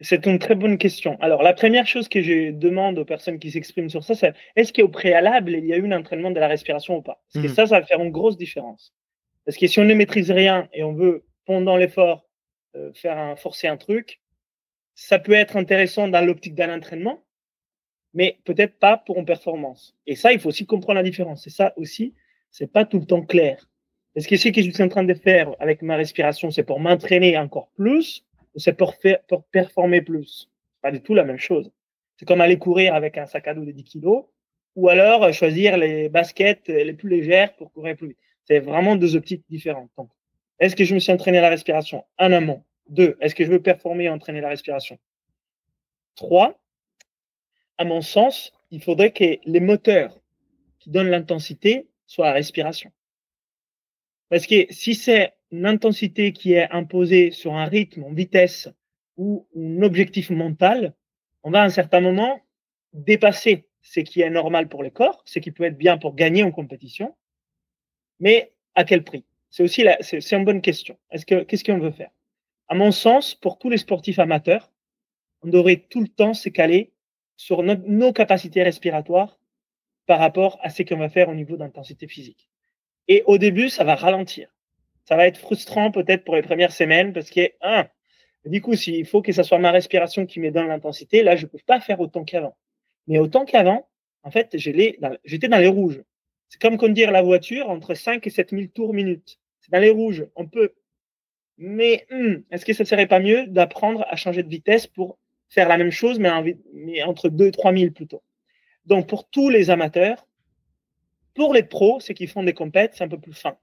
[0.00, 1.16] C'est une très bonne question.
[1.20, 4.72] Alors, la première chose que je demande aux personnes qui s'expriment sur ça, c'est est-ce
[4.72, 7.22] qu'au préalable, il y a eu un entraînement de la respiration ou pas?
[7.32, 7.54] Parce que mhm.
[7.54, 8.92] ça, ça va faire une grosse différence.
[9.46, 12.28] Parce que si on ne maîtrise rien et on veut, pendant l'effort,
[12.74, 14.20] euh, faire un, forcer un truc,
[14.94, 17.24] ça peut être intéressant dans l'optique d'un entraînement,
[18.12, 19.96] mais peut-être pas pour une performance.
[20.06, 21.46] Et ça, il faut aussi comprendre la différence.
[21.46, 22.14] Et ça aussi,
[22.50, 23.66] c'est pas tout le temps clair.
[24.14, 26.80] Est-ce que ce que je suis en train de faire avec ma respiration, c'est pour
[26.80, 28.24] m'entraîner encore plus
[28.56, 30.50] c'est pour, faire, pour performer plus.
[30.82, 31.70] Pas du tout la même chose.
[32.16, 34.24] C'est comme aller courir avec un sac à dos de 10 kilos
[34.74, 38.18] ou alors euh, choisir les baskets les plus légères pour courir plus vite.
[38.44, 39.90] C'est vraiment deux optiques différentes.
[39.96, 40.10] Donc,
[40.58, 42.04] est-ce que je me suis entraîné à la respiration?
[42.18, 42.64] Un amont.
[42.88, 44.98] Deux, est-ce que je veux performer et entraîner la respiration?
[46.14, 46.58] Trois,
[47.78, 50.18] à mon sens, il faudrait que les moteurs
[50.78, 52.92] qui donnent l'intensité soient la respiration.
[54.28, 58.68] Parce que si c'est une intensité qui est imposée sur un rythme, en vitesse
[59.16, 60.94] ou un objectif mental,
[61.42, 62.40] on va à un certain moment
[62.92, 66.42] dépasser ce qui est normal pour le corps, ce qui peut être bien pour gagner
[66.42, 67.14] en compétition,
[68.18, 69.24] mais à quel prix?
[69.50, 70.98] C'est aussi c'est, une bonne question.
[71.10, 72.10] Est-ce que qu'est-ce qu'on veut faire?
[72.68, 74.72] À mon sens, pour tous les sportifs amateurs,
[75.42, 76.92] on devrait tout le temps se caler
[77.36, 79.38] sur nos capacités respiratoires
[80.06, 82.48] par rapport à ce qu'on va faire au niveau d'intensité physique.
[83.08, 84.48] Et au début, ça va ralentir
[85.06, 87.86] ça va être frustrant peut-être pour les premières semaines parce que, un,
[88.44, 91.46] du coup, s'il faut que ce soit ma respiration qui me donne l'intensité, là, je
[91.46, 92.56] ne peux pas faire autant qu'avant.
[93.06, 93.88] Mais autant qu'avant,
[94.22, 94.98] en fait, j'étais
[95.48, 96.02] dans les rouges.
[96.48, 99.38] C'est comme conduire la voiture entre 5 et 7 000 tours minute.
[99.60, 100.26] C'est dans les rouges.
[100.34, 100.74] On peut.
[101.56, 105.18] Mais hmm, est-ce que ce ne serait pas mieux d'apprendre à changer de vitesse pour
[105.48, 106.30] faire la même chose, mais,
[106.72, 108.22] mais entre 2 et 3 000 plutôt?
[108.84, 110.26] Donc, pour tous les amateurs,
[111.34, 113.56] pour les pros, ceux qui font des compètes, c'est un peu plus fin.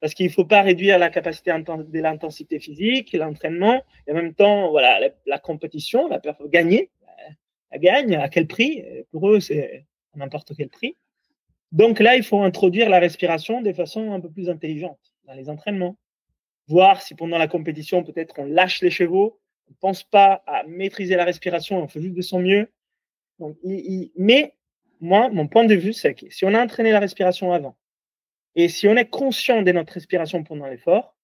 [0.00, 4.34] Parce qu'il ne faut pas réduire la capacité de l'intensité physique, l'entraînement, et en même
[4.34, 6.90] temps, voilà, la, compétition, la gagner,
[7.70, 10.96] la gagne, à quel prix Pour eux, c'est n'importe quel prix.
[11.72, 15.48] Donc là, il faut introduire la respiration de façon un peu plus intelligente dans les
[15.48, 15.96] entraînements.
[16.66, 20.64] Voir si pendant la compétition, peut-être on lâche les chevaux, on ne pense pas à
[20.64, 22.70] maîtriser la respiration, on fait juste de son mieux.
[23.38, 23.56] Donc,
[24.16, 24.54] mais
[25.00, 27.76] moi, mon point de vue, c'est que si on a entraîné la respiration avant,
[28.56, 31.16] Et si on est conscient de notre respiration pendant l'effort,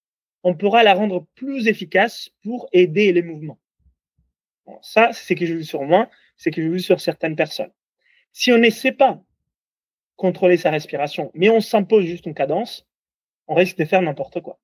[0.43, 3.59] on pourra la rendre plus efficace pour aider les mouvements.
[4.81, 7.35] ça, c'est ce que j'ai vu sur moi, c'est ce que j'ai vu sur certaines
[7.35, 7.71] personnes.
[8.31, 9.21] Si on ne sait pas
[10.15, 12.85] contrôler sa respiration, mais on s'impose juste une cadence,
[13.47, 14.59] on risque de faire n'importe quoi.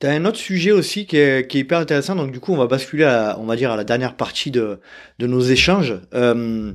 [0.00, 2.66] Tu as un autre sujet aussi qui est, hyper intéressant, donc du coup on va
[2.66, 4.80] basculer à, on va dire à la dernière partie de,
[5.20, 6.72] nos échanges euh,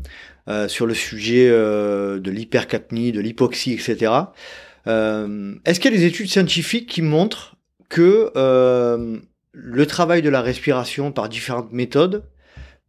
[0.48, 4.12] euh, sur le sujet euh, de l'hypercapnie, de l'hypoxie, etc.
[5.66, 7.58] Est-ce qu'il y a des études scientifiques qui montrent
[7.90, 8.32] que
[9.52, 12.24] le travail de la respiration par différentes méthodes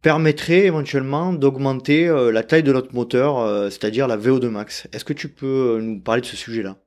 [0.01, 4.87] permettrait éventuellement d'augmenter la taille de notre moteur, c'est-à-dire la VO2 max?
[4.93, 6.77] Est-ce que tu peux nous parler de ce sujet-là?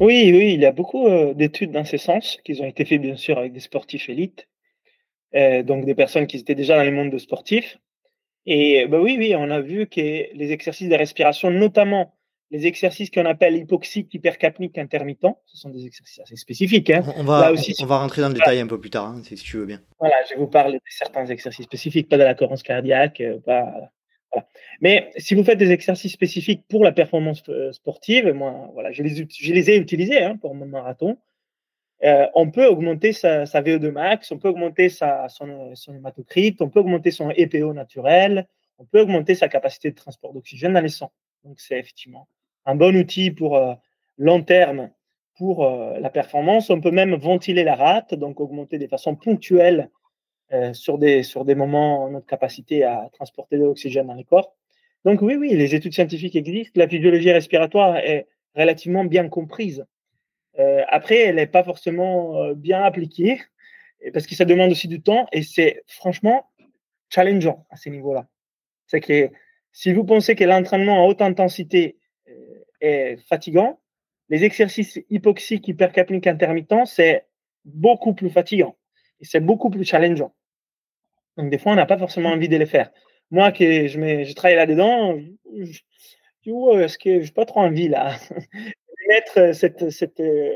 [0.00, 3.00] Oui, oui, il y a beaucoup euh, d'études dans ce sens qui ont été faites
[3.00, 4.48] bien sûr avec des sportifs élites,
[5.34, 7.78] euh, donc des personnes qui étaient déjà dans le monde de sportifs.
[8.46, 12.14] Et bah oui, oui, on a vu que les exercices de respiration, notamment
[12.50, 16.90] les exercices qu'on appelle hypoxique hypercapnique intermittent, ce sont des exercices assez spécifiques.
[16.90, 17.02] Hein.
[17.16, 19.58] On, va, on va rentrer dans le détail un peu plus tard, hein, si tu
[19.58, 19.80] veux bien.
[19.98, 23.90] Voilà, je vous parler de certains exercices spécifiques, pas de la cohérence cardiaque, euh, pas
[24.80, 29.02] mais si vous faites des exercices spécifiques pour la performance euh, sportive, moi, voilà, je
[29.02, 31.18] les, je les ai utilisés hein, pour mon marathon.
[32.04, 36.68] Euh, on peut augmenter sa, VO2 max, on peut augmenter sa, son, son, hématocrite, on
[36.68, 38.46] peut augmenter son EPO naturel,
[38.78, 41.10] on peut augmenter sa capacité de transport d'oxygène dans les sangs.
[41.42, 42.28] Donc, c'est effectivement
[42.68, 43.74] un bon outil pour euh,
[44.16, 44.90] long terme
[45.36, 45.64] pour
[46.00, 46.68] la performance.
[46.68, 49.88] On peut même ventiler la rate, donc augmenter de façon ponctuelle
[50.50, 54.56] euh, sur, des, sur des moments, notre capacité à transporter de l'oxygène dans les corps.
[55.04, 56.80] Donc oui, oui, les études scientifiques existent.
[56.80, 59.84] La physiologie respiratoire est relativement bien comprise.
[60.58, 63.42] Euh, après, elle n'est pas forcément euh, bien appliquée
[64.14, 66.48] parce que ça demande aussi du temps et c'est franchement
[67.10, 68.26] challengeant à ce niveau-là.
[68.86, 69.30] C'est que
[69.72, 71.98] si vous pensez que l'entraînement à haute intensité
[72.80, 73.80] est fatigant,
[74.28, 77.26] les exercices hypoxiques hypercapniques intermittents, c'est
[77.64, 78.76] beaucoup plus fatigant
[79.20, 80.34] et c'est beaucoup plus challengeant.
[81.36, 82.90] Donc, des fois, on n'a pas forcément envie de les faire.
[83.30, 85.18] Moi, que je, je travaille là-dedans,
[85.54, 85.80] je,
[86.42, 88.16] dis, est-ce que je n'ai pas trop envie là?
[89.08, 90.54] Mettre euh, cette, cette, euh,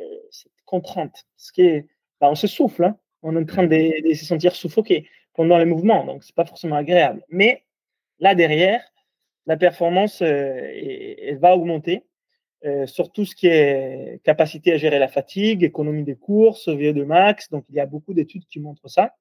[0.66, 1.26] contrainte
[1.56, 1.80] que
[2.20, 2.98] bah, on se souffle, hein.
[3.22, 6.76] on est en train de, se sentir suffoqué pendant les mouvements, donc c'est pas forcément
[6.76, 7.22] agréable.
[7.28, 7.64] Mais
[8.18, 8.82] là derrière,
[9.46, 12.04] la performance, euh, elle va augmenter.
[12.86, 17.50] sur tout ce qui est capacité à gérer la fatigue, économie des courses, VO2 max.
[17.50, 19.14] Donc, il y a beaucoup d'études qui montrent ça.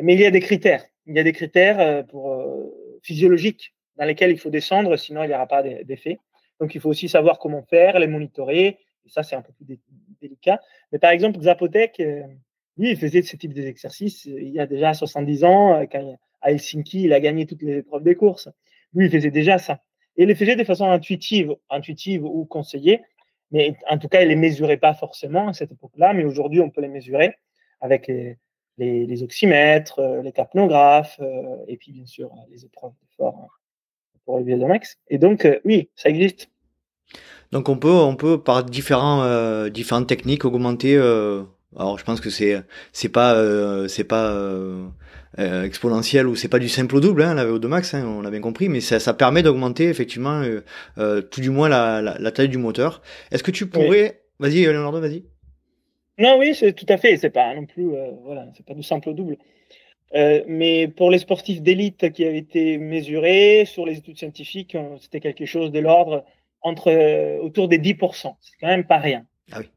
[0.00, 0.84] Mais il y a des critères.
[1.06, 5.28] Il y a des critères euh, euh, physiologiques dans lesquels il faut descendre, sinon il
[5.28, 6.18] n'y aura pas d'effet.
[6.60, 8.78] Donc il faut aussi savoir comment faire, les monitorer.
[9.06, 9.78] Ça, c'est un peu plus
[10.20, 10.60] délicat.
[10.92, 12.22] Mais par exemple, Zapotec, euh,
[12.78, 15.86] lui, il faisait ce type d'exercice il y a déjà 70 ans.
[16.40, 18.48] À Helsinki, il a gagné toutes les épreuves des courses.
[18.94, 19.80] Lui, il faisait déjà ça.
[20.16, 23.02] Et il les faisait de façon intuitive, intuitive ou conseillée.
[23.50, 26.14] Mais en tout cas, il ne les mesurait pas forcément à cette époque-là.
[26.14, 27.36] Mais aujourd'hui, on peut les mesurer
[27.80, 28.38] avec les,
[28.78, 33.60] les, oxymètres, euh, les capnographes, euh, et puis bien sûr les épreuves d'effort
[34.24, 34.98] pour les max.
[35.08, 36.48] Et donc, euh, oui, ça existe.
[37.50, 40.96] Donc on peut, on peut par différents, différentes techniques augmenter.
[41.76, 42.62] Alors je pense que c'est,
[42.92, 43.36] c'est pas,
[43.88, 44.36] c'est pas
[45.38, 48.30] exponentiel ou c'est pas du simple au double, hein, la VO2 max, hein, on l'a
[48.30, 50.42] bien compris, mais ça, ça permet d'augmenter effectivement
[50.96, 53.02] tout du moins la, la, taille du moteur.
[53.30, 55.24] Est-ce que tu pourrais, vas-y Leonardo, vas-y.
[56.18, 57.16] Non, oui, c'est tout à fait.
[57.16, 59.38] C'est pas non plus, euh, voilà, c'est pas du simple au double.
[60.14, 64.96] Euh, mais pour les sportifs d'élite qui avaient été mesurés sur les études scientifiques, euh,
[65.00, 66.24] c'était quelque chose de l'ordre
[66.60, 68.36] entre autour des 10%.
[68.40, 69.26] C'est quand même pas rien.
[69.50, 69.70] Ah oui.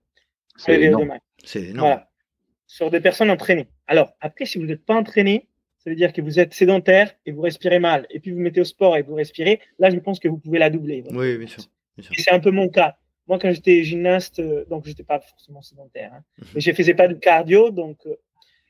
[1.45, 1.87] C'est énorme.
[1.87, 2.09] Voilà.
[2.67, 3.67] Sur des personnes entraînées.
[3.87, 5.47] Alors, après, si vous n'êtes pas entraîné,
[5.77, 8.07] ça veut dire que vous êtes sédentaire et vous respirez mal.
[8.09, 9.59] Et puis vous mettez au sport et vous respirez.
[9.77, 11.03] Là, je pense que vous pouvez la doubler.
[11.11, 11.63] Oui, bien sûr.
[11.99, 12.97] Et c'est un peu mon cas.
[13.27, 16.47] Moi, quand j'étais gymnaste, euh, donc j'étais pas forcément sédentaire, hein, mhm.
[16.55, 18.15] mais je faisais pas de cardio, donc euh,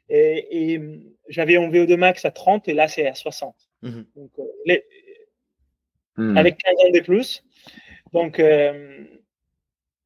[0.08, 0.82] et, et
[1.28, 3.56] j'avais un VO2 max à 30 et là c'est à 60.
[3.82, 4.06] Mhm.
[4.16, 4.86] Donc euh, les,
[6.18, 6.38] mhm.
[6.38, 7.44] avec 15 ans de plus.
[8.14, 8.42] Donc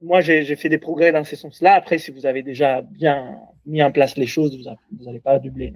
[0.02, 1.74] moi j'ai fait des progrès dans ce sens-là.
[1.74, 4.58] Après, si vous avez déjà bien mis en place les choses,
[4.92, 5.74] vous n'allez pas doubler.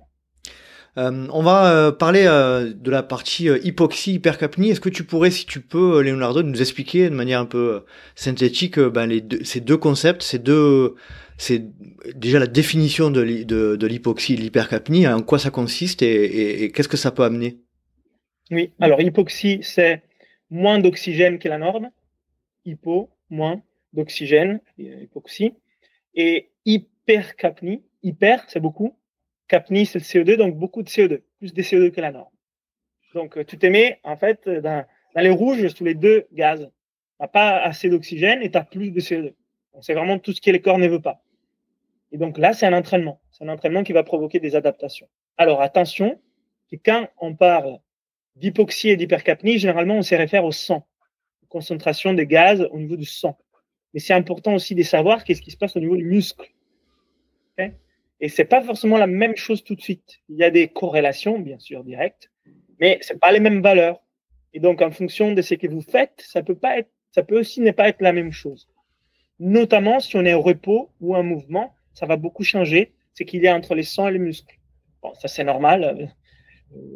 [0.98, 4.70] Euh, on va euh, parler euh, de la partie hypoxie, hypercapnie.
[4.70, 7.84] Est-ce que tu pourrais, si tu peux, Leonardo, nous expliquer de manière un peu
[8.16, 10.96] synthétique ben, les ces deux concepts, ces deux,
[11.38, 11.64] c'est
[12.16, 16.98] déjà la définition de, l'hypoxie et de l'hypercapnie, en quoi ça consiste et, qu'est-ce que
[16.98, 17.58] ça peut amener?
[18.52, 20.04] Oui, alors hypoxie, c'est
[20.52, 21.90] moins d'oxygène que la norme.
[22.66, 23.62] Hypo, moins
[23.94, 25.56] d'oxygène, hypoxie.
[26.16, 28.96] Et hypercapnie, hyper, c'est beaucoup
[29.48, 32.32] Capni, c'est le CO2, donc beaucoup de CO2, plus de CO2 que la norme.
[33.14, 36.70] Donc, euh, tu t'émets, en fait, dans, les rouges, sous les deux gaz.
[37.22, 39.34] Tu pas assez d'oxygène et tu as plus de CO2.
[39.82, 41.22] C'est vraiment tout ce que le corps ne veut pas.
[42.12, 43.22] Et donc là, c'est un entraînement.
[43.32, 45.08] C'est un entraînement qui va provoquer des adaptations.
[45.38, 46.20] Alors attention,
[46.86, 47.78] quand on parle
[48.36, 50.88] d'hypoxie et d'hypercapnie, généralement, on se réfère au sang,
[51.50, 53.38] concentration des gaz au niveau du sang.
[53.94, 56.50] Mais c'est important aussi de savoir qu'est-ce qui se passe au niveau du muscle.
[58.20, 60.22] et c'est pas forcément la même chose tout de suite.
[60.30, 62.32] Il y a des corrélations, bien sûr, directes,
[62.80, 64.02] mais c'est pas les mêmes valeurs.
[64.54, 67.40] Et donc, en fonction de ce que vous faites, ça peut pas être, ça peut
[67.40, 68.68] aussi ne pas être la même chose.
[69.40, 72.94] Notamment si on est au repos ou en mouvement, ça va beaucoup changer.
[73.14, 74.58] C'est qu'il y a entre les sangs et les muscles.
[75.02, 76.06] Bon, ça c'est normal, euh,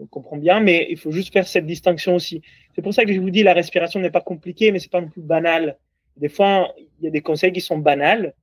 [0.02, 2.41] on comprend bien, mais il faut juste faire cette distinction aussi.
[2.76, 5.02] C'est pour ça que je vous dis la respiration n'est pas compliquée, mais c'est pas
[5.02, 5.78] non plus banal.
[6.18, 8.34] Des fois, il y a des conseils qui sont banals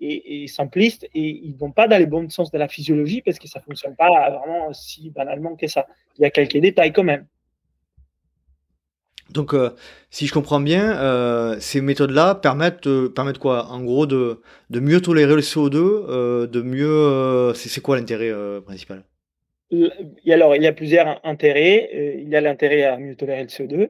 [0.00, 3.48] et, simplistes et ils vont pas dans le bon sens de la physiologie parce que
[3.48, 5.86] ça fonctionne pas vraiment si banalement que ça.
[6.18, 7.26] Il y a quelques détails quand même.
[9.30, 9.70] Donc, euh,
[10.10, 13.66] si je comprends bien, euh, ces méthodes-là permettent, permettent quoi?
[13.68, 17.52] En gros, de, de, mieux tolérer le CO2, euh, de mieux.
[17.54, 18.32] c'est quoi l'intérêt
[18.62, 19.04] principal?
[20.30, 22.18] Alors, il y a plusieurs intérêts.
[22.22, 23.88] Il y a l'intérêt à mieux tolérer le CO2.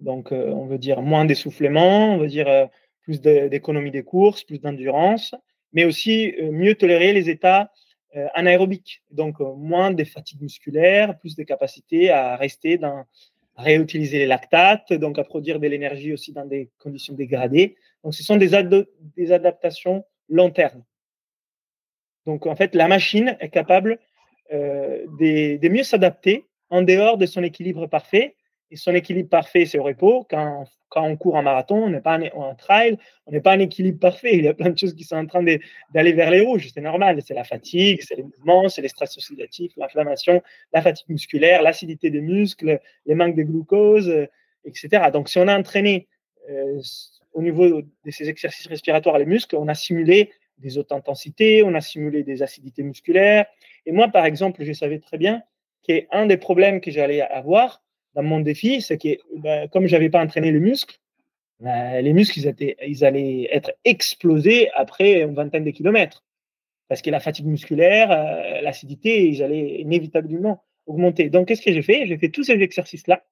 [0.00, 2.68] Donc, on veut dire moins d'essoufflement, on veut dire
[3.02, 5.34] plus d'économie des courses, plus d'endurance,
[5.72, 7.70] mais aussi mieux tolérer les états
[8.34, 9.02] anaérobiques.
[9.10, 13.04] Donc, moins de fatigue musculaire, plus de capacité à rester dans
[13.56, 17.76] réutiliser les lactates, donc à produire de l'énergie aussi dans des conditions dégradées.
[18.02, 18.50] Donc, ce sont des,
[19.16, 20.82] des adaptations long terme.
[22.26, 23.98] Donc, en fait, la machine est capable
[24.52, 28.36] euh, de, mieux s'adapter en dehors de son équilibre parfait.
[28.70, 30.26] Et son équilibre parfait, c'est au repos.
[30.30, 33.58] Quand, quand on court en marathon, on n'est pas en, trail, on n'est pas en
[33.58, 34.36] équilibre parfait.
[34.36, 36.68] Il y a plein de choses qui sont en train d'aller vers les rouges.
[36.72, 37.20] C'est normal.
[37.26, 40.42] C'est la fatigue, c'est les mouvements, c'est les stress oxydatifs, l'inflammation,
[40.72, 44.26] la fatigue musculaire, l'acidité des muscles, les manques de glucose, euh,
[44.64, 45.10] etc.
[45.12, 46.06] Donc, si on a entraîné
[46.48, 46.80] euh,
[47.32, 51.74] au niveau de ces exercices respiratoires les muscles, on a simulé des hautes intensités, on
[51.74, 53.46] a simulé des acidités musculaires.
[53.86, 55.42] Et moi, par exemple, je savais très bien
[55.82, 57.82] qu'un des problèmes que j'allais avoir,
[58.14, 60.98] dans mon défi, c'est que ben, comme je n'avais pas entraîné le muscle,
[61.60, 62.40] ben, les muscles,
[62.86, 66.24] ils, allaient être explosés après une vingtaine de kilomètres.
[66.88, 71.30] Parce que la fatigue musculaire, euh, l'acidité, ils allaient inévitablement augmenter.
[71.30, 72.06] Donc, qu'est-ce que j'ai fait?
[72.06, 73.24] J'ai fait tous ces exercices-là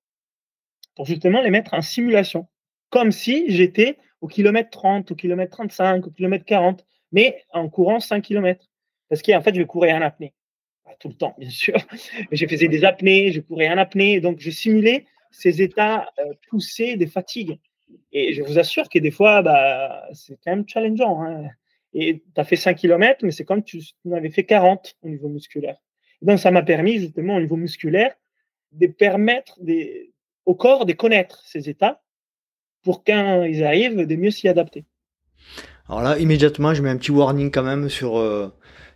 [0.95, 2.47] pour justement les mettre en simulation.
[2.91, 8.01] Comme si j'étais au kilomètre 30, au kilomètre 35, au kilomètre 40, mais en courant
[8.01, 8.67] 5 kilomètres.
[9.09, 10.35] Parce qu'en fait, je courais en apnée
[11.01, 11.77] tout le temps, bien sûr.
[12.33, 14.21] Je faisais des apnées, je courais en apnée.
[14.21, 17.59] Donc, je simulais ces états euh, poussés de fatigue.
[18.13, 21.23] Et je vous assure que des fois, bah, c'est quand même challengeant.
[21.23, 21.49] Hein.
[21.95, 25.09] Et tu as fait 5 km, mais c'est comme tu en avais fait 40 au
[25.09, 25.77] niveau musculaire.
[26.23, 28.15] donc, ça m'a permis, justement, au niveau musculaire,
[28.73, 30.13] de permettre des,
[30.45, 32.03] au corps de connaître ces états
[32.83, 34.85] pour quand ils arrivent, de mieux s'y adapter.
[35.89, 38.49] Alors là, immédiatement, je mets un petit warning quand même sur euh,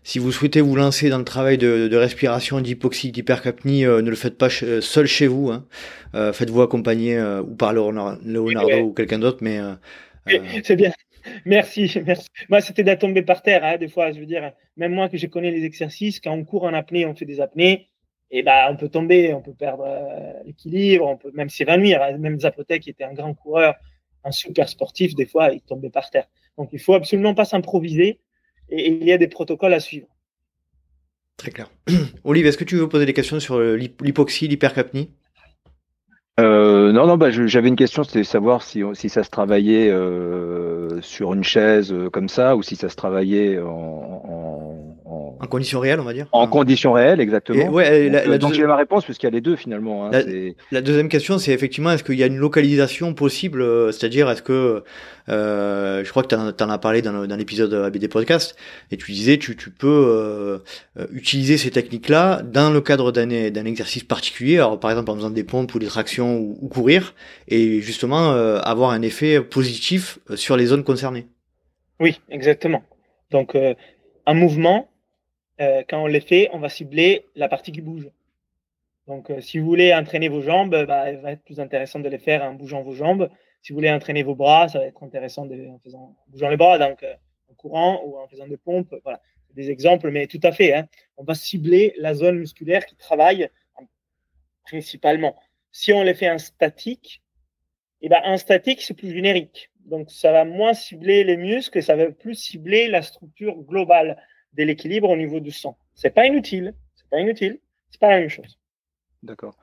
[0.05, 4.11] si vous souhaitez vous lancer dans le travail de, de respiration, d'hypoxie, d'hypercapnie, euh, ne
[4.11, 5.51] le faites pas euh, seul chez vous.
[5.51, 5.65] Hein.
[6.15, 9.61] Euh, faites-vous accompagner ou par Leonardo ou quelqu'un d'autre, mais
[10.65, 10.93] c'est bien.
[11.45, 12.27] Merci, merci.
[12.49, 14.11] Moi, c'était de tomber par terre, hein, des fois.
[14.11, 17.07] Je veux dire, même moi que je connais les exercices, quand on court en apnée,
[17.07, 17.89] on fait des apnées,
[18.33, 19.87] et ben, on peut tomber, on peut perdre
[20.45, 22.03] l'équilibre, on peut même s'évanouir.
[22.03, 22.19] Hein.
[22.19, 23.75] Même Zapotec, qui était un grand coureur,
[24.25, 26.27] un super sportif, des fois, il tombait par terre.
[26.59, 28.19] Donc, il faut absolument pas s'improviser
[28.69, 30.07] et il y a des protocoles à suivre.
[31.37, 31.71] Très clair.
[32.25, 35.11] Olive, est-ce que tu veux poser des questions sur l'hypoxie, l'hypercapnie?
[36.41, 40.82] Euh, non, non, bah, j'avais une question, c'était savoir si, si ça se travaillait euh,
[41.01, 44.23] sur une chaise euh, comme ça ou si ça se travaillait en,
[45.05, 46.27] en, conditions réelles, on va dire.
[46.33, 47.69] En conditions réelles, exactement.
[47.69, 50.07] ouais, la, donc j'ai ma réponse puisqu'il y a les deux finalement.
[50.07, 50.23] Hein,
[50.71, 54.83] la, deuxième question, c'est effectivement est-ce qu'il y a une localisation possible, c'est-à-dire est-ce que
[55.29, 58.57] je crois que tu en, as parlé dans, dans l'épisode ABD podcast
[58.91, 60.63] et tu disais tu, tu peux
[61.13, 65.45] utiliser ces techniques-là dans le cadre d'un exercice particulier, alors par exemple en faisant des
[65.45, 67.15] pompes ou des tractions ou, courir,
[67.49, 70.85] et justement euh, avoir un effet positif euh, sur les zones.
[72.01, 72.83] Oui, exactement.
[73.31, 73.75] Donc, euh,
[74.27, 74.89] un mouvement,
[75.89, 78.11] quand on le fait, on va cibler la partie qui bouge.
[79.07, 82.19] Donc, si vous voulez entraîner vos jambes, bah, il va être plus intéressant de les
[82.19, 83.31] faire en bougeant vos jambes.
[83.63, 86.57] Si vous voulez entraîner vos bras, ça va être intéressant de, en, faisant, bougeant les
[86.57, 87.05] bras, donc
[87.49, 88.93] en courant ou en faisant des pompes.
[89.05, 89.21] Voilà,
[89.55, 90.75] des exemples, mais tout à fait.
[90.75, 90.89] Hein.
[91.17, 93.49] On va cibler la zone musculaire qui travaille
[94.65, 95.37] principalement.
[95.71, 97.23] Si on les fait en statique,
[98.01, 99.71] et eh ben, un statique, c'est plus générique.
[99.87, 104.17] Donc, ça va moins cibler les muscles et ça va plus cibler la structure globale
[104.55, 105.77] de l'équilibre au niveau du sang.
[105.95, 106.75] C'est pas inutile.
[106.95, 107.59] C'est pas inutile.
[107.91, 108.59] C'est pas la même chose.
[109.23, 109.57] D'accord.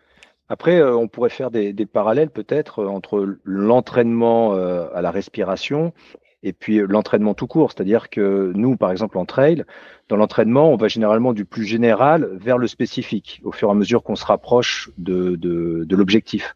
[0.49, 5.93] Après, euh, on pourrait faire des, parallèles peut-être euh, entre l'entraînement euh, à la respiration
[6.41, 7.71] et puis l'entraînement tout court.
[7.71, 9.63] C'est-à-dire que nous, par exemple, en trail,
[10.07, 13.75] dans l'entraînement, on va généralement du plus général vers le spécifique, au fur et à
[13.75, 16.55] mesure qu'on se rapproche de, l'objectif.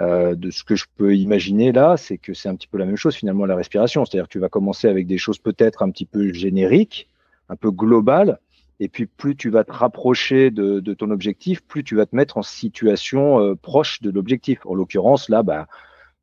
[0.00, 2.84] Euh, de ce que je peux imaginer là, c'est que c'est un petit peu la
[2.84, 4.04] même chose finalement la respiration.
[4.04, 7.08] C'est-à-dire que tu vas commencer avec des choses peut-être un petit peu génériques,
[7.48, 8.40] un peu globales,
[8.80, 12.16] et puis plus tu vas te rapprocher de, de ton objectif, plus tu vas te
[12.16, 14.66] mettre en situation euh, proche de l'objectif.
[14.66, 15.68] En l'occurrence, là, bah,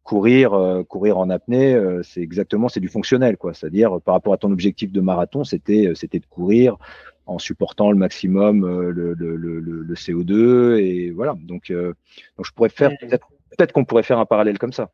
[0.04, 3.54] courir, euh, courir en apnée, euh, c'est exactement, c'est du fonctionnel, quoi.
[3.54, 6.78] C'est-à-dire par rapport à ton objectif de marathon, c'était, c'était de courir
[7.26, 11.36] en supportant le maximum le, le, le, le, CO2 et voilà.
[11.44, 14.92] Donc, donc je pourrais faire peut-être peut-être qu'on pourrait faire un parallèle comme ça.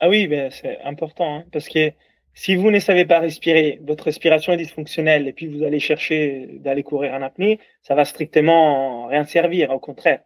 [0.00, 1.92] Ah oui, ben c'est important, hein, parce que
[2.34, 6.48] si vous ne savez pas respirer, votre respiration est dysfonctionnelle, et puis vous allez chercher
[6.60, 10.20] d'aller courir en apnée, ça va strictement rien servir, au contraire.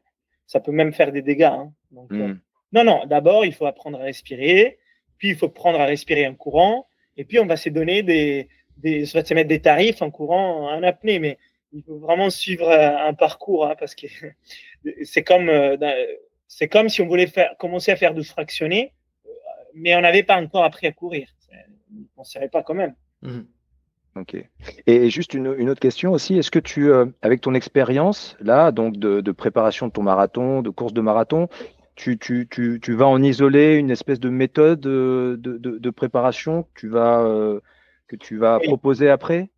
[0.47, 1.43] Ça peut même faire des dégâts.
[1.43, 1.73] Hein.
[1.91, 2.41] Donc, euh, hmm.
[2.73, 4.79] non, non, d'abord, il faut apprendre à respirer,
[5.19, 6.87] puis il faut prendre à respirer en courant,
[7.19, 8.49] et puis on va se donner des,
[8.79, 11.39] des, va se mettre des tarifs en courant en apnée, mais
[11.73, 14.07] il faut vraiment suivre un parcours, hein, parce que
[15.03, 15.77] c'est comme euh,
[16.49, 18.95] c'est comme si on voulait faire, commencer à faire du fractionné,
[19.27, 19.31] euh,
[19.75, 21.29] mais on n'avait pas encore appris à courir.
[22.17, 22.95] On ne savait pas quand même.
[23.23, 23.47] Mhm.
[24.17, 24.37] Ok.
[24.87, 28.97] Et juste une, autre question aussi, est-ce que tu, euh, avec ton expérience là, donc
[28.97, 31.49] de, préparation de ton marathon, de course de marathon,
[31.95, 36.65] tu, tu, tu, tu vas en isoler une espèce de méthode euh, de, de, préparation
[36.65, 37.61] que tu vas,
[38.09, 39.51] que tu vas proposer après?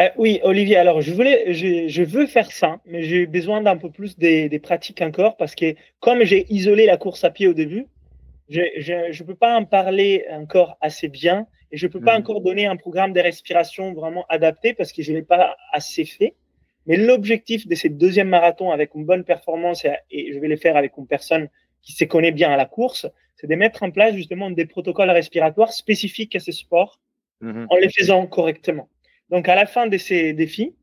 [0.00, 3.90] Euh, oui, Olivier, alors je voulais, je, veux faire ça, mais j'ai besoin d'un peu
[3.90, 7.86] plus des, pratiques encore parce que comme j'ai isolé la course à pied au début,
[8.48, 12.20] je ne peux pas en parler encore assez bien et je ne peux pas mhm.
[12.20, 16.04] encore donner un programme de respiration vraiment adapté parce que je ne l'ai pas assez
[16.04, 16.34] fait.
[16.86, 20.76] Mais l'objectif de ces deuxième marathon avec une bonne performance et, je vais les faire
[20.76, 21.48] avec une personne
[21.82, 25.10] qui se connaît bien à la course, c'est de mettre en place justement des protocoles
[25.10, 26.98] respiratoires spécifiques à ces sports
[27.40, 27.66] mhm.
[27.70, 28.88] en les faisant correctement.
[29.30, 30.74] Donc, à la fin de ces défis,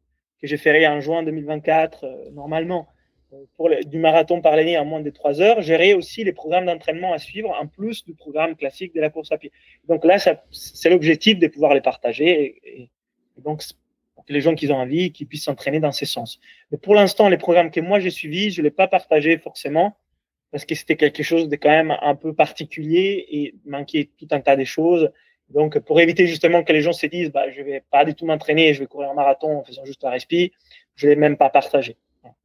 [0.41, 2.87] que j'ai fait en juin 2024, euh, normalement,
[3.33, 6.65] euh, pour du marathon par l'année en moins de trois heures, gérer aussi les programmes
[6.65, 9.51] d'entraînement à suivre, en plus du programme classique de la course à pied.
[9.87, 10.17] Donc là,
[10.51, 12.89] c'est l'objectif de pouvoir les partager et,
[13.43, 13.63] donc
[14.29, 16.39] les gens qui ont envie, qui puissent s'entraîner dans ces sens.
[16.71, 19.97] Mais pour l'instant, les programmes que moi j'ai suivis, je ne l'ai pas partagé forcément
[20.51, 24.41] parce que c'était quelque chose de quand même un peu particulier et manquait tout un
[24.41, 25.11] tas de choses.
[25.49, 28.25] Donc, pour éviter justement que les gens se disent, bah, je vais pas du tout
[28.25, 30.51] m'entraîner, je vais courir un marathon en faisant juste un respi,
[30.95, 31.95] je l'ai même pas partagé.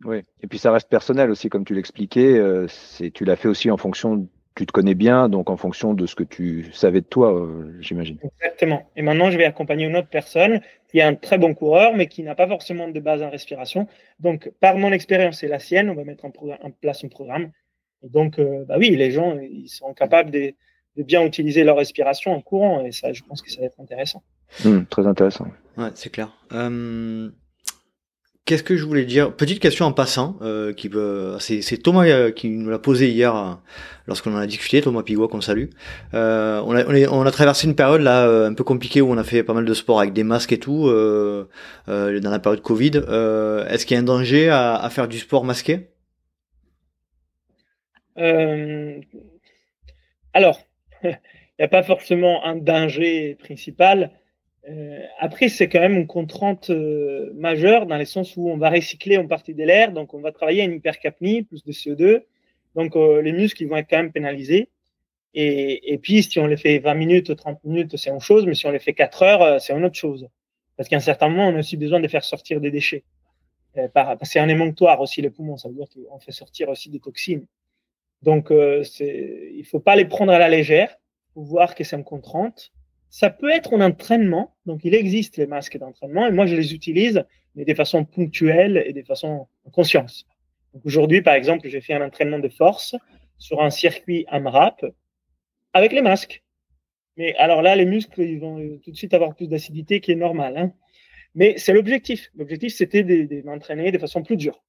[0.05, 2.39] Oui, et puis ça reste personnel aussi, comme tu l'expliquais.
[2.39, 5.95] Euh, c'est, tu l'as fait aussi en fonction, tu te connais bien, donc en fonction
[5.95, 8.19] de ce que tu savais de toi, euh, j'imagine.
[8.41, 8.89] Exactement.
[8.95, 12.07] Et maintenant, je vais accompagner une autre personne qui est un très bon coureur, mais
[12.07, 13.89] qui n'a pas forcément de base en respiration.
[14.21, 17.51] Donc, par mon expérience et la sienne, on va mettre en, en place un programme.
[18.05, 20.55] Et donc, euh, bah oui, les gens, ils sont capables de
[20.97, 22.85] de bien utiliser leur respiration en courant.
[22.85, 24.23] Et ça, je pense que ça va être intéressant.
[24.65, 25.47] Hmm, très intéressant.
[25.79, 26.31] Ouais, c'est clair.
[26.53, 27.31] Euh,
[28.45, 29.35] qu'est-ce que je voulais dire?
[29.35, 33.59] Petite question en passant, euh, qui peut, c'est, Thomas euh, qui nous l'a posé hier
[34.07, 35.71] lorsqu'on en a discuté, Thomas Pigua qu'on salue.
[36.13, 39.43] on, a, on, a, traversé une période là un peu compliquée où on a fait
[39.43, 41.47] pas mal de sport avec des masques et tout dans
[41.87, 42.99] la période Covid.
[43.69, 45.89] est-ce qu'il y a un danger à, à faire du sport masqué?
[50.35, 50.61] Alors,
[51.63, 54.11] n'y a pas forcément un danger principal.
[54.69, 58.71] Euh, après, c'est quand même une contrainte euh, majeure dans le sens où on va
[58.71, 62.23] recycler en partie de l'air, donc on va travailler une hypercapnie, plus de CO2,
[62.77, 64.71] donc euh, les muscles ils vont être quand même pénalisés.
[65.35, 68.45] Et, et, puis, si on les fait 20 minutes ou 30 minutes, c'est une chose,
[68.45, 70.29] mais si on les fait 4 heures, c'est une autre chose.
[70.77, 73.05] Parce qu'à un certain moment, on a aussi besoin de faire sortir des déchets.
[73.95, 77.01] Par, c'est un émonctoire aussi, les poumons, ça veut dire qu'on fait sortir aussi des
[77.01, 77.47] toxines.
[78.23, 80.97] Donc, euh, il ne faut pas les prendre à la légère,
[81.35, 82.73] voir que c'est une contrainte.
[83.09, 86.75] Ça peut être un entraînement, donc il existe les masques d'entraînement, et moi je les
[86.75, 90.27] utilise, mais de façon ponctuelle et de façon en conscience.
[90.85, 92.97] Aujourd'hui, par exemple, j'ai fait un entraînement de force
[93.39, 94.85] sur un circuit AMRAP
[95.75, 96.43] avec les masques.
[97.17, 100.17] Mais alors là, les muscles, ils vont tout de suite avoir plus d'acidité qui est
[100.17, 100.57] normal.
[100.57, 100.73] Hein.
[101.35, 102.31] Mais c'est l'objectif.
[102.35, 104.63] L'objectif, c'était de, m'entraîner de façon plus dure.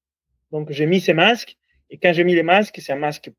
[0.51, 1.57] Donc, j'ai mis ces masques.
[1.89, 3.31] Et quand j'ai mis les masques, c'est un masque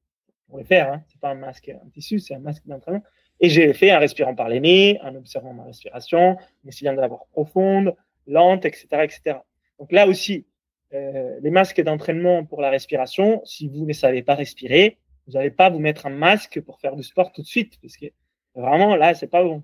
[0.54, 0.92] pour les faire.
[0.92, 1.02] Hein.
[1.08, 3.02] C'est pas un masque en tissu, c'est un masque d'entraînement.
[3.40, 7.00] Et j'ai fait en respirant par les nez, en observant ma respiration, en essayant de
[7.00, 7.96] l'avoir profonde,
[8.28, 9.38] lente, etc., etc.
[9.80, 10.46] Donc là aussi,
[10.92, 15.50] euh, les masques d'entraînement pour la respiration, si vous ne savez pas respirer, vous n'allez
[15.50, 18.06] pas vous mettre un masque pour faire du sport tout de suite, parce que
[18.54, 19.60] vraiment là, c'est pas bon.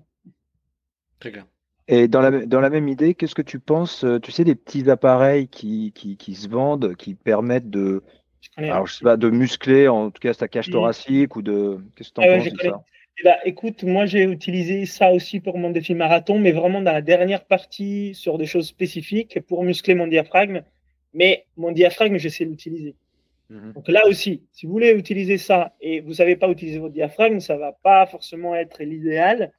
[1.19, 1.45] Très clair.
[1.87, 4.55] Et dans la, dans la même idée, qu'est-ce que tu penses, euh, tu sais, des
[4.55, 8.03] petits appareils qui, qui, qui se vendent, qui permettent de,
[8.57, 11.79] alors, je sais pas, de muscler en tout cas sa cage thoracique ou de.
[11.95, 12.83] Qu'est-ce que tu en penses de ça?
[13.19, 16.93] Eh ben, écoute, moi j'ai utilisé ça aussi pour mon défi marathon, mais vraiment dans
[16.93, 20.63] la dernière partie sur des choses spécifiques pour muscler mon diaphragme.
[21.13, 22.95] Mais mon diaphragme, je sais l'utiliser.
[23.49, 23.73] Mhm.
[23.73, 26.93] Donc là aussi, si vous voulez utiliser ça et vous ne savez pas utiliser votre
[26.93, 29.51] diaphragme, ça ne va pas forcément être l'idéal.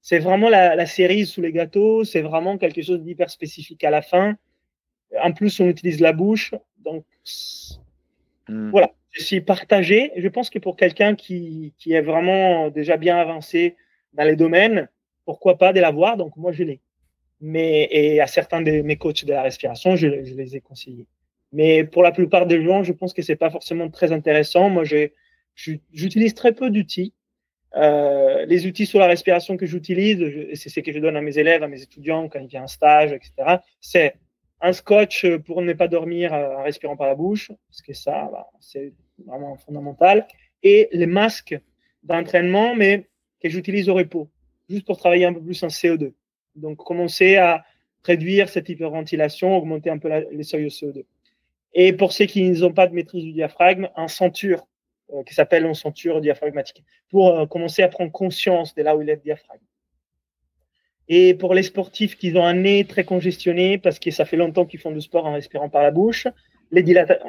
[0.00, 3.90] C'est vraiment la, la, série sous les gâteaux, c'est vraiment quelque chose d'hyper spécifique à
[3.90, 4.36] la fin.
[5.22, 6.54] En plus, on utilise la bouche.
[6.78, 7.04] Donc
[8.50, 8.70] mhm.
[8.70, 10.12] voilà, je suis partagé.
[10.16, 13.76] Je pense que pour quelqu'un qui, qui, est vraiment déjà bien avancé
[14.12, 14.88] dans les domaines,
[15.24, 16.16] pourquoi pas de l'avoir?
[16.16, 16.80] Donc moi, je l'ai.
[17.40, 21.06] Mais et à certains de mes coachs de la respiration, je, je les ai conseillés.
[21.52, 24.70] Mais pour la plupart des gens, je pense que c'est pas forcément très intéressant.
[24.70, 24.84] Moi,
[25.54, 27.12] j'utilise très peu d'outils.
[27.76, 30.18] Euh, les outils sur la respiration que j'utilise,
[30.54, 32.68] c'est ce que je donne à mes élèves, à mes étudiants quand ils viennent en
[32.68, 33.58] stage, etc.
[33.80, 34.14] C'est
[34.60, 38.46] un scotch pour ne pas dormir en respirant par la bouche, parce que ça, bah,
[38.60, 38.92] c'est
[39.26, 40.26] vraiment fondamental.
[40.62, 41.58] Et les masques
[42.02, 43.08] d'entraînement, mais
[43.42, 44.28] que j'utilise au repos,
[44.68, 46.12] juste pour travailler un peu plus en CO2.
[46.54, 47.64] Donc, commencer à
[48.04, 51.04] réduire cette hyperventilation, augmenter un peu les seuils de CO2.
[51.72, 54.66] Et pour ceux qui n'ont pas de maîtrise du diaphragme, un ceinture
[55.12, 59.02] euh, qui s'appelle une ceinture diaphragmatique pour euh, commencer à prendre conscience de là où
[59.02, 59.62] il est le diaphragme.
[61.12, 64.64] Et pour les sportifs qui ont un nez très congestionné parce que ça fait longtemps
[64.64, 66.28] qu'ils font du sport en respirant par la bouche,
[66.70, 66.84] les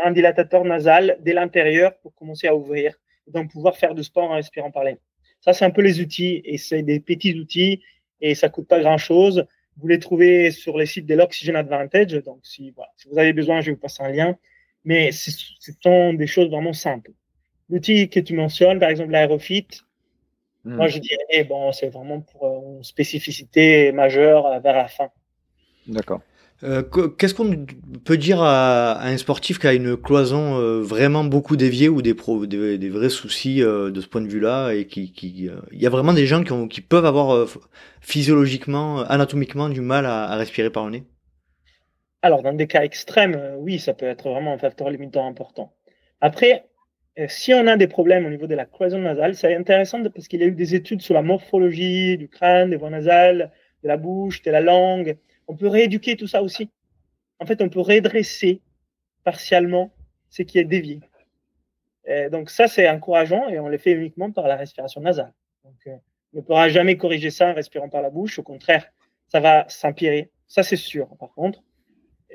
[0.05, 2.93] un dilatateur nasal dès l'intérieur pour commencer à ouvrir
[3.25, 4.99] donc pouvoir faire du sport en respirant par les nez.
[5.39, 7.81] Ça, c'est un peu les outils et c'est des petits outils
[8.21, 9.47] et ça coûte pas grand chose.
[9.77, 12.13] Vous les trouvez sur les sites de l'Oxygen Advantage.
[12.23, 12.71] Donc, si,
[13.09, 14.37] vous avez besoin, je vais vous passer un lien.
[14.85, 15.31] Mais ce
[15.81, 17.11] sont des choses vraiment simples.
[17.67, 19.67] L'outil que tu mentionnes, par exemple l'Aerofit,
[20.65, 20.75] hmm.
[20.75, 25.09] moi je dirais, bon, c'est vraiment pour une spécificité majeure vers la fin.
[25.88, 26.21] D'accord.
[26.63, 26.83] Euh,
[27.17, 27.65] qu'est-ce qu'on
[28.05, 32.13] peut dire à, un sportif qui a une cloison euh, vraiment beaucoup déviée ou des,
[32.13, 36.13] des, vrais soucis euh, de ce point de vue-là et qui, il y a vraiment
[36.13, 37.47] des gens qui, ont, qui peuvent avoir
[38.01, 41.03] physiologiquement, anatomiquement du mal à, respirer par le nez?
[42.21, 45.73] Alors dans des cas extrêmes, oui, ça peut être vraiment un facteur limitant important.
[46.19, 46.65] Après,
[47.27, 50.39] si on a des problèmes au niveau de la cloison nasale, c'est intéressant parce qu'il
[50.39, 53.51] y a eu des études sur la morphologie du crâne, des voies nasales,
[53.83, 55.17] de la bouche, de la langue
[55.51, 56.69] on peut rééduquer tout ça aussi.
[57.39, 58.61] En fait, on peut redresser
[59.25, 59.91] partiellement
[60.29, 61.01] ce qui est dévié.
[62.31, 65.33] donc ça, c'est encourageant et on le fait uniquement par la respiration nasale.
[65.65, 65.91] Euh,
[66.33, 68.39] on ne pourra jamais corriger ça en respirant par la bouche.
[68.39, 68.85] Au contraire,
[69.27, 70.31] ça va s'empirer.
[70.47, 71.09] Ça, c'est sûr.
[71.17, 71.61] Par contre,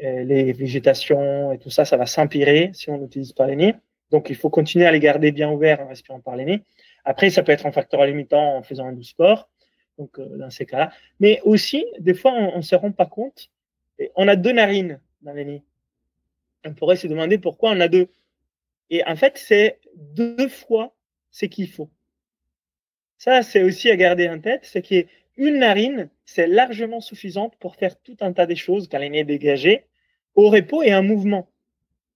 [0.02, 3.74] les végétations et tout ça, ça va s'empirer si on n'utilise pas les nez.
[4.10, 6.62] Donc, il faut continuer à les garder bien ouverts en respirant par les nez.
[7.04, 9.48] Après, ça peut être un facteur limitant en faisant un sport
[9.98, 10.92] donc euh, dans ces cas-là.
[11.20, 13.50] Mais aussi, des fois, on ne se rend pas compte.
[14.14, 15.62] On a deux narines dans les nids.
[16.64, 18.08] On pourrait se demander pourquoi on a deux.
[18.90, 20.94] Et en fait, c'est deux fois
[21.30, 21.90] ce qu'il faut.
[23.18, 27.98] Ça, c'est aussi à garder en tête, c'est qu'une narine, c'est largement suffisante pour faire
[28.00, 29.86] tout un tas de choses quand les est dégagé,
[30.34, 31.48] au repos et en mouvement.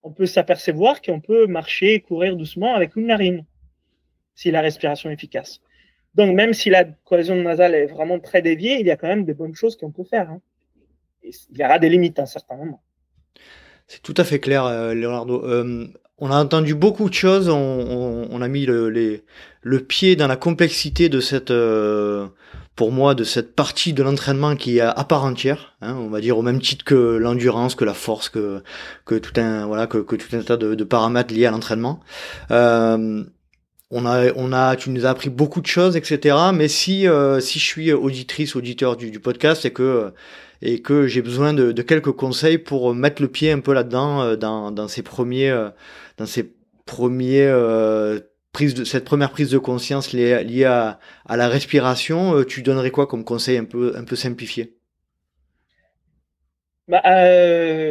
[0.02, 3.44] On peut s'apercevoir qu'on peut marcher, courir doucement avec une narine,
[4.34, 5.60] si la respiration est efficace.
[6.14, 9.24] Donc, même si la cohésion nasale est vraiment très déviée, il y a quand même
[9.24, 10.30] des bonnes choses qu'on peut faire.
[10.30, 10.40] Hein.
[11.22, 12.82] il y aura des limites à un certain moment.
[13.86, 15.44] C'est tout à fait clair, euh, Leonardo.
[15.44, 15.88] Euh,
[16.20, 19.22] on a entendu beaucoup de choses, on, a mis le,
[19.80, 22.26] pied dans la complexité de cette, euh,
[22.76, 25.74] pour moi, de cette partie de l'entraînement qui est à part entière.
[25.80, 28.62] Hein, on va dire au même titre que l'endurance, que la force, que,
[29.06, 32.00] tout un voilà, que, tout un tas de, paramètres liés à l'entraînement.
[32.50, 33.24] Euh,
[33.90, 36.36] on a, tu nous as appris beaucoup de choses, etc.
[36.54, 39.72] Mais si, euh, je suis auditrice, auditeur du, podcast, et
[40.82, 44.70] que j'ai besoin de, quelques conseils pour mettre le pied un peu là-dedans, euh, dans,
[44.70, 45.52] dans ces premiers,
[46.20, 46.54] dans ces
[46.86, 47.50] premiers
[48.52, 53.06] prises de cette première prise de conscience liée, à, à, la respiration, tu donnerais quoi
[53.06, 54.76] comme conseil un peu, un peu simplifié?
[56.86, 57.02] Bah,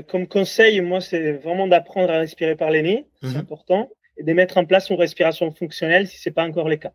[0.03, 3.37] comme conseil, moi, c'est vraiment d'apprendre à respirer par les nez, c'est mhm.
[3.37, 6.75] important et de mettre en place une respiration fonctionnelle si ce n'est pas encore le
[6.75, 6.91] cas.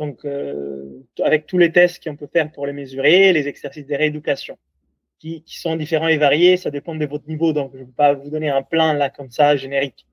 [0.00, 3.94] Donc, euh, avec tous les tests qu'on peut faire pour les mesurer, les exercices de
[3.94, 4.58] rééducation,
[5.20, 7.52] qui, qui, sont différents et variés, ça dépend de votre niveau.
[7.52, 10.06] Donc, je ne vais pas vous donner un plan là comme ça générique.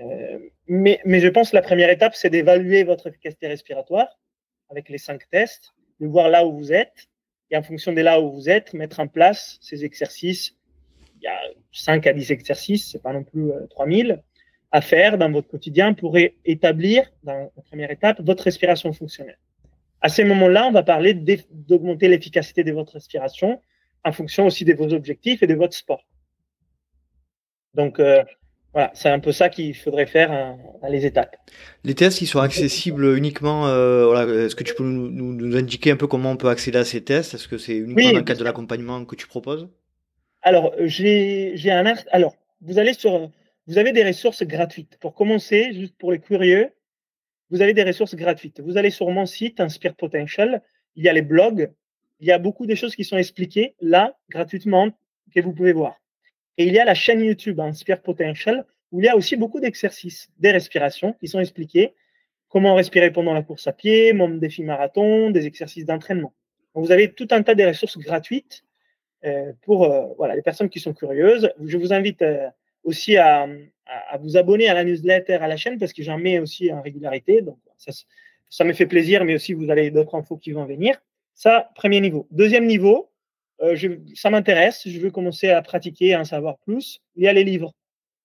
[0.00, 4.18] Euh, mais, mais je pense que la première étape, c'est d'évaluer votre efficacité respiratoire
[4.70, 7.08] avec les cinq tests, de voir là où vous êtes,
[7.50, 10.56] et en fonction de là où vous êtes, mettre en place ces exercices.
[11.20, 11.38] Il y a
[11.70, 14.16] 5 à 10 exercices, c'est pas non plus 3000 euh,
[14.72, 16.16] à faire dans votre quotidien pour
[16.46, 19.38] établir, dans la première étape, votre respiration fonctionnelle.
[20.00, 23.60] À ces moments-là, on va parler d'augmenter l'efficacité de votre respiration
[24.02, 26.04] en fonction aussi de vos objectifs et de votre sport.
[27.74, 28.24] Donc, euh,
[28.72, 30.32] voilà, c'est un peu ça qu'il faudrait faire
[30.82, 31.36] à, les étapes.
[31.84, 33.66] Les tests, ils sont accessibles uniquement.
[33.66, 36.84] Euh, Est-ce que tu peux nous, nous, indiquer un peu comment on peut accéder à
[36.84, 37.34] ces tests?
[37.34, 39.68] Est-ce que c'est uniquement dans le cadre de l'accompagnement que tu proposes?
[40.40, 43.30] Alors, j'ai un alors vous allez sur,
[43.66, 44.96] vous avez des ressources gratuites.
[45.00, 46.70] Pour commencer, juste pour les curieux,
[47.50, 48.60] vous avez des ressources gratuites.
[48.60, 50.62] Vous allez sur mon site Inspire Potential,
[50.96, 51.70] il y a les blogs,
[52.20, 54.90] il y a beaucoup de choses qui sont expliquées là gratuitement
[55.34, 56.01] que vous pouvez voir.
[56.58, 59.60] Et il y a la chaîne YouTube Inspire Potential où il y a aussi beaucoup
[59.60, 61.94] d'exercices, des respirations qui sont expliqués,
[62.48, 66.34] comment respirer pendant la course à pied, mon défi marathon, des exercices d'entraînement.
[66.74, 68.64] Vous avez tout un tas de ressources gratuites
[69.24, 71.50] euh, pour euh, voilà, les personnes qui sont curieuses.
[71.64, 72.48] Je vous invite euh,
[72.84, 73.48] aussi à,
[73.86, 76.82] à, vous abonner à la newsletter, à la chaîne, parce que j'en mets aussi en
[76.82, 77.40] régularité.
[77.40, 77.92] Donc, ça,
[78.50, 81.00] ça me fait plaisir, mais aussi vous avez d'autres infos qui vont venir.
[81.34, 82.26] Ça, premier niveau.
[82.30, 83.11] Deuxième niveau,
[83.62, 83.76] euh,
[84.14, 87.00] ça m'intéresse, je veux commencer à pratiquer, à en savoir plus.
[87.14, 87.72] Il y a les livres.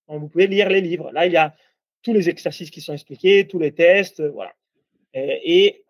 [0.07, 1.11] vous pouvez lire les livres.
[1.11, 1.55] Là, il y a
[2.01, 4.53] tous les exercices qui sont expliqués, tous les tests, euh, voilà.
[5.14, 5.84] Et,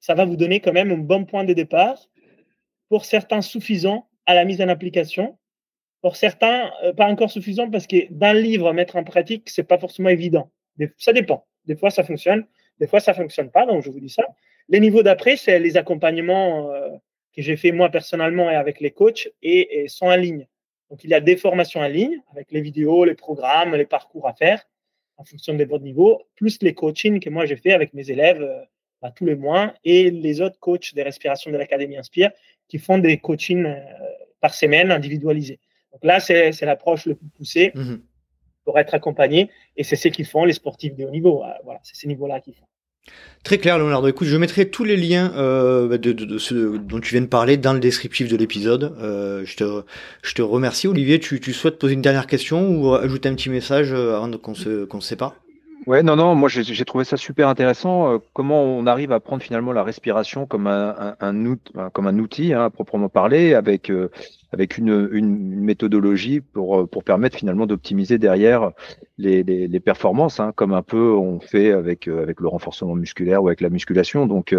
[0.00, 1.98] ça va vous donner quand même un bon point de départ.
[2.90, 5.38] Pour certains, suffisant à la mise en application.
[6.02, 9.78] Pour certains, euh, pas encore suffisant parce que le livre, mettre en pratique, c'est pas
[9.78, 10.50] forcément évident.
[10.98, 11.46] Ça dépend.
[11.64, 12.46] Des fois, ça fonctionne.
[12.80, 13.64] Des fois, ça fonctionne pas.
[13.64, 14.24] Donc, je vous dis ça.
[14.68, 16.70] Les niveaux d'après, c'est les accompagnements
[17.34, 20.46] que j'ai fait moi personnellement et avec les coachs et, sont en ligne.
[20.90, 24.28] Donc, il y a des formations en ligne avec les vidéos, les programmes, les parcours
[24.28, 24.62] à faire
[25.16, 28.42] en fonction de votre niveau, plus les coachings que moi j'ai fait avec mes élèves
[28.42, 28.64] euh,
[29.00, 32.32] bah, tous les mois et les autres coachs des respirations de l'Académie Inspire
[32.66, 33.80] qui font des coachings euh,
[34.40, 35.60] par semaine individualisés.
[35.92, 37.96] Donc là, c'est l'approche le plus poussée mmh
[38.64, 41.44] pour être accompagné et c'est ce qu'ils font les sportifs de haut niveau.
[41.64, 42.66] Voilà, c'est ces niveaux-là qu'ils font.
[43.44, 44.08] Très clair, Leonardo.
[44.08, 47.74] Écoute, je mettrai tous les liens euh, de, de, dont tu viens de parler dans
[47.74, 48.96] le descriptif de l'épisode.
[49.00, 49.82] Euh, je, te,
[50.22, 50.88] je te remercie.
[50.88, 54.30] Olivier, tu, tu souhaites poser une dernière question ou ajouter un petit message euh, avant
[54.38, 55.34] qu'on se, qu'on se sépare?
[55.86, 58.14] Ouais, non, non, moi j'ai trouvé ça super intéressant.
[58.14, 62.18] Euh, comment on arrive à prendre finalement la respiration comme un, un, outil, comme un
[62.18, 64.10] outil hein, à proprement parler, avec euh,
[64.52, 68.70] avec une, une, méthodologie pour euh, pour permettre finalement d'optimiser derrière
[69.18, 73.42] les, les, les performances, hein, comme un peu on fait avec avec le renforcement musculaire
[73.42, 74.26] ou avec la musculation.
[74.26, 74.56] Donc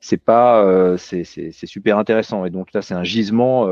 [0.00, 3.66] c'est pas c'est c'est super intéressant et donc là c'est un gisement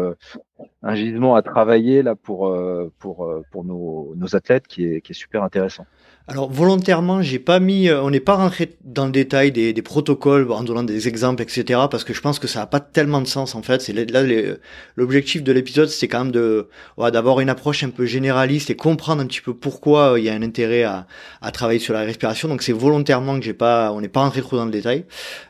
[0.82, 2.56] un gisement à travailler là pour
[2.98, 5.84] pour pour nos, nos athlètes qui est qui est super intéressant.
[6.28, 10.50] Alors volontairement, j'ai pas mis, euh, on n'est pas rentré dans le détail des, protocoles
[10.50, 11.82] en donnant des exemples, etc.
[11.88, 13.80] Parce que je pense que ça n'a pas tellement de sens en fait.
[13.80, 14.22] C'est là
[14.96, 16.68] l'objectif de l'épisode, c'est quand même de
[17.12, 20.28] d'avoir une approche un peu généraliste et comprendre un petit peu pourquoi euh, il y
[20.28, 21.06] a un intérêt à,
[21.52, 22.48] travailler sur la respiration.
[22.48, 25.04] Donc c'est volontairement que j'ai pas, on n'est pas rentré trop dans le détail.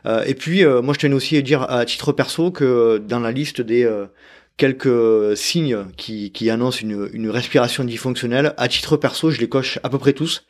[0.05, 3.31] Euh, et puis moi je tenais aussi à dire à titre perso que dans la
[3.31, 3.89] liste des
[4.57, 8.53] quelques signes qui, qui annoncent une, une respiration dysfonctionnelle.
[8.57, 10.45] À titre perso, je les coche à peu près tous.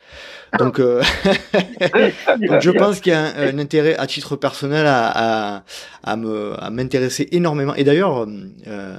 [0.58, 1.02] Donc, euh,
[2.48, 5.64] donc je pense qu'il y a un, intérêt à titre personnel à, à,
[6.02, 7.74] à me à m'intéresser énormément.
[7.74, 8.26] Et d'ailleurs,
[8.66, 8.96] euh,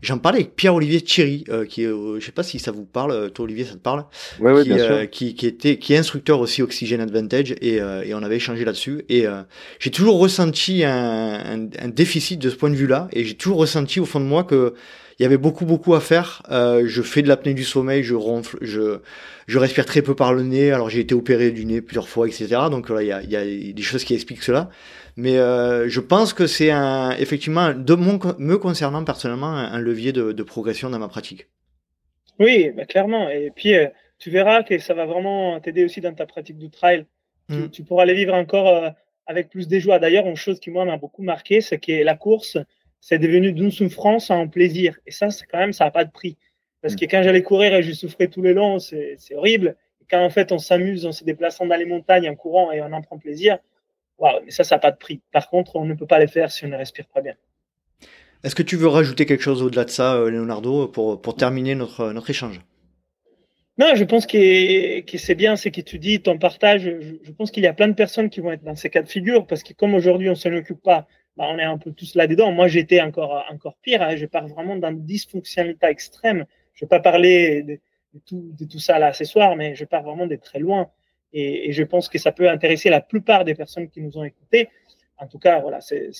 [0.00, 2.84] j'en parlais avec Pierre-Olivier Thierry, euh, qui est, euh, je sais pas si ça vous
[2.84, 4.04] parle, toi Olivier, ça te parle?
[4.40, 8.22] Oui, qui, bien qui, qui, était qui est instructeur aussi Oxygen Advantage et, et on
[8.22, 9.04] avait échangé là-dessus.
[9.08, 9.26] Et
[9.78, 13.58] j'ai toujours ressenti un, un, un, déficit de ce point de vue-là, et j'ai toujours
[13.58, 14.74] ressenti au fond de moi que
[15.18, 16.42] il y avait beaucoup beaucoup à faire.
[16.50, 19.00] Euh, je fais de l'apnée du sommeil, je ronfle, je
[19.46, 20.72] je respire très peu par le nez.
[20.72, 22.46] Alors j'ai été opéré du nez plusieurs fois, etc.
[22.70, 24.70] Donc là, il y a, y a, des choses qui expliquent cela.
[25.16, 30.12] Mais euh, je pense que c'est un effectivement de mon me concernant personnellement un, levier
[30.12, 31.48] de, de, progression dans ma pratique.
[32.38, 33.28] Oui, bah clairement.
[33.28, 36.70] Et puis euh, tu verras que ça va vraiment t'aider aussi dans ta pratique du
[36.70, 37.06] trail.
[37.50, 37.70] Tu, mm.
[37.70, 38.92] tu, pourras les vivre encore
[39.26, 39.98] avec plus de joie.
[39.98, 42.56] D'ailleurs, une chose qui moi m'a beaucoup marqué, c'est que la course
[43.02, 44.96] c'est devenu d'une souffrance à un plaisir.
[45.06, 46.38] Et ça, c'est quand même, ça n'a pas de prix.
[46.80, 49.76] Parce que quand j'allais courir et je souffrais tous les longs, c'est horrible.
[50.00, 52.80] Et quand en fait on s'amuse en se déplaçant dans les montagnes, en courant et
[52.80, 53.58] on en prend plaisir,
[54.18, 55.20] waouh, mais ça, ça n'a pas de prix.
[55.32, 57.34] Par contre, on ne peut pas les faire si on ne respire pas bien.
[58.44, 61.74] Est-ce que tu veux rajouter quelque chose au-delà de ça, euh, Leonardo, pour, pour terminer
[61.74, 62.60] notre, notre échange?
[63.78, 66.82] Non, je pense que, que c'est bien ce que tu dis, ton partage.
[66.82, 69.02] Je, je pense qu'il y a plein de personnes qui vont être dans ces cas
[69.02, 71.78] de figure parce que comme aujourd'hui on ne s'en occupe pas, bah, on est un
[71.78, 72.52] peu tous là-dedans.
[72.52, 74.02] Moi, j'étais encore, encore pire.
[74.02, 74.16] Hein.
[74.16, 76.44] Je pars vraiment d'un dysfonctionnalité extrême.
[76.74, 77.80] Je vais pas parler de,
[78.26, 80.90] tout, de tout ça là ce soir, mais je pars vraiment de très loin.
[81.32, 84.68] Et, je pense que ça peut intéresser la plupart des personnes qui nous ont écoutés.
[85.16, 86.10] En tout cas, voilà, c'est,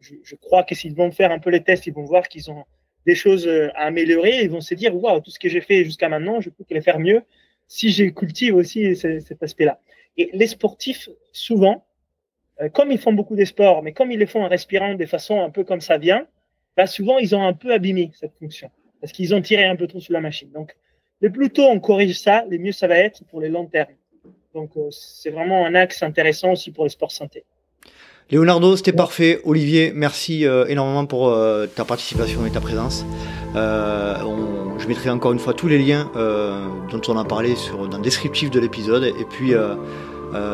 [0.00, 2.64] je, crois que s'ils vont faire un peu les tests, ils vont voir qu'ils ont
[3.06, 4.42] des choses euh, à améliorer.
[4.42, 6.82] Ils vont se dire, waouh, tout ce que j'ai fait jusqu'à maintenant, je peux les
[6.82, 7.22] faire mieux
[7.66, 9.80] si je cultive aussi cet aspect-là.
[10.16, 11.89] Et les sportifs, souvent, euh,
[12.68, 15.40] comme ils font beaucoup de sports, mais comme ils les font en respirant de façon
[15.40, 16.26] un peu comme ça vient,
[16.76, 18.70] bah souvent ils ont un peu abîmé cette fonction
[19.00, 20.50] parce qu'ils ont tiré un peu trop sur la machine.
[20.52, 20.76] Donc
[21.20, 23.94] le plus tôt on corrige ça, le mieux ça va être pour les longs termes.
[24.54, 27.44] Donc, euh, c'est vraiment un axe intéressant aussi pour le sport santé.
[28.32, 29.40] Leonardo, c'était parfait.
[29.44, 33.04] Olivier, merci euh, énormément pour euh, ta participation et ta présence.
[33.54, 36.10] je mettrai encore une fois tous les liens
[36.90, 39.04] dont on a parlé sur, dans le descriptif de l'épisode.
[39.04, 39.52] Et puis,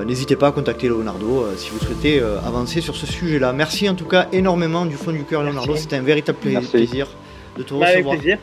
[0.07, 3.53] n'hésitez pas à contacter Leonardo si vous souhaitez avancer sur ce sujet-là.
[3.53, 5.77] Merci en tout cas énormément du fond du cœur, Leonardo.
[5.77, 7.09] C'était un véritable plaisir
[7.57, 7.89] de te recevoir.
[7.89, 8.39] Avec plaisir.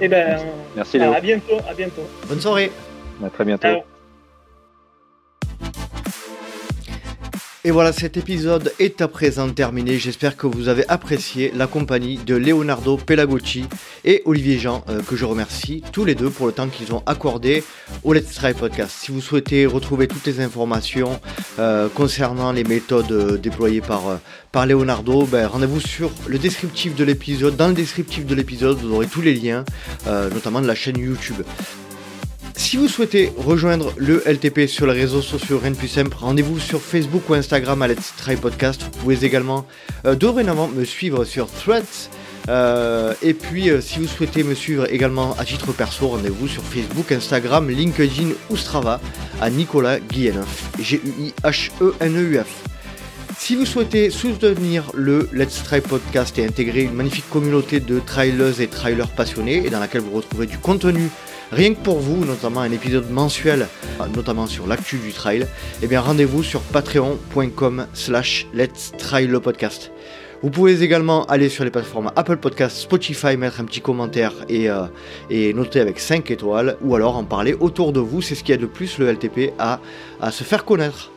[0.00, 0.40] Et eh ben,
[0.74, 1.12] merci, Léo.
[1.12, 2.08] À bientôt, à bientôt.
[2.26, 2.72] Bonne soirée.
[3.22, 3.68] À très bientôt.
[7.62, 9.98] Et voilà, cet épisode est à présent terminé.
[9.98, 13.66] J'espère que vous avez apprécié la compagnie de Leonardo Pelagocci
[14.02, 17.02] et Olivier Jean, euh, que je remercie tous les deux pour le temps qu'ils ont
[17.04, 17.62] accordé
[18.02, 18.96] au Let's Try Podcast.
[18.98, 21.20] Si vous souhaitez retrouver toutes les informations
[21.58, 24.20] euh, concernant les méthodes euh, déployées par,
[24.52, 27.56] par Leonardo, ben, rendez-vous sur le descriptif de l'épisode.
[27.56, 29.66] Dans le descriptif de l'épisode, vous aurez tous les liens,
[30.06, 31.42] notamment de la chaîne YouTube.
[32.60, 36.60] Si vous souhaitez rejoindre le LTP sur les réseaux sociaux, rien de plus simple, rendez-vous
[36.60, 38.82] sur Facebook ou Instagram à Let's Try Podcast.
[38.82, 39.66] Vous pouvez également
[40.04, 42.10] euh, dorénavant me suivre sur Threads.
[42.50, 46.62] Euh, et puis, euh, si vous souhaitez me suivre également à titre perso, rendez-vous sur
[46.62, 49.00] Facebook, Instagram, LinkedIn ou Strava
[49.40, 50.70] à Nicolas Guilleneuf.
[50.78, 52.46] G-U-I-H-E-N-E-U-F.
[53.38, 58.60] Si vous souhaitez soutenir le Let's Try Podcast et intégrer une magnifique communauté de trailers
[58.60, 61.08] et trailers passionnés et dans laquelle vous retrouverez du contenu
[61.52, 63.66] rien que pour vous, notamment un épisode mensuel,
[64.14, 65.46] notamment sur l'actu du trail,
[65.82, 69.90] eh bien rendez-vous sur patreon.com slash let's try le podcast.
[70.42, 74.70] Vous pouvez également aller sur les plateformes Apple Podcast, Spotify, mettre un petit commentaire et,
[74.70, 74.84] euh,
[75.28, 78.52] et noter avec 5 étoiles, ou alors en parler autour de vous, c'est ce qui
[78.52, 79.80] aide le plus le LTP à,
[80.20, 81.10] à se faire connaître.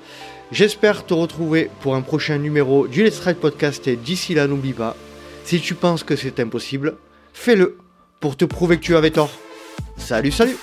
[0.51, 4.73] J'espère te retrouver pour un prochain numéro du Let's Ride Podcast et d'ici là n'oublie
[4.73, 4.97] pas,
[5.45, 6.95] si tu penses que c'est impossible,
[7.33, 7.77] fais-le
[8.19, 9.31] pour te prouver que tu avais tort.
[10.03, 10.59] Salut, salut